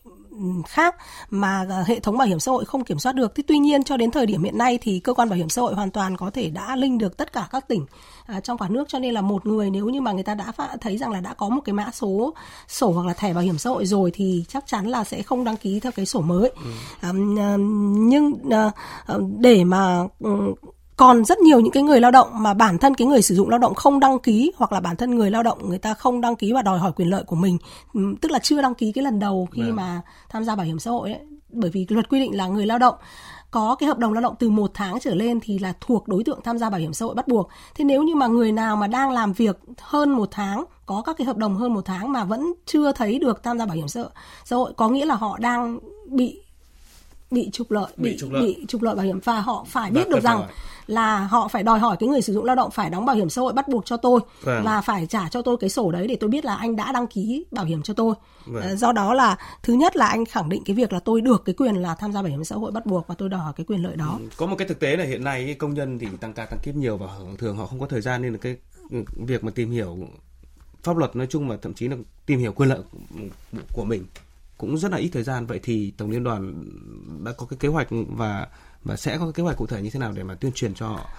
khác 0.67 0.95
mà 1.29 1.65
à, 1.69 1.83
hệ 1.87 1.99
thống 1.99 2.17
bảo 2.17 2.27
hiểm 2.27 2.39
xã 2.39 2.51
hội 2.51 2.65
không 2.65 2.83
kiểm 2.83 2.99
soát 2.99 3.13
được. 3.13 3.35
Thế 3.35 3.43
tuy 3.47 3.57
nhiên 3.57 3.83
cho 3.83 3.97
đến 3.97 4.11
thời 4.11 4.25
điểm 4.25 4.43
hiện 4.43 4.57
nay 4.57 4.77
thì 4.81 4.99
cơ 4.99 5.13
quan 5.13 5.29
bảo 5.29 5.37
hiểm 5.37 5.49
xã 5.49 5.61
hội 5.61 5.73
hoàn 5.73 5.91
toàn 5.91 6.17
có 6.17 6.31
thể 6.31 6.49
đã 6.49 6.75
linh 6.75 6.97
được 6.97 7.17
tất 7.17 7.33
cả 7.33 7.47
các 7.51 7.67
tỉnh 7.67 7.85
à, 8.25 8.39
trong 8.39 8.57
cả 8.57 8.69
nước 8.69 8.89
cho 8.89 8.99
nên 8.99 9.13
là 9.13 9.21
một 9.21 9.45
người 9.45 9.69
nếu 9.69 9.89
như 9.89 10.01
mà 10.01 10.11
người 10.11 10.23
ta 10.23 10.35
đã 10.35 10.51
thấy 10.81 10.97
rằng 10.97 11.11
là 11.11 11.19
đã 11.21 11.33
có 11.33 11.49
một 11.49 11.61
cái 11.65 11.73
mã 11.73 11.89
số 11.93 12.33
sổ 12.67 12.91
hoặc 12.91 13.07
là 13.07 13.13
thẻ 13.13 13.33
bảo 13.33 13.43
hiểm 13.43 13.57
xã 13.57 13.69
hội 13.69 13.85
rồi 13.85 14.11
thì 14.13 14.45
chắc 14.47 14.67
chắn 14.67 14.87
là 14.87 15.03
sẽ 15.03 15.21
không 15.21 15.43
đăng 15.43 15.57
ký 15.57 15.79
theo 15.79 15.91
cái 15.91 16.05
sổ 16.05 16.21
mới. 16.21 16.49
Ừ. 16.49 16.71
À, 17.01 17.11
nhưng 18.09 18.33
à, 18.51 18.71
để 19.39 19.63
mà 19.63 20.03
ừ, 20.19 20.53
còn 20.95 21.25
rất 21.25 21.39
nhiều 21.39 21.59
những 21.59 21.71
cái 21.71 21.83
người 21.83 22.01
lao 22.01 22.11
động 22.11 22.27
mà 22.33 22.53
bản 22.53 22.77
thân 22.77 22.95
cái 22.95 23.07
người 23.07 23.21
sử 23.21 23.35
dụng 23.35 23.49
lao 23.49 23.59
động 23.59 23.75
không 23.75 23.99
đăng 23.99 24.19
ký 24.19 24.51
hoặc 24.55 24.71
là 24.71 24.79
bản 24.79 24.95
thân 24.95 25.15
người 25.15 25.31
lao 25.31 25.43
động 25.43 25.69
người 25.69 25.77
ta 25.77 25.93
không 25.93 26.21
đăng 26.21 26.35
ký 26.35 26.53
và 26.53 26.61
đòi 26.61 26.79
hỏi 26.79 26.91
quyền 26.95 27.09
lợi 27.09 27.23
của 27.23 27.35
mình 27.35 27.57
tức 28.21 28.31
là 28.31 28.39
chưa 28.39 28.61
đăng 28.61 28.75
ký 28.75 28.91
cái 28.91 29.03
lần 29.03 29.19
đầu 29.19 29.47
khi 29.51 29.61
yeah. 29.61 29.69
Vâng. 29.69 29.75
mà 29.75 30.01
tham 30.29 30.43
gia 30.43 30.55
bảo 30.55 30.65
hiểm 30.65 30.79
xã 30.79 30.91
hội 30.91 31.11
ấy 31.11 31.21
bởi 31.49 31.71
vì 31.71 31.85
luật 31.89 32.09
quy 32.09 32.19
định 32.19 32.37
là 32.37 32.47
người 32.47 32.65
lao 32.65 32.79
động 32.79 32.95
có 33.55 33.75
cái 33.75 33.87
hợp 33.87 33.97
đồng 33.97 34.13
lao 34.13 34.21
động 34.21 34.35
từ 34.39 34.49
một 34.49 34.71
tháng 34.73 34.99
trở 34.99 35.15
lên 35.15 35.39
thì 35.39 35.59
là 35.59 35.73
thuộc 35.81 36.07
đối 36.07 36.23
tượng 36.23 36.39
tham 36.43 36.57
gia 36.57 36.69
bảo 36.69 36.79
hiểm 36.79 36.93
xã 36.93 37.05
hội 37.05 37.15
bắt 37.15 37.27
buộc. 37.27 37.49
Thế 37.75 37.83
nếu 37.83 38.03
như 38.03 38.15
mà 38.15 38.27
người 38.27 38.51
nào 38.51 38.75
mà 38.75 38.87
đang 38.87 39.11
làm 39.11 39.33
việc 39.33 39.59
hơn 39.81 40.09
một 40.11 40.27
tháng, 40.31 40.65
có 40.85 41.01
các 41.05 41.17
cái 41.17 41.25
hợp 41.25 41.37
đồng 41.37 41.55
hơn 41.55 41.73
một 41.73 41.85
tháng 41.85 42.11
mà 42.11 42.23
vẫn 42.23 42.53
chưa 42.65 42.91
thấy 42.91 43.19
được 43.19 43.43
tham 43.43 43.57
gia 43.57 43.65
bảo 43.65 43.75
hiểm 43.75 43.87
xã 43.87 44.55
hội, 44.55 44.73
có 44.77 44.89
nghĩa 44.89 45.05
là 45.05 45.15
họ 45.15 45.37
đang 45.37 45.79
bị 46.09 46.44
bị 47.35 47.49
trục 47.53 47.71
lợi 47.71 47.91
bị, 47.97 48.11
bị 48.11 48.17
trục 48.17 48.31
lợi 48.31 48.41
bị 48.43 48.65
trục 48.67 48.81
lợi 48.81 48.95
bảo 48.95 49.05
hiểm 49.05 49.19
và 49.23 49.39
họ 49.41 49.65
phải 49.69 49.91
biết 49.91 50.09
được 50.09 50.23
rằng 50.23 50.47
là 50.87 51.19
họ 51.19 51.47
phải 51.47 51.63
đòi 51.63 51.79
hỏi 51.79 51.97
cái 51.99 52.09
người 52.09 52.21
sử 52.21 52.33
dụng 52.33 52.45
lao 52.45 52.55
động 52.55 52.71
phải 52.71 52.89
đóng 52.89 53.05
bảo 53.05 53.15
hiểm 53.15 53.29
xã 53.29 53.41
hội 53.41 53.53
bắt 53.53 53.67
buộc 53.67 53.85
cho 53.85 53.97
tôi 53.97 54.19
vâng. 54.41 54.63
và 54.63 54.81
phải 54.81 55.07
trả 55.07 55.29
cho 55.29 55.41
tôi 55.41 55.57
cái 55.59 55.69
sổ 55.69 55.91
đấy 55.91 56.07
để 56.07 56.15
tôi 56.15 56.29
biết 56.29 56.45
là 56.45 56.55
anh 56.55 56.75
đã 56.75 56.91
đăng 56.91 57.07
ký 57.07 57.45
bảo 57.51 57.65
hiểm 57.65 57.81
cho 57.83 57.93
tôi 57.93 58.15
vâng. 58.45 58.63
Ờ, 58.63 58.75
do 58.75 58.91
đó 58.91 59.13
là 59.13 59.37
thứ 59.63 59.73
nhất 59.73 59.95
là 59.95 60.07
anh 60.07 60.25
khẳng 60.25 60.49
định 60.49 60.63
cái 60.65 60.75
việc 60.75 60.93
là 60.93 60.99
tôi 60.99 61.21
được 61.21 61.45
cái 61.45 61.55
quyền 61.57 61.75
là 61.75 61.95
tham 61.95 62.13
gia 62.13 62.21
bảo 62.21 62.29
hiểm 62.29 62.43
xã 62.43 62.55
hội 62.55 62.71
bắt 62.71 62.85
buộc 62.85 63.07
và 63.07 63.15
tôi 63.17 63.29
đòi 63.29 63.39
hỏi 63.39 63.53
cái 63.55 63.65
quyền 63.65 63.83
lợi 63.83 63.95
đó 63.95 64.15
ừ, 64.19 64.29
có 64.37 64.45
một 64.45 64.55
cái 64.57 64.67
thực 64.67 64.79
tế 64.79 64.97
là 64.97 65.03
hiện 65.03 65.23
nay 65.23 65.55
công 65.59 65.73
nhân 65.73 65.99
thì 65.99 66.07
tăng 66.19 66.33
ca 66.33 66.45
tăng 66.45 66.59
kiếp 66.63 66.75
nhiều 66.75 66.97
và 66.97 67.07
thường 67.37 67.57
họ 67.57 67.65
không 67.65 67.79
có 67.79 67.87
thời 67.87 68.01
gian 68.01 68.21
nên 68.21 68.31
là 68.31 68.37
cái 68.41 68.57
ừ, 68.91 69.03
việc 69.15 69.43
mà 69.43 69.51
tìm 69.55 69.71
hiểu 69.71 69.97
pháp 70.83 70.97
luật 70.97 71.15
nói 71.15 71.27
chung 71.29 71.49
và 71.49 71.57
thậm 71.61 71.73
chí 71.73 71.87
là 71.87 71.95
tìm 72.25 72.39
hiểu 72.39 72.51
quyền 72.51 72.69
lợi 72.69 72.79
của 73.73 73.83
mình 73.83 74.05
cũng 74.57 74.77
rất 74.77 74.91
là 74.91 74.97
ít 74.97 75.09
thời 75.09 75.23
gian. 75.23 75.45
Vậy 75.45 75.59
thì 75.63 75.91
tổng 75.91 76.09
liên 76.09 76.23
đoàn 76.23 76.65
đã 77.25 77.31
có 77.31 77.45
cái 77.45 77.57
kế 77.59 77.67
hoạch 77.67 77.87
và 77.91 78.47
và 78.83 78.95
sẽ 78.95 79.17
có 79.17 79.25
cái 79.25 79.33
kế 79.33 79.43
hoạch 79.43 79.57
cụ 79.57 79.67
thể 79.67 79.81
như 79.81 79.89
thế 79.89 79.99
nào 79.99 80.11
để 80.11 80.23
mà 80.23 80.35
tuyên 80.35 80.51
truyền 80.51 80.73
cho 80.73 80.87
họ 80.87 81.09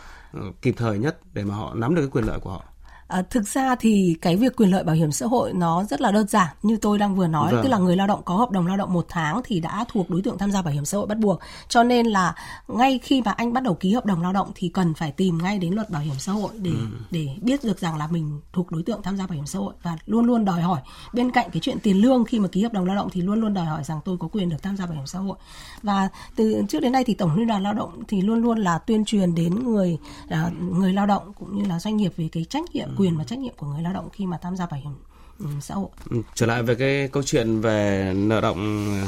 kịp 0.63 0.75
thời 0.77 0.99
nhất 0.99 1.19
để 1.33 1.45
mà 1.45 1.55
họ 1.55 1.75
nắm 1.75 1.95
được 1.95 2.03
cái 2.03 2.11
quyền 2.11 2.25
lợi 2.25 2.41
của 2.41 2.51
họ? 2.51 2.65
À, 3.09 3.23
thực 3.31 3.49
ra 3.49 3.75
thì 3.75 4.17
cái 4.23 4.37
việc 4.37 4.57
quyền 4.57 4.71
lợi 4.71 4.85
bảo 4.85 4.97
hiểm 4.97 5.13
xã 5.13 5.27
hội 5.27 5.53
nó 5.53 5.85
rất 5.85 6.01
là 6.01 6.13
đơn 6.13 6.29
giản 6.29 6.49
như 6.63 6.77
tôi 6.77 6.99
đang 6.99 7.17
vừa 7.17 7.27
nói 7.27 7.53
vâng. 7.53 7.63
tức 7.63 7.69
là 7.69 7.79
người 7.79 7.97
lao 7.97 8.07
động 8.07 8.21
có 8.25 8.37
hợp 8.37 8.51
đồng 8.51 8.67
lao 8.67 8.77
động 8.77 8.93
một 8.93 9.07
tháng 9.09 9.41
thì 9.45 9.61
đã 9.61 9.85
thuộc 9.89 10.11
đối 10.11 10.23
tượng 10.23 10.39
tham 10.39 10.51
gia 10.51 10.63
bảo 10.63 10.75
hiểm 10.75 10.85
xã 10.85 10.99
hội 10.99 11.07
bắt 11.07 11.19
buộc 11.19 11.41
cho 11.69 11.83
nên 11.83 12.07
là 12.07 12.35
ngay 12.69 12.99
khi 13.03 13.23
mà 13.23 13.33
anh 13.33 13.53
bắt 13.53 13.63
đầu 13.63 13.75
ký 13.75 13.93
hợp 13.93 14.07
đồng 14.07 14.23
lao 14.23 14.33
động 14.33 14.53
thì 14.55 14.69
cần 14.69 14.95
phải 14.95 15.13
tìm 15.13 15.39
ngay 15.39 15.59
đến 15.59 15.75
luật 15.75 15.91
bảo 15.91 16.03
hiểm 16.03 16.15
xã 16.19 16.33
hội 16.33 16.51
để 16.59 16.71
ừ. 16.71 16.87
để 17.11 17.29
biết 17.43 17.65
được 17.65 17.79
rằng 17.79 17.97
là 17.97 18.07
mình 18.07 18.41
thuộc 18.53 18.71
đối 18.71 18.83
tượng 18.83 19.03
tham 19.03 19.17
gia 19.17 19.27
bảo 19.27 19.35
hiểm 19.35 19.47
xã 19.47 19.59
hội 19.59 19.75
và 19.83 19.97
luôn 20.07 20.25
luôn 20.25 20.45
đòi 20.45 20.63
hỏi 20.63 20.81
bên 21.13 21.31
cạnh 21.31 21.51
cái 21.53 21.61
chuyện 21.61 21.79
tiền 21.83 21.97
lương 21.97 22.25
khi 22.25 22.41
mà 22.41 22.49
ký 22.49 22.63
hợp 22.63 22.73
đồng 22.73 22.85
lao 22.85 22.97
động 22.97 23.09
thì 23.13 23.21
luôn 23.21 23.41
luôn 23.41 23.55
đòi 23.55 23.65
hỏi 23.65 23.85
rằng 23.85 24.01
tôi 24.05 24.17
có 24.21 24.29
quyền 24.29 24.49
được 24.49 24.63
tham 24.63 24.77
gia 24.77 24.87
bảo 24.87 24.95
hiểm 24.95 25.07
xã 25.07 25.19
hội 25.19 25.37
và 25.83 26.09
từ 26.37 26.63
trước 26.69 26.81
đến 26.81 26.93
nay 26.93 27.05
thì 27.05 27.15
tổng 27.15 27.37
liên 27.37 27.47
đoàn 27.47 27.63
lao 27.63 27.75
động 27.75 28.03
thì 28.09 28.21
luôn 28.21 28.43
luôn 28.43 28.59
là 28.59 28.79
tuyên 28.79 29.05
truyền 29.05 29.35
đến 29.35 29.65
người 29.65 29.99
là 30.29 30.51
người 30.71 30.93
lao 30.93 31.07
động 31.07 31.33
cũng 31.39 31.59
như 31.59 31.65
là 31.69 31.81
doanh 31.81 31.97
nghiệp 31.97 32.13
về 32.17 32.29
cái 32.33 32.45
trách 32.45 32.75
nhiệm 32.75 32.96
quyền 32.97 33.19
và 33.19 33.25
trách 33.25 33.39
nhiệm 33.39 33.55
của 33.57 33.67
người 33.67 33.83
lao 33.83 33.93
động 33.93 34.09
khi 34.13 34.27
mà 34.27 34.39
tham 34.43 34.57
gia 34.57 34.67
bảo 34.67 34.81
hiểm 34.81 34.93
ừ, 35.39 35.47
xã 35.61 35.75
hội. 35.75 35.89
Ừ, 36.11 36.17
trở 36.35 36.47
lại 36.47 36.63
về 36.63 36.75
cái 36.75 37.09
câu 37.13 37.23
chuyện 37.23 37.61
về 37.61 38.13
nợ 38.17 38.41
động 38.41 38.87
ừ, 39.01 39.07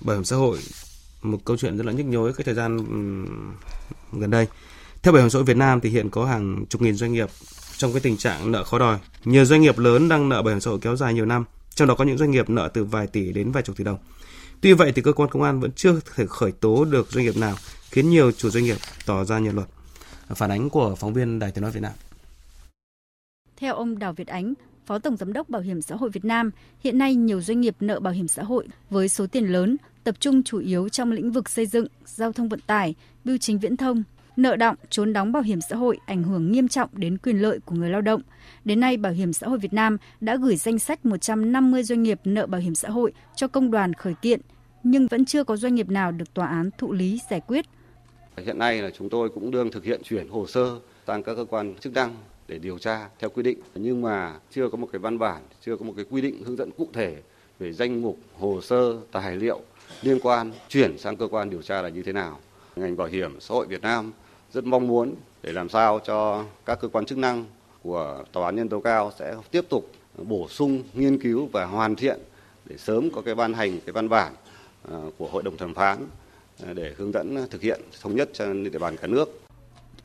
bảo 0.00 0.16
hiểm 0.16 0.24
xã 0.24 0.36
hội, 0.36 0.58
một 1.22 1.38
câu 1.44 1.56
chuyện 1.56 1.76
rất 1.76 1.86
là 1.86 1.92
nhức 1.92 2.06
nhối 2.06 2.32
cái 2.32 2.44
thời 2.44 2.54
gian 2.54 2.78
gần 4.12 4.30
đây. 4.30 4.46
Theo 5.02 5.12
Bảo 5.12 5.22
hiểm 5.22 5.30
xã 5.30 5.36
hội 5.36 5.44
Việt 5.44 5.56
Nam 5.56 5.80
thì 5.80 5.90
hiện 5.90 6.10
có 6.10 6.24
hàng 6.24 6.64
chục 6.68 6.82
nghìn 6.82 6.94
doanh 6.94 7.12
nghiệp 7.12 7.28
trong 7.76 7.92
cái 7.92 8.00
tình 8.00 8.16
trạng 8.16 8.52
nợ 8.52 8.64
khó 8.64 8.78
đòi. 8.78 8.98
Nhiều 9.24 9.44
doanh 9.44 9.60
nghiệp 9.60 9.78
lớn 9.78 10.08
đang 10.08 10.28
nợ 10.28 10.42
bảo 10.42 10.54
hiểm 10.54 10.60
xã 10.60 10.70
hội 10.70 10.78
kéo 10.82 10.96
dài 10.96 11.14
nhiều 11.14 11.26
năm, 11.26 11.44
trong 11.74 11.88
đó 11.88 11.94
có 11.94 12.04
những 12.04 12.18
doanh 12.18 12.30
nghiệp 12.30 12.50
nợ 12.50 12.68
từ 12.74 12.84
vài 12.84 13.06
tỷ 13.06 13.32
đến 13.32 13.52
vài 13.52 13.62
chục 13.62 13.76
tỷ 13.76 13.84
đồng. 13.84 13.98
Tuy 14.60 14.72
vậy 14.72 14.92
thì 14.92 15.02
cơ 15.02 15.12
quan 15.12 15.30
công 15.30 15.42
an 15.42 15.60
vẫn 15.60 15.70
chưa 15.72 16.00
thể 16.14 16.26
khởi 16.26 16.52
tố 16.52 16.84
được 16.84 17.08
doanh 17.10 17.24
nghiệp 17.24 17.36
nào, 17.36 17.56
khiến 17.90 18.10
nhiều 18.10 18.32
chủ 18.32 18.50
doanh 18.50 18.64
nghiệp 18.64 18.76
tỏ 19.06 19.24
ra 19.24 19.38
nhiều 19.38 19.52
luật. 19.52 19.68
Phản 20.34 20.50
ánh 20.50 20.70
của 20.70 20.94
phóng 20.94 21.12
viên 21.12 21.38
Đài 21.38 21.50
Tiếng 21.50 21.62
nói 21.62 21.70
Việt 21.70 21.82
Nam. 21.82 21.92
Theo 23.56 23.74
ông 23.74 23.98
Đào 23.98 24.12
Việt 24.12 24.26
Ánh, 24.26 24.54
Phó 24.86 24.98
Tổng 24.98 25.16
Giám 25.16 25.32
đốc 25.32 25.48
Bảo 25.48 25.62
hiểm 25.62 25.82
xã 25.82 25.96
hội 25.96 26.10
Việt 26.10 26.24
Nam, 26.24 26.50
hiện 26.80 26.98
nay 26.98 27.14
nhiều 27.14 27.40
doanh 27.40 27.60
nghiệp 27.60 27.76
nợ 27.80 28.00
bảo 28.00 28.12
hiểm 28.12 28.28
xã 28.28 28.42
hội 28.42 28.68
với 28.90 29.08
số 29.08 29.26
tiền 29.26 29.44
lớn, 29.44 29.76
tập 30.04 30.14
trung 30.20 30.42
chủ 30.42 30.58
yếu 30.58 30.88
trong 30.88 31.12
lĩnh 31.12 31.32
vực 31.32 31.48
xây 31.48 31.66
dựng, 31.66 31.86
giao 32.04 32.32
thông 32.32 32.48
vận 32.48 32.60
tải, 32.66 32.94
bưu 33.24 33.38
chính 33.38 33.58
viễn 33.58 33.76
thông, 33.76 34.02
nợ 34.36 34.56
động, 34.56 34.76
trốn 34.90 35.12
đóng 35.12 35.32
bảo 35.32 35.42
hiểm 35.42 35.60
xã 35.60 35.76
hội 35.76 35.98
ảnh 36.06 36.22
hưởng 36.22 36.52
nghiêm 36.52 36.68
trọng 36.68 36.90
đến 36.92 37.18
quyền 37.18 37.42
lợi 37.42 37.58
của 37.64 37.74
người 37.74 37.90
lao 37.90 38.00
động. 38.00 38.22
Đến 38.64 38.80
nay, 38.80 38.96
Bảo 38.96 39.12
hiểm 39.12 39.32
xã 39.32 39.46
hội 39.48 39.58
Việt 39.58 39.72
Nam 39.72 39.96
đã 40.20 40.36
gửi 40.36 40.56
danh 40.56 40.78
sách 40.78 41.06
150 41.06 41.82
doanh 41.82 42.02
nghiệp 42.02 42.20
nợ 42.24 42.46
bảo 42.46 42.60
hiểm 42.60 42.74
xã 42.74 42.88
hội 42.88 43.12
cho 43.36 43.48
công 43.48 43.70
đoàn 43.70 43.94
khởi 43.94 44.14
kiện, 44.22 44.40
nhưng 44.82 45.06
vẫn 45.06 45.24
chưa 45.24 45.44
có 45.44 45.56
doanh 45.56 45.74
nghiệp 45.74 45.88
nào 45.88 46.12
được 46.12 46.34
tòa 46.34 46.46
án 46.46 46.70
thụ 46.78 46.92
lý 46.92 47.20
giải 47.30 47.40
quyết. 47.40 47.66
Hiện 48.36 48.58
nay 48.58 48.82
là 48.82 48.90
chúng 48.98 49.10
tôi 49.10 49.28
cũng 49.28 49.50
đương 49.50 49.70
thực 49.70 49.84
hiện 49.84 50.00
chuyển 50.04 50.28
hồ 50.28 50.46
sơ 50.46 50.78
sang 51.06 51.22
các 51.22 51.34
cơ 51.34 51.44
quan 51.44 51.74
chức 51.80 51.92
năng 51.92 52.14
để 52.48 52.58
điều 52.58 52.78
tra 52.78 53.08
theo 53.18 53.30
quy 53.30 53.42
định 53.42 53.58
nhưng 53.74 54.02
mà 54.02 54.34
chưa 54.50 54.68
có 54.68 54.76
một 54.76 54.88
cái 54.92 54.98
văn 54.98 55.18
bản, 55.18 55.42
chưa 55.64 55.76
có 55.76 55.84
một 55.84 55.92
cái 55.96 56.04
quy 56.10 56.22
định 56.22 56.42
hướng 56.44 56.56
dẫn 56.56 56.70
cụ 56.70 56.88
thể 56.92 57.16
về 57.58 57.72
danh 57.72 58.02
mục 58.02 58.18
hồ 58.38 58.60
sơ 58.60 58.96
tài 59.12 59.36
liệu 59.36 59.60
liên 60.02 60.18
quan 60.22 60.52
chuyển 60.68 60.98
sang 60.98 61.16
cơ 61.16 61.28
quan 61.28 61.50
điều 61.50 61.62
tra 61.62 61.82
là 61.82 61.88
như 61.88 62.02
thế 62.02 62.12
nào. 62.12 62.38
Ngành 62.76 62.96
bảo 62.96 63.08
hiểm 63.08 63.40
xã 63.40 63.54
hội 63.54 63.66
Việt 63.66 63.82
Nam 63.82 64.12
rất 64.52 64.64
mong 64.64 64.86
muốn 64.86 65.14
để 65.42 65.52
làm 65.52 65.68
sao 65.68 66.00
cho 66.04 66.44
các 66.64 66.80
cơ 66.80 66.88
quan 66.88 67.06
chức 67.06 67.18
năng 67.18 67.44
của 67.82 68.24
tòa 68.32 68.46
án 68.46 68.56
nhân 68.56 68.68
tố 68.68 68.80
cao 68.80 69.12
sẽ 69.18 69.34
tiếp 69.50 69.64
tục 69.68 69.90
bổ 70.18 70.48
sung 70.48 70.82
nghiên 70.94 71.18
cứu 71.18 71.48
và 71.52 71.64
hoàn 71.64 71.96
thiện 71.96 72.20
để 72.64 72.76
sớm 72.76 73.10
có 73.10 73.22
cái 73.22 73.34
ban 73.34 73.54
hành 73.54 73.80
cái 73.80 73.92
văn 73.92 74.08
bản 74.08 74.32
à, 74.90 74.96
của 75.18 75.28
hội 75.28 75.42
đồng 75.42 75.56
thẩm 75.56 75.74
phán 75.74 76.06
à, 76.66 76.72
để 76.72 76.94
hướng 76.96 77.12
dẫn 77.12 77.46
thực 77.50 77.62
hiện 77.62 77.80
thống 78.02 78.16
nhất 78.16 78.30
trên 78.32 78.64
địa 78.64 78.78
bàn 78.78 78.96
cả 78.96 79.06
nước. 79.06 79.45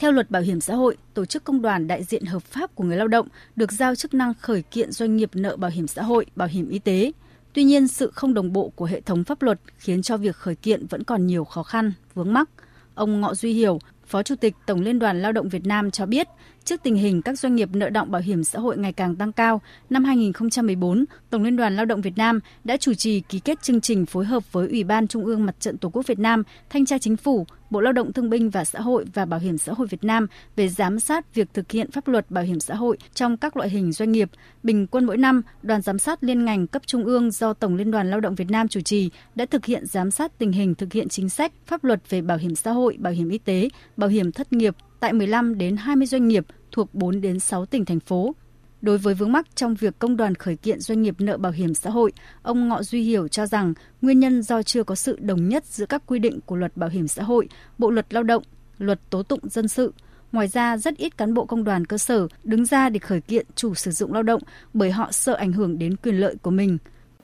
Theo 0.02 0.12
luật 0.12 0.32
bảo 0.32 0.42
hiểm 0.42 0.62
xã 0.62 0.76
hội, 0.76 0.98
tổ 1.14 1.26
chức 1.26 1.44
công 1.44 1.62
đoàn 1.62 1.88
đại 1.88 2.04
diện 2.04 2.26
hợp 2.26 2.44
pháp 2.44 2.76
của 2.76 2.84
người 2.84 2.98
lao 2.98 3.08
động 3.08 3.28
được 3.56 3.72
giao 3.72 3.96
chức 3.96 4.14
năng 4.14 4.34
khởi 4.34 4.62
kiện 4.62 4.92
doanh 4.92 5.18
nghiệp 5.18 5.30
nợ 5.34 5.56
bảo 5.56 5.72
hiểm 5.72 5.88
xã 5.88 6.02
hội, 6.02 6.26
bảo 6.36 6.48
hiểm 6.48 6.70
y 6.70 6.80
tế. 6.80 7.12
Tuy 7.54 7.64
nhiên, 7.64 7.88
sự 7.88 8.12
không 8.16 8.34
đồng 8.34 8.54
bộ 8.54 8.70
của 8.76 8.86
hệ 8.86 9.02
thống 9.02 9.24
pháp 9.24 9.42
luật 9.42 9.60
khiến 9.78 10.02
cho 10.02 10.18
việc 10.18 10.36
khởi 10.36 10.56
kiện 10.56 10.88
vẫn 10.88 11.04
còn 11.04 11.28
nhiều 11.28 11.44
khó 11.44 11.64
khăn, 11.64 11.94
vướng 12.14 12.34
mắc. 12.34 12.50
Ông 12.96 13.22
Ngọ 13.22 13.34
Duy 13.34 13.54
Hiểu, 13.54 13.80
Phó 14.06 14.24
Chủ 14.24 14.36
tịch 14.36 14.56
Tổng 14.66 14.82
Liên 14.82 15.00
đoàn 15.00 15.22
Lao 15.22 15.32
động 15.32 15.50
Việt 15.50 15.66
Nam 15.66 15.92
cho 15.92 16.06
biết, 16.06 16.28
trước 16.66 16.84
tình 16.84 16.96
hình 16.96 17.22
các 17.22 17.40
doanh 17.40 17.56
nghiệp 17.56 17.70
nợ 17.74 17.90
động 17.90 18.12
bảo 18.12 18.22
hiểm 18.22 18.44
xã 18.44 18.60
hội 18.60 18.78
ngày 18.78 18.94
càng 18.94 19.16
tăng 19.16 19.32
cao, 19.32 19.62
năm 19.90 20.04
2014, 20.04 21.06
Tổng 21.30 21.44
Liên 21.44 21.56
đoàn 21.56 21.76
Lao 21.76 21.86
động 21.86 22.02
Việt 22.02 22.18
Nam 22.18 22.40
đã 22.64 22.78
chủ 22.78 22.94
trì 22.94 23.20
ký 23.20 23.40
kết 23.40 23.62
chương 23.62 23.82
trình 23.82 24.06
phối 24.06 24.26
hợp 24.26 24.52
với 24.52 24.68
Ủy 24.68 24.84
ban 24.84 25.08
Trung 25.08 25.26
ương 25.26 25.46
Mặt 25.46 25.56
trận 25.60 25.78
Tổ 25.78 25.90
quốc 25.90 26.08
Việt 26.08 26.20
Nam, 26.20 26.44
Thanh 26.70 26.86
tra 26.86 26.98
Chính 26.98 27.18
phủ, 27.18 27.46
Bộ 27.70 27.82
Lao 27.82 27.94
động 27.94 28.14
Thương 28.14 28.30
binh 28.30 28.50
và 28.50 28.66
Xã 28.66 28.80
hội 28.80 29.06
và 29.14 29.26
Bảo 29.26 29.40
hiểm 29.40 29.58
xã 29.58 29.74
hội 29.74 29.88
Việt 29.88 30.04
Nam 30.04 30.28
về 30.56 30.68
giám 30.68 31.00
sát 31.00 31.36
việc 31.36 31.48
thực 31.54 31.72
hiện 31.72 31.92
pháp 31.92 32.08
luật 32.08 32.32
bảo 32.32 32.44
hiểm 32.44 32.60
xã 32.60 32.76
hội 32.76 32.98
trong 33.14 33.38
các 33.38 33.58
loại 33.58 33.70
hình 33.70 33.92
doanh 33.92 34.12
nghiệp. 34.12 34.30
Bình 34.64 34.88
quân 34.88 35.06
mỗi 35.06 35.18
năm, 35.18 35.42
đoàn 35.62 35.82
giám 35.82 36.00
sát 36.00 36.24
liên 36.24 36.46
ngành 36.46 36.68
cấp 36.68 36.82
trung 36.86 37.06
ương 37.06 37.32
do 37.32 37.54
Tổng 37.54 37.76
Liên 37.76 37.92
đoàn 37.92 38.10
Lao 38.10 38.20
động 38.20 38.36
Việt 38.36 38.52
Nam 38.52 38.68
chủ 38.68 38.82
trì 38.82 39.10
đã 39.36 39.46
thực 39.46 39.66
hiện 39.66 39.86
giám 39.86 40.12
sát 40.12 40.38
tình 40.38 40.52
hình 40.52 40.76
thực 40.76 40.94
hiện 40.94 41.10
chính 41.10 41.30
sách, 41.30 41.52
pháp 41.66 41.84
luật 41.84 42.10
về 42.10 42.22
bảo 42.22 42.38
hiểm 42.38 42.56
xã 42.56 42.72
hội, 42.72 42.98
bảo 43.00 43.14
hiểm 43.14 43.30
y 43.30 43.38
tế, 43.38 43.70
bảo 43.98 44.10
hiểm 44.10 44.32
thất 44.32 44.54
nghiệp 44.54 44.76
tại 45.02 45.14
15 45.14 45.58
đến 45.58 45.78
20 45.78 46.08
doanh 46.08 46.28
nghiệp 46.28 46.46
thuộc 46.72 46.94
4 46.94 47.22
đến 47.22 47.40
6 47.40 47.66
tỉnh 47.66 47.86
thành 47.86 48.00
phố. 48.00 48.36
Đối 48.82 48.98
với 48.98 49.14
vướng 49.14 49.32
mắc 49.32 49.48
trong 49.56 49.76
việc 49.76 50.00
công 50.00 50.18
đoàn 50.18 50.36
khởi 50.36 50.56
kiện 50.56 50.80
doanh 50.80 51.02
nghiệp 51.02 51.16
nợ 51.20 51.38
bảo 51.38 51.52
hiểm 51.52 51.74
xã 51.74 51.90
hội, 51.90 52.12
ông 52.42 52.70
Ngọ 52.70 52.84
Duy 52.84 53.02
Hiểu 53.02 53.28
cho 53.28 53.46
rằng 53.46 53.74
nguyên 54.02 54.20
nhân 54.20 54.44
do 54.44 54.64
chưa 54.64 54.84
có 54.84 54.96
sự 54.96 55.18
đồng 55.22 55.50
nhất 55.50 55.66
giữa 55.66 55.86
các 55.86 56.04
quy 56.06 56.20
định 56.20 56.40
của 56.46 56.56
luật 56.56 56.78
bảo 56.78 56.90
hiểm 56.90 57.08
xã 57.08 57.24
hội, 57.24 57.48
bộ 57.78 57.92
luật 57.92 58.14
lao 58.14 58.24
động, 58.24 58.44
luật 58.78 59.00
tố 59.10 59.24
tụng 59.24 59.50
dân 59.50 59.68
sự. 59.68 59.94
Ngoài 60.32 60.48
ra, 60.48 60.78
rất 60.78 60.98
ít 60.98 61.18
cán 61.18 61.34
bộ 61.34 61.46
công 61.46 61.64
đoàn 61.64 61.86
cơ 61.86 61.98
sở 61.98 62.28
đứng 62.44 62.66
ra 62.66 62.90
để 62.90 63.00
khởi 63.00 63.22
kiện 63.22 63.46
chủ 63.56 63.74
sử 63.74 63.92
dụng 63.92 64.14
lao 64.14 64.24
động 64.24 64.42
bởi 64.74 64.92
họ 64.92 65.12
sợ 65.12 65.34
ảnh 65.34 65.52
hưởng 65.52 65.80
đến 65.80 65.96
quyền 65.96 66.16
lợi 66.16 66.36
của 66.42 66.52
mình. 66.52 66.78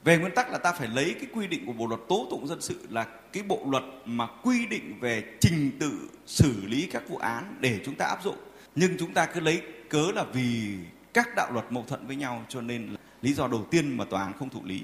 Về 0.04 0.18
nguyên 0.18 0.36
tắc 0.36 0.52
là 0.52 0.58
ta 0.58 0.72
phải 0.72 0.88
lấy 0.88 1.16
cái 1.20 1.30
quy 1.34 1.48
định 1.48 1.66
của 1.66 1.74
bộ 1.74 1.88
luật 1.88 2.02
tố 2.10 2.28
tụng 2.30 2.48
dân 2.48 2.62
sự 2.62 2.88
là 2.90 3.04
cái 3.34 3.44
bộ 3.44 3.60
luật 3.66 3.84
mà 4.06 4.28
quy 4.44 4.66
định 4.66 4.98
về 5.00 5.24
trình 5.40 5.72
tự 5.80 5.92
xử 6.26 6.66
lý 6.66 6.88
các 6.92 7.10
vụ 7.10 7.18
án 7.18 7.56
để 7.60 7.80
chúng 7.86 7.96
ta 7.96 8.06
áp 8.06 8.24
dụng. 8.24 8.38
Nhưng 8.76 8.98
chúng 9.00 9.14
ta 9.14 9.26
cứ 9.26 9.40
lấy 9.40 9.62
cớ 9.90 10.12
là 10.16 10.24
vì 10.34 10.76
các 11.14 11.28
đạo 11.36 11.52
luật 11.54 11.72
mâu 11.72 11.86
thuẫn 11.88 12.08
với 12.08 12.16
nhau 12.16 12.46
cho 12.50 12.62
nên 12.62 12.88
là 12.88 12.98
lý 13.22 13.34
do 13.34 13.48
đầu 13.48 13.66
tiên 13.72 13.98
mà 13.98 14.06
tòa 14.06 14.24
án 14.24 14.34
không 14.40 14.50
thụ 14.50 14.62
lý. 14.64 14.82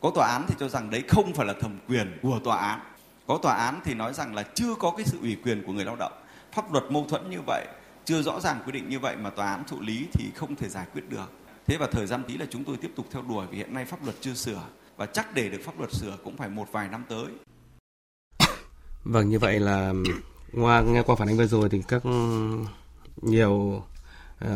Có 0.00 0.10
tòa 0.14 0.28
án 0.28 0.44
thì 0.48 0.54
cho 0.58 0.68
rằng 0.68 0.90
đấy 0.90 1.02
không 1.08 1.32
phải 1.32 1.46
là 1.46 1.54
thẩm 1.60 1.78
quyền 1.88 2.18
của 2.22 2.40
tòa 2.44 2.56
án. 2.56 2.80
Có 3.26 3.38
tòa 3.42 3.54
án 3.54 3.80
thì 3.84 3.94
nói 3.94 4.14
rằng 4.14 4.34
là 4.34 4.42
chưa 4.42 4.74
có 4.74 4.90
cái 4.96 5.06
sự 5.06 5.18
ủy 5.20 5.36
quyền 5.44 5.62
của 5.66 5.72
người 5.72 5.84
lao 5.84 5.96
động. 5.96 6.12
Pháp 6.52 6.72
luật 6.72 6.84
mâu 6.90 7.06
thuẫn 7.08 7.30
như 7.30 7.40
vậy, 7.46 7.66
chưa 8.04 8.22
rõ 8.22 8.40
ràng 8.40 8.58
quy 8.66 8.72
định 8.72 8.88
như 8.88 8.98
vậy 8.98 9.16
mà 9.16 9.30
tòa 9.30 9.50
án 9.50 9.64
thụ 9.64 9.80
lý 9.80 10.06
thì 10.12 10.24
không 10.34 10.56
thể 10.56 10.68
giải 10.68 10.86
quyết 10.92 11.08
được. 11.08 11.32
Thế 11.70 11.76
và 11.76 11.86
thời 11.86 12.06
gian 12.06 12.22
tí 12.28 12.36
là 12.36 12.46
chúng 12.50 12.64
tôi 12.64 12.76
tiếp 12.76 12.90
tục 12.96 13.06
theo 13.10 13.22
đuổi 13.22 13.46
vì 13.50 13.58
hiện 13.58 13.74
nay 13.74 13.84
pháp 13.84 14.04
luật 14.04 14.16
chưa 14.20 14.34
sửa. 14.34 14.62
Và 14.96 15.06
chắc 15.06 15.34
để 15.34 15.48
được 15.48 15.58
pháp 15.64 15.78
luật 15.78 15.92
sửa 15.92 16.16
cũng 16.24 16.36
phải 16.36 16.48
một 16.48 16.68
vài 16.72 16.88
năm 16.88 17.04
tới. 17.08 17.26
Vâng, 19.04 19.28
như 19.28 19.38
vậy 19.38 19.60
là 19.60 19.92
qua 20.52 20.80
nghe 20.80 21.02
qua 21.02 21.16
phản 21.16 21.28
ánh 21.28 21.36
vừa 21.36 21.46
rồi 21.46 21.68
thì 21.68 21.82
các 21.88 22.02
nhiều 23.22 23.82
uh, 24.44 24.50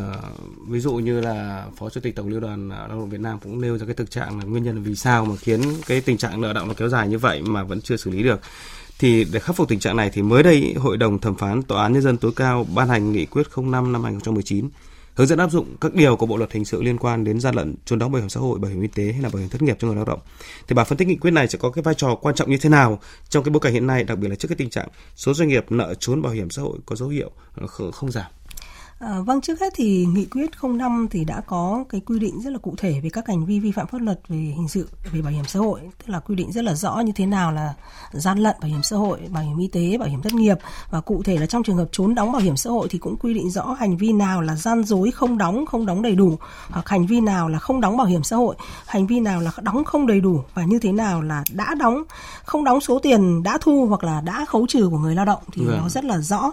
ví 0.67 0.79
dụ 0.79 0.93
như 0.93 1.21
là 1.21 1.67
phó 1.77 1.89
chủ 1.89 2.01
tịch 2.01 2.15
tổng 2.15 2.27
liên 2.27 2.41
đoàn 2.41 2.69
lao 2.69 2.87
động 2.87 3.09
Việt 3.09 3.19
Nam 3.19 3.39
cũng 3.39 3.61
nêu 3.61 3.77
ra 3.77 3.85
cái 3.85 3.95
thực 3.95 4.11
trạng 4.11 4.39
là 4.39 4.45
nguyên 4.45 4.63
nhân 4.63 4.83
vì 4.83 4.95
sao 4.95 5.25
mà 5.25 5.35
khiến 5.35 5.61
cái 5.87 6.01
tình 6.01 6.17
trạng 6.17 6.41
nợ 6.41 6.53
động 6.53 6.67
nó 6.67 6.73
kéo 6.73 6.89
dài 6.89 7.07
như 7.07 7.17
vậy 7.17 7.41
mà 7.41 7.63
vẫn 7.63 7.81
chưa 7.81 7.97
xử 7.97 8.11
lý 8.11 8.23
được. 8.23 8.39
Thì 8.99 9.25
để 9.33 9.39
khắc 9.39 9.55
phục 9.55 9.69
tình 9.69 9.79
trạng 9.79 9.95
này 9.95 10.09
thì 10.13 10.21
mới 10.21 10.43
đây 10.43 10.73
Hội 10.77 10.97
đồng 10.97 11.19
thẩm 11.19 11.35
phán 11.35 11.63
Tòa 11.63 11.83
án 11.83 11.93
nhân 11.93 12.01
dân 12.01 12.17
tối 12.17 12.31
cao 12.35 12.65
ban 12.75 12.89
hành 12.89 13.11
nghị 13.11 13.25
quyết 13.25 13.47
05 13.57 13.91
năm 13.91 14.03
2019 14.03 14.69
hướng 15.15 15.27
dẫn 15.27 15.39
áp 15.39 15.51
dụng 15.51 15.75
các 15.81 15.93
điều 15.93 16.15
của 16.15 16.25
bộ 16.25 16.37
luật 16.37 16.51
hình 16.51 16.65
sự 16.65 16.81
liên 16.81 16.97
quan 16.97 17.23
đến 17.23 17.39
gian 17.39 17.55
lận 17.55 17.75
trốn 17.85 17.99
đóng 17.99 18.11
bảo 18.11 18.21
hiểm 18.21 18.29
xã 18.29 18.39
hội, 18.39 18.59
bảo 18.59 18.71
hiểm 18.71 18.81
y 18.81 18.87
tế 18.87 19.03
hay 19.03 19.21
là 19.21 19.29
bảo 19.29 19.39
hiểm 19.39 19.49
thất 19.49 19.61
nghiệp 19.61 19.77
cho 19.79 19.87
người 19.87 19.95
lao 19.95 20.05
động. 20.05 20.19
Thì 20.67 20.73
bà 20.73 20.83
phân 20.83 20.97
tích 20.97 21.07
nghị 21.07 21.15
quyết 21.15 21.31
này 21.31 21.47
sẽ 21.47 21.57
có 21.57 21.69
cái 21.69 21.83
vai 21.83 21.95
trò 21.95 22.15
quan 22.15 22.35
trọng 22.35 22.51
như 22.51 22.57
thế 22.57 22.69
nào 22.69 22.99
trong 23.29 23.43
cái 23.43 23.51
bối 23.51 23.59
cảnh 23.59 23.73
hiện 23.73 23.87
nay, 23.87 24.03
đặc 24.03 24.17
biệt 24.17 24.27
là 24.27 24.35
trước 24.35 24.47
cái 24.47 24.55
tình 24.55 24.69
trạng 24.69 24.87
số 25.15 25.33
doanh 25.33 25.49
nghiệp 25.49 25.65
nợ 25.69 25.93
trốn 25.99 26.21
bảo 26.21 26.33
hiểm 26.33 26.49
xã 26.49 26.61
hội 26.61 26.77
có 26.85 26.95
dấu 26.95 27.09
hiệu 27.09 27.31
ờ, 27.55 27.91
không 27.91 28.11
giảm. 28.11 28.31
À, 28.99 29.19
vâng, 29.25 29.41
trước 29.41 29.59
hết 29.59 29.73
thì 29.75 30.05
nghị 30.13 30.25
quyết 30.25 30.49
05 30.63 31.07
thì 31.11 31.25
đã 31.25 31.41
có 31.41 31.83
cái 31.89 32.01
quy 32.01 32.19
định 32.19 32.41
rất 32.41 32.49
là 32.53 32.59
cụ 32.59 32.75
thể 32.77 32.99
về 33.03 33.09
các 33.09 33.27
hành 33.27 33.45
vi 33.45 33.59
vi 33.59 33.71
phạm 33.71 33.87
pháp 33.87 34.01
luật 34.01 34.19
về 34.27 34.37
hình 34.37 34.67
sự 34.67 34.89
về 35.13 35.21
bảo 35.21 35.31
hiểm 35.31 35.45
xã 35.47 35.59
hội, 35.59 35.79
tức 35.81 36.09
là 36.09 36.19
quy 36.19 36.35
định 36.35 36.51
rất 36.51 36.63
là 36.63 36.75
rõ 36.75 36.99
như 36.99 37.11
thế 37.15 37.25
nào 37.25 37.51
là 37.51 37.73
gian 38.11 38.37
lận 38.37 38.55
bảo 38.61 38.69
hiểm 38.69 38.83
xã 38.83 38.95
hội, 38.95 39.19
bảo 39.29 39.43
hiểm 39.43 39.57
y 39.57 39.67
tế, 39.67 39.97
bảo 39.97 40.09
hiểm 40.09 40.21
thất 40.21 40.33
nghiệp 40.33 40.57
và 40.89 41.01
cụ 41.01 41.23
thể 41.23 41.37
là 41.37 41.45
trong 41.45 41.63
trường 41.63 41.75
hợp 41.77 41.87
trốn 41.91 42.15
đóng 42.15 42.31
bảo 42.31 42.41
hiểm 42.41 42.57
xã 42.57 42.69
hội 42.69 42.87
thì 42.91 42.99
cũng 42.99 43.17
quy 43.17 43.33
định 43.33 43.49
rõ 43.49 43.75
hành 43.79 43.97
vi 43.97 44.13
nào 44.13 44.41
là 44.41 44.55
gian 44.55 44.83
dối 44.83 45.11
không 45.11 45.37
đóng, 45.37 45.65
không 45.65 45.85
đóng 45.85 46.01
đầy 46.01 46.15
đủ 46.15 46.37
hoặc 46.69 46.89
hành 46.89 47.05
vi 47.05 47.21
nào 47.21 47.49
là 47.49 47.59
không 47.59 47.81
đóng 47.81 47.97
bảo 47.97 48.07
hiểm 48.07 48.23
xã 48.23 48.35
hội, 48.35 48.55
hành 48.85 49.07
vi 49.07 49.19
nào 49.19 49.41
là 49.41 49.51
đóng 49.61 49.83
không 49.83 50.07
đầy 50.07 50.21
đủ 50.21 50.43
và 50.53 50.63
như 50.63 50.79
thế 50.79 50.91
nào 50.91 51.21
là 51.21 51.43
đã 51.53 51.75
đóng, 51.79 52.03
không 52.45 52.63
đóng 52.63 52.81
số 52.81 52.99
tiền 52.99 53.43
đã 53.43 53.57
thu 53.61 53.85
hoặc 53.89 54.03
là 54.03 54.21
đã 54.21 54.45
khấu 54.45 54.67
trừ 54.67 54.87
của 54.91 54.97
người 54.97 55.15
lao 55.15 55.25
động 55.25 55.41
thì 55.51 55.65
vâng. 55.65 55.77
nó 55.77 55.89
rất 55.89 56.05
là 56.05 56.17
rõ. 56.17 56.51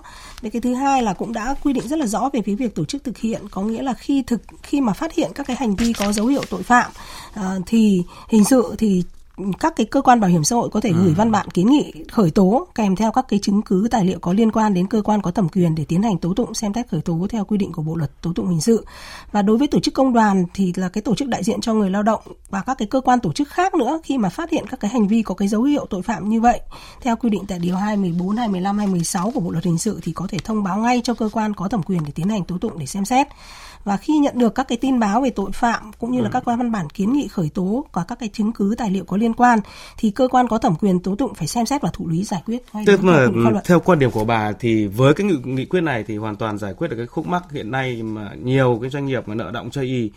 cái 0.53 0.61
thứ 0.63 0.75
hai 0.75 1.03
là 1.03 1.13
cũng 1.13 1.33
đã 1.33 1.55
quy 1.63 1.73
định 1.73 1.89
rất 1.89 1.99
là 1.99 2.07
rõ 2.07 2.29
về 2.33 2.43
phía 2.43 2.55
việc 2.55 2.75
tổ 2.75 2.85
chức 2.85 3.05
thực 3.05 3.19
hiện 3.19 3.43
có 3.51 3.63
nghĩa 3.63 3.83
là 3.83 3.95
khi 3.95 4.23
thực 4.27 4.41
khi 4.63 4.81
mà 4.81 4.93
phát 4.93 5.15
hiện 5.15 5.31
các 5.35 5.47
cái 5.47 5.57
hành 5.57 5.77
vi 5.77 5.93
có 5.93 6.13
dấu 6.13 6.27
hiệu 6.27 6.43
tội 6.51 6.63
phạm 6.63 6.91
uh, 7.41 7.63
thì 7.67 8.03
hình 8.29 8.45
sự 8.45 8.75
thì 8.79 9.03
các 9.61 9.77
cái 9.77 9.87
cơ 9.87 10.03
quan 10.03 10.21
bảo 10.21 10.31
hiểm 10.31 10.45
xã 10.45 10.57
hội 10.57 10.71
có 10.71 10.81
thể 10.81 10.93
gửi 10.93 11.09
ừ. 11.09 11.15
văn 11.17 11.31
bản 11.31 11.49
kiến 11.51 11.67
nghị 11.67 11.93
khởi 12.13 12.31
tố 12.31 12.67
kèm 12.75 12.97
theo 12.97 13.13
các 13.13 13.25
cái 13.29 13.39
chứng 13.39 13.63
cứ 13.63 13.89
tài 13.91 14.05
liệu 14.05 14.19
có 14.19 14.33
liên 14.33 14.53
quan 14.53 14.75
đến 14.75 14.87
cơ 14.87 15.03
quan 15.03 15.23
có 15.23 15.31
thẩm 15.31 15.49
quyền 15.49 15.75
để 15.75 15.85
tiến 15.85 16.03
hành 16.03 16.19
tố 16.19 16.35
tụng 16.35 16.55
xem 16.55 16.73
xét 16.75 16.89
khởi 16.89 17.01
tố 17.01 17.27
theo 17.31 17.45
quy 17.45 17.59
định 17.59 17.73
của 17.73 17.83
bộ 17.83 17.97
luật 17.97 18.23
tố 18.23 18.33
tụng 18.33 18.49
hình 18.49 18.61
sự. 18.61 18.87
Và 19.33 19.43
đối 19.43 19.59
với 19.59 19.69
tổ 19.69 19.81
chức 19.81 19.95
công 19.95 20.13
đoàn 20.13 20.45
thì 20.55 20.73
là 20.77 20.89
cái 20.89 21.03
tổ 21.03 21.15
chức 21.15 21.29
đại 21.29 21.45
diện 21.45 21.61
cho 21.61 21.75
người 21.75 21.91
lao 21.91 22.03
động 22.03 22.21
và 22.51 22.63
các 22.67 22.79
cái 22.79 22.89
cơ 22.89 23.01
quan 23.01 23.21
tổ 23.21 23.33
chức 23.33 23.49
khác 23.49 23.75
nữa 23.75 24.01
khi 24.05 24.19
mà 24.19 24.29
phát 24.29 24.51
hiện 24.51 24.67
các 24.71 24.81
cái 24.81 24.91
hành 24.91 25.09
vi 25.09 25.23
có 25.23 25.35
cái 25.35 25.49
dấu 25.49 25.63
hiệu 25.63 25.87
tội 25.91 26.03
phạm 26.03 26.29
như 26.29 26.41
vậy. 26.41 26.61
Theo 27.01 27.17
quy 27.17 27.31
định 27.31 27.45
tại 27.49 27.59
điều 27.59 27.77
214, 27.77 28.37
215, 28.37 28.79
216 28.79 29.31
của 29.31 29.41
bộ 29.41 29.51
luật 29.51 29.65
hình 29.65 29.79
sự 29.79 30.01
thì 30.03 30.13
có 30.13 30.27
thể 30.29 30.39
thông 30.45 30.63
báo 30.63 30.79
ngay 30.79 31.01
cho 31.05 31.15
cơ 31.15 31.29
quan 31.33 31.55
có 31.55 31.69
thẩm 31.69 31.83
quyền 31.83 32.05
để 32.05 32.13
tiến 32.15 32.29
hành 32.29 32.45
tố 32.45 32.59
tụng 32.59 32.79
để 32.79 32.87
xem 32.87 33.05
xét 33.05 33.27
và 33.85 33.97
khi 33.97 34.19
nhận 34.19 34.39
được 34.39 34.55
các 34.55 34.69
cái 34.69 34.79
tin 34.79 34.99
báo 35.01 35.21
về 35.21 35.31
tội 35.31 35.53
phạm 35.53 35.91
cũng 35.99 36.13
như 36.13 36.21
là 36.21 36.29
ừ. 36.29 36.31
các 36.33 36.45
văn 36.45 36.73
bản 36.73 36.91
kiến 36.91 37.13
nghị 37.13 37.29
khởi 37.29 37.51
tố 37.55 37.87
và 37.93 38.05
các 38.05 38.19
cái 38.19 38.29
chứng 38.29 38.53
cứ 38.53 38.75
tài 38.79 38.91
liệu 38.91 39.05
có 39.05 39.17
liên 39.17 39.35
quan 39.35 39.59
thì 39.99 40.11
cơ 40.11 40.29
quan 40.29 40.49
có 40.49 40.59
thẩm 40.59 40.75
quyền 40.81 41.01
tố 41.01 41.17
tụng 41.17 41.35
phải 41.35 41.47
xem 41.47 41.67
xét 41.67 41.83
và 41.83 41.91
thụ 41.93 42.09
lý 42.09 42.25
giải 42.25 42.43
quyết 42.47 42.63
ngay 42.73 42.85
tức 42.87 43.05
là 43.05 43.29
theo 43.65 43.81
quan 43.81 43.99
điểm 43.99 44.11
của 44.11 44.25
bà 44.25 44.53
thì 44.53 44.87
với 44.87 45.15
cái 45.15 45.27
nghị, 45.27 45.37
nghị 45.45 45.65
quyết 45.65 45.81
này 45.81 46.05
thì 46.07 46.17
hoàn 46.17 46.37
toàn 46.37 46.59
giải 46.59 46.75
quyết 46.75 46.89
được 46.89 46.97
cái 46.97 47.07
khúc 47.07 47.27
mắc 47.27 47.43
hiện 47.53 47.71
nay 47.71 48.03
mà 48.03 48.31
nhiều 48.43 48.79
cái 48.81 48.91
doanh 48.91 49.07
nghiệp 49.07 49.29
mà 49.29 49.35
nợ 49.35 49.51
động 49.51 49.71
chơi 49.71 49.85
y 49.85 50.11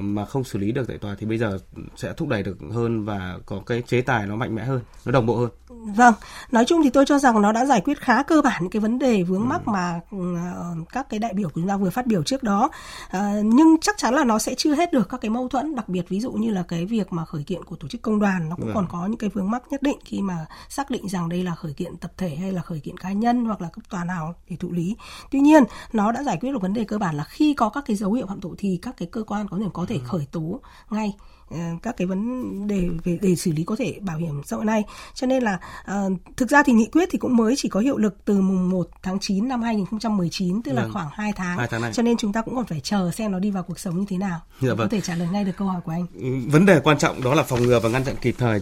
mà 0.00 0.24
không 0.24 0.44
xử 0.44 0.58
lý 0.58 0.72
được 0.72 0.88
tại 0.88 0.98
tòa 0.98 1.16
thì 1.18 1.26
bây 1.26 1.38
giờ 1.38 1.58
sẽ 1.96 2.12
thúc 2.16 2.28
đẩy 2.28 2.42
được 2.42 2.58
hơn 2.72 3.04
và 3.04 3.38
có 3.46 3.60
cái 3.66 3.82
chế 3.82 4.00
tài 4.00 4.26
nó 4.26 4.36
mạnh 4.36 4.54
mẽ 4.54 4.64
hơn, 4.64 4.80
nó 5.04 5.12
đồng 5.12 5.26
bộ 5.26 5.36
hơn. 5.36 5.50
Vâng, 5.96 6.14
nói 6.50 6.64
chung 6.64 6.82
thì 6.82 6.90
tôi 6.90 7.06
cho 7.06 7.18
rằng 7.18 7.42
nó 7.42 7.52
đã 7.52 7.66
giải 7.66 7.80
quyết 7.80 8.00
khá 8.00 8.22
cơ 8.22 8.42
bản 8.42 8.68
cái 8.70 8.80
vấn 8.80 8.98
đề 8.98 9.22
vướng 9.22 9.48
mắc 9.48 9.60
ừ. 9.66 9.70
mà 9.70 10.00
uh, 10.16 10.88
các 10.88 11.08
cái 11.08 11.20
đại 11.20 11.34
biểu 11.34 11.48
của 11.48 11.60
chúng 11.60 11.68
ta 11.68 11.76
vừa 11.76 11.90
phát 11.90 12.06
biểu 12.06 12.22
trước 12.22 12.42
đó. 12.42 12.70
Uh, 13.16 13.22
nhưng 13.44 13.76
chắc 13.80 13.98
chắn 13.98 14.14
là 14.14 14.24
nó 14.24 14.38
sẽ 14.38 14.54
chưa 14.54 14.74
hết 14.74 14.92
được 14.92 15.08
các 15.08 15.20
cái 15.20 15.30
mâu 15.30 15.48
thuẫn, 15.48 15.74
đặc 15.74 15.88
biệt 15.88 16.08
ví 16.08 16.20
dụ 16.20 16.32
như 16.32 16.50
là 16.50 16.62
cái 16.62 16.86
việc 16.86 17.12
mà 17.12 17.24
khởi 17.24 17.42
kiện 17.42 17.64
của 17.64 17.76
tổ 17.76 17.88
chức 17.88 18.02
công 18.02 18.20
đoàn 18.20 18.48
nó 18.48 18.56
cũng 18.56 18.66
vâng. 18.66 18.74
còn 18.74 18.86
có 18.88 19.06
những 19.06 19.18
cái 19.18 19.30
vướng 19.30 19.50
mắc 19.50 19.62
nhất 19.70 19.82
định 19.82 19.98
khi 20.04 20.20
mà 20.20 20.46
xác 20.68 20.90
định 20.90 21.08
rằng 21.08 21.28
đây 21.28 21.42
là 21.42 21.54
khởi 21.54 21.72
kiện 21.72 21.96
tập 21.96 22.12
thể 22.16 22.28
hay 22.28 22.52
là 22.52 22.62
khởi 22.62 22.80
kiện 22.80 22.98
cá 22.98 23.12
nhân 23.12 23.44
hoặc 23.44 23.60
là 23.60 23.68
cấp 23.68 23.84
tòa 23.90 24.04
nào 24.04 24.34
để 24.50 24.56
thụ 24.56 24.72
lý. 24.72 24.96
Tuy 25.30 25.40
nhiên, 25.40 25.64
nó 25.92 26.12
đã 26.12 26.22
giải 26.22 26.38
quyết 26.40 26.52
được 26.52 26.62
vấn 26.62 26.72
đề 26.72 26.84
cơ 26.84 26.98
bản 26.98 27.14
là 27.14 27.24
khi 27.24 27.54
có 27.54 27.68
các 27.68 27.84
cái 27.86 27.96
dấu 27.96 28.12
hiệu 28.12 28.26
phạm 28.26 28.40
tội 28.40 28.54
thì 28.58 28.78
các 28.82 28.96
cái 28.96 29.08
cơ 29.12 29.22
quan 29.22 29.48
có 29.48 29.58
thể 29.58 29.65
có 29.70 29.86
thể 29.88 29.94
ừ. 29.94 30.00
khởi 30.04 30.26
tố 30.32 30.60
ngay 30.90 31.12
ờ, 31.50 31.58
các 31.82 31.96
cái 31.96 32.06
vấn 32.06 32.66
đề 32.66 32.88
về 33.04 33.18
để 33.22 33.36
xử 33.36 33.52
lý 33.52 33.64
có 33.64 33.76
thể 33.76 33.98
bảo 34.00 34.16
hiểm 34.16 34.42
xã 34.44 34.56
hội 34.56 34.64
này 34.64 34.84
cho 35.14 35.26
nên 35.26 35.42
là 35.42 35.58
uh, 35.82 36.12
thực 36.36 36.50
ra 36.50 36.62
thì 36.62 36.72
nghị 36.72 36.88
quyết 36.92 37.08
thì 37.12 37.18
cũng 37.18 37.36
mới 37.36 37.54
chỉ 37.56 37.68
có 37.68 37.80
hiệu 37.80 37.96
lực 37.96 38.16
từ 38.24 38.40
mùng 38.40 38.70
1 38.70 38.88
tháng 39.02 39.18
9 39.20 39.48
năm 39.48 39.62
2019 39.62 40.62
tức 40.62 40.72
là 40.72 40.82
vâng. 40.82 40.92
khoảng 40.92 41.08
2 41.12 41.32
tháng, 41.32 41.58
2 41.58 41.68
tháng 41.70 41.82
này. 41.82 41.92
cho 41.92 42.02
nên 42.02 42.16
chúng 42.16 42.32
ta 42.32 42.42
cũng 42.42 42.56
còn 42.56 42.66
phải 42.66 42.80
chờ 42.80 43.10
xem 43.10 43.32
nó 43.32 43.38
đi 43.38 43.50
vào 43.50 43.62
cuộc 43.62 43.78
sống 43.78 43.98
như 43.98 44.04
thế 44.08 44.18
nào 44.18 44.40
dạ, 44.60 44.68
vâng. 44.68 44.78
có 44.78 44.88
thể 44.88 45.00
trả 45.00 45.14
lời 45.14 45.28
ngay 45.32 45.44
được 45.44 45.56
câu 45.56 45.68
hỏi 45.68 45.80
của 45.84 45.92
anh 45.92 46.06
ừ, 46.14 46.50
vấn 46.50 46.66
đề 46.66 46.80
quan 46.80 46.98
trọng 46.98 47.22
đó 47.22 47.34
là 47.34 47.42
phòng 47.42 47.62
ngừa 47.62 47.80
và 47.80 47.88
ngăn 47.88 48.04
chặn 48.04 48.14
kịp 48.20 48.34
thời 48.38 48.60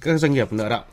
các 0.00 0.18
doanh 0.18 0.32
nghiệp 0.32 0.52
nợ 0.52 0.68
động 0.68 0.84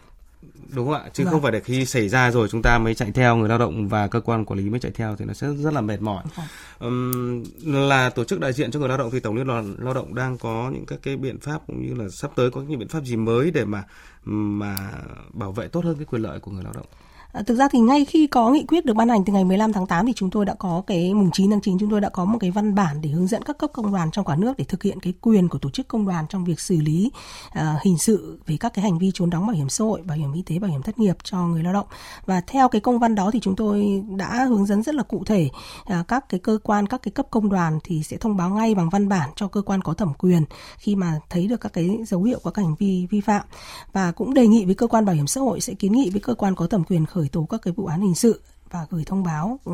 đúng 0.73 0.85
không 0.85 0.95
ạ? 0.95 1.09
Chứ 1.13 1.23
vâng. 1.23 1.33
không 1.33 1.41
phải 1.41 1.51
để 1.51 1.59
khi 1.59 1.85
xảy 1.85 2.09
ra 2.09 2.31
rồi 2.31 2.47
chúng 2.51 2.61
ta 2.61 2.77
mới 2.77 2.95
chạy 2.95 3.11
theo 3.11 3.35
người 3.35 3.49
lao 3.49 3.57
động 3.57 3.87
và 3.87 4.07
cơ 4.07 4.19
quan 4.19 4.45
quản 4.45 4.59
lý 4.59 4.69
mới 4.69 4.79
chạy 4.79 4.91
theo 4.95 5.15
thì 5.15 5.25
nó 5.25 5.33
sẽ 5.33 5.47
rất 5.47 5.73
là 5.73 5.81
mệt 5.81 6.01
mỏi. 6.01 6.23
Um, 6.79 7.43
là 7.63 8.09
tổ 8.09 8.23
chức 8.23 8.39
đại 8.39 8.53
diện 8.53 8.71
cho 8.71 8.79
người 8.79 8.89
lao 8.89 8.97
động 8.97 9.11
thì 9.11 9.19
tổng 9.19 9.35
liên 9.35 9.47
đoàn 9.47 9.75
lao 9.79 9.93
động 9.93 10.15
đang 10.15 10.37
có 10.37 10.71
những 10.73 10.85
các 10.85 10.99
cái 11.03 11.17
biện 11.17 11.39
pháp 11.39 11.61
cũng 11.67 11.87
như 11.87 12.03
là 12.03 12.09
sắp 12.09 12.31
tới 12.35 12.51
có 12.51 12.61
những 12.61 12.79
biện 12.79 12.87
pháp 12.87 13.03
gì 13.03 13.15
mới 13.15 13.51
để 13.51 13.65
mà 13.65 13.83
mà 14.25 14.91
bảo 15.33 15.51
vệ 15.51 15.67
tốt 15.67 15.85
hơn 15.85 15.95
cái 15.95 16.05
quyền 16.05 16.21
lợi 16.21 16.39
của 16.39 16.51
người 16.51 16.63
lao 16.63 16.73
động 16.73 16.85
À, 17.31 17.41
thực 17.41 17.55
ra 17.55 17.67
thì 17.71 17.79
ngay 17.79 18.05
khi 18.05 18.27
có 18.27 18.49
nghị 18.49 18.63
quyết 18.63 18.85
được 18.85 18.93
ban 18.93 19.09
hành 19.09 19.25
từ 19.25 19.33
ngày 19.33 19.43
15 19.43 19.73
tháng 19.73 19.87
8 19.87 20.05
thì 20.05 20.13
chúng 20.15 20.29
tôi 20.29 20.45
đã 20.45 20.53
có 20.53 20.83
cái 20.87 21.13
mùng 21.13 21.31
9 21.31 21.51
tháng 21.51 21.61
9 21.61 21.77
chúng 21.79 21.89
tôi 21.89 22.01
đã 22.01 22.09
có 22.09 22.25
một 22.25 22.37
cái 22.41 22.51
văn 22.51 22.75
bản 22.75 23.01
để 23.01 23.09
hướng 23.09 23.27
dẫn 23.27 23.41
các 23.43 23.57
cấp 23.57 23.69
công 23.73 23.91
đoàn 23.91 24.11
trong 24.11 24.25
cả 24.25 24.35
nước 24.35 24.57
để 24.57 24.65
thực 24.65 24.83
hiện 24.83 24.99
cái 24.99 25.13
quyền 25.21 25.47
của 25.47 25.57
tổ 25.57 25.69
chức 25.69 25.87
công 25.87 26.07
đoàn 26.07 26.25
trong 26.29 26.45
việc 26.45 26.59
xử 26.59 26.81
lý 26.81 27.11
uh, 27.47 27.81
hình 27.83 27.97
sự 27.97 28.39
về 28.47 28.57
các 28.59 28.73
cái 28.73 28.83
hành 28.83 28.99
vi 28.99 29.11
trốn 29.13 29.29
đóng 29.29 29.47
bảo 29.47 29.55
hiểm 29.55 29.69
xã 29.69 29.83
hội, 29.83 30.01
bảo 30.01 30.17
hiểm 30.17 30.33
y 30.33 30.41
tế, 30.41 30.59
bảo 30.59 30.71
hiểm 30.71 30.81
thất 30.81 30.99
nghiệp 30.99 31.17
cho 31.23 31.37
người 31.37 31.63
lao 31.63 31.73
động. 31.73 31.87
Và 32.25 32.41
theo 32.47 32.67
cái 32.67 32.81
công 32.81 32.99
văn 32.99 33.15
đó 33.15 33.31
thì 33.33 33.39
chúng 33.39 33.55
tôi 33.55 34.03
đã 34.17 34.45
hướng 34.45 34.65
dẫn 34.65 34.83
rất 34.83 34.95
là 34.95 35.03
cụ 35.03 35.23
thể 35.25 35.49
uh, 35.81 36.07
các 36.07 36.29
cái 36.29 36.39
cơ 36.39 36.57
quan, 36.63 36.87
các 36.87 37.01
cái 37.01 37.11
cấp 37.11 37.27
công 37.31 37.49
đoàn 37.49 37.79
thì 37.83 38.03
sẽ 38.03 38.17
thông 38.17 38.37
báo 38.37 38.49
ngay 38.49 38.75
bằng 38.75 38.89
văn 38.89 39.09
bản 39.09 39.29
cho 39.35 39.47
cơ 39.47 39.61
quan 39.61 39.81
có 39.81 39.93
thẩm 39.93 40.13
quyền 40.13 40.43
khi 40.77 40.95
mà 40.95 41.19
thấy 41.29 41.47
được 41.47 41.61
các 41.61 41.73
cái 41.73 41.97
dấu 42.07 42.23
hiệu 42.23 42.39
của 42.43 42.51
các 42.51 42.61
hành 42.61 42.75
vi 42.79 43.07
vi 43.09 43.21
phạm 43.21 43.45
và 43.93 44.11
cũng 44.11 44.33
đề 44.33 44.47
nghị 44.47 44.65
với 44.65 44.75
cơ 44.75 44.87
quan 44.87 45.05
bảo 45.05 45.15
hiểm 45.15 45.27
xã 45.27 45.41
hội 45.41 45.61
sẽ 45.61 45.73
kiến 45.73 45.91
nghị 45.91 46.09
với 46.09 46.21
cơ 46.21 46.33
quan 46.33 46.55
có 46.55 46.67
thẩm 46.67 46.83
quyền 46.83 47.05
khởi 47.05 47.20
khởi 47.21 47.29
tố 47.29 47.47
các 47.49 47.61
cái 47.61 47.73
vụ 47.77 47.85
án 47.85 48.01
hình 48.01 48.15
sự 48.15 48.41
và 48.71 48.85
gửi 48.89 49.03
thông 49.03 49.23
báo 49.23 49.59
ừ, 49.65 49.73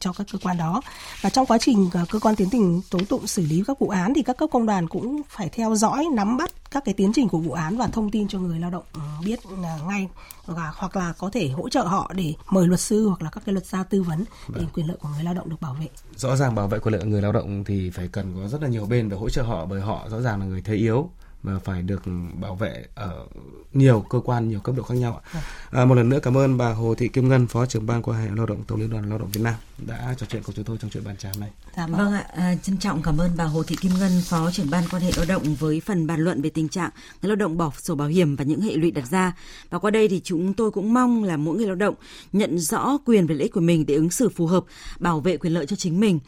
cho 0.00 0.12
các 0.12 0.26
cơ 0.32 0.38
quan 0.42 0.56
đó. 0.56 0.82
Và 1.20 1.30
trong 1.30 1.46
quá 1.46 1.58
trình 1.58 1.90
à, 1.92 2.04
cơ 2.10 2.18
quan 2.18 2.36
tiến 2.36 2.48
trình 2.52 2.80
tố 2.90 2.98
tụng 3.08 3.26
xử 3.26 3.46
lý 3.46 3.62
các 3.66 3.78
vụ 3.78 3.88
án 3.88 4.14
thì 4.14 4.22
các 4.22 4.36
cấp 4.36 4.48
công 4.52 4.66
đoàn 4.66 4.88
cũng 4.88 5.22
phải 5.28 5.48
theo 5.48 5.74
dõi 5.74 6.06
nắm 6.12 6.36
bắt 6.36 6.50
các 6.70 6.84
cái 6.84 6.94
tiến 6.94 7.12
trình 7.14 7.28
của 7.28 7.38
vụ 7.38 7.52
án 7.52 7.76
và 7.76 7.86
thông 7.86 8.10
tin 8.10 8.28
cho 8.28 8.38
người 8.38 8.58
lao 8.58 8.70
động 8.70 8.84
ừ, 8.92 9.00
biết 9.24 9.38
à, 9.62 9.78
ngay 9.88 10.08
và 10.46 10.72
hoặc 10.74 10.96
là 10.96 11.12
có 11.18 11.30
thể 11.30 11.48
hỗ 11.48 11.68
trợ 11.68 11.82
họ 11.82 12.12
để 12.14 12.34
mời 12.50 12.66
luật 12.66 12.80
sư 12.80 13.08
hoặc 13.08 13.22
là 13.22 13.30
các 13.30 13.42
cái 13.46 13.52
luật 13.52 13.66
gia 13.66 13.82
tư 13.82 14.02
vấn 14.02 14.24
để 14.48 14.60
vâng. 14.60 14.68
quyền 14.74 14.86
lợi 14.86 14.96
của 15.00 15.08
người 15.08 15.24
lao 15.24 15.34
động 15.34 15.48
được 15.48 15.60
bảo 15.60 15.74
vệ. 15.74 15.88
Rõ 16.16 16.36
ràng 16.36 16.54
bảo 16.54 16.68
vệ 16.68 16.78
quyền 16.78 16.94
lợi 16.94 17.04
người 17.04 17.22
lao 17.22 17.32
động 17.32 17.64
thì 17.64 17.90
phải 17.90 18.08
cần 18.08 18.34
có 18.36 18.48
rất 18.48 18.62
là 18.62 18.68
nhiều 18.68 18.86
bên 18.86 19.08
để 19.08 19.16
hỗ 19.16 19.28
trợ 19.30 19.42
họ 19.42 19.66
bởi 19.66 19.80
họ 19.80 20.08
rõ 20.10 20.20
ràng 20.20 20.40
là 20.40 20.46
người 20.46 20.62
thế 20.62 20.74
yếu 20.74 21.10
mà 21.44 21.58
phải 21.64 21.82
được 21.82 22.02
bảo 22.40 22.54
vệ 22.54 22.84
ở 22.94 23.26
nhiều 23.72 24.04
cơ 24.10 24.20
quan 24.24 24.48
nhiều 24.48 24.60
cấp 24.60 24.74
độ 24.76 24.82
khác 24.82 24.94
nhau 24.94 25.20
ạ. 25.32 25.40
À, 25.70 25.84
một 25.84 25.94
lần 25.94 26.08
nữa 26.08 26.18
cảm 26.22 26.36
ơn 26.36 26.58
bà 26.58 26.72
Hồ 26.72 26.94
Thị 26.94 27.08
Kim 27.08 27.28
Ngân, 27.28 27.46
Phó 27.46 27.66
trưởng 27.66 27.86
ban 27.86 28.02
quan 28.02 28.22
hệ 28.22 28.28
lao 28.36 28.46
động 28.46 28.64
Tổng 28.66 28.80
liên 28.80 28.90
đoàn 28.90 29.08
Lao 29.08 29.18
động 29.18 29.30
Việt 29.32 29.40
Nam 29.42 29.54
đã 29.86 30.14
trò 30.18 30.26
chuyện 30.30 30.42
cùng 30.42 30.54
chúng 30.54 30.64
tôi 30.64 30.78
trong 30.80 30.90
chuyện 30.90 31.04
bàn 31.04 31.16
trà 31.16 31.32
này. 31.40 31.50
Dạ 31.76 31.86
vâng 31.86 32.12
ạ, 32.12 32.26
à, 32.36 32.54
trân 32.62 32.76
trọng 32.78 33.02
cảm 33.02 33.18
ơn 33.18 33.30
bà 33.36 33.44
Hồ 33.44 33.62
Thị 33.62 33.76
Kim 33.76 33.92
Ngân, 33.98 34.12
Phó 34.24 34.50
trưởng 34.50 34.70
ban 34.70 34.84
quan 34.90 35.02
hệ 35.02 35.10
lao 35.16 35.26
động 35.28 35.54
với 35.54 35.80
phần 35.80 36.06
bàn 36.06 36.20
luận 36.20 36.42
về 36.42 36.50
tình 36.50 36.68
trạng 36.68 36.90
người 37.22 37.28
lao 37.28 37.36
động 37.36 37.56
bỏ 37.56 37.72
sổ 37.78 37.94
bảo 37.94 38.08
hiểm 38.08 38.36
và 38.36 38.44
những 38.44 38.60
hệ 38.60 38.76
lụy 38.76 38.90
đặt 38.90 39.04
ra. 39.10 39.32
Và 39.70 39.78
qua 39.78 39.90
đây 39.90 40.08
thì 40.08 40.20
chúng 40.24 40.54
tôi 40.54 40.70
cũng 40.70 40.94
mong 40.94 41.24
là 41.24 41.36
mỗi 41.36 41.56
người 41.56 41.66
lao 41.66 41.76
động 41.76 41.94
nhận 42.32 42.58
rõ 42.58 42.98
quyền 43.04 43.26
và 43.26 43.34
lợi 43.34 43.42
ích 43.42 43.52
của 43.52 43.60
mình 43.60 43.86
để 43.86 43.94
ứng 43.94 44.10
xử 44.10 44.28
phù 44.28 44.46
hợp, 44.46 44.64
bảo 44.98 45.20
vệ 45.20 45.36
quyền 45.36 45.54
lợi 45.54 45.66
cho 45.66 45.76
chính 45.76 46.00
mình. 46.00 46.20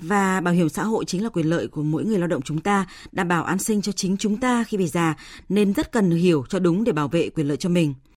Và 0.00 0.40
bảo 0.40 0.54
hiểm 0.54 0.68
xã 0.68 0.84
hội 0.84 1.04
chính 1.04 1.22
là 1.22 1.28
quyền 1.28 1.46
lợi 1.46 1.68
của 1.68 1.82
mỗi 1.82 2.04
người 2.04 2.18
lao 2.18 2.28
động 2.28 2.42
chúng 2.42 2.60
ta, 2.60 2.86
đảm 3.12 3.28
bảo 3.28 3.44
an 3.44 3.58
sinh 3.58 3.82
cho 3.82 3.92
chính 3.92 4.16
chúng 4.16 4.36
ta 4.36 4.63
khi 4.64 4.76
về 4.76 4.86
già, 4.86 5.14
nên 5.48 5.72
rất 5.72 5.92
cần 5.92 6.10
hiểu 6.10 6.44
cho 6.48 6.58
đúng 6.58 6.84
để 6.84 6.92
bảo 6.92 7.08
vệ 7.08 7.28
quyền 7.28 7.48
lợi 7.48 7.56
cho 7.56 7.68
mình. 7.68 7.94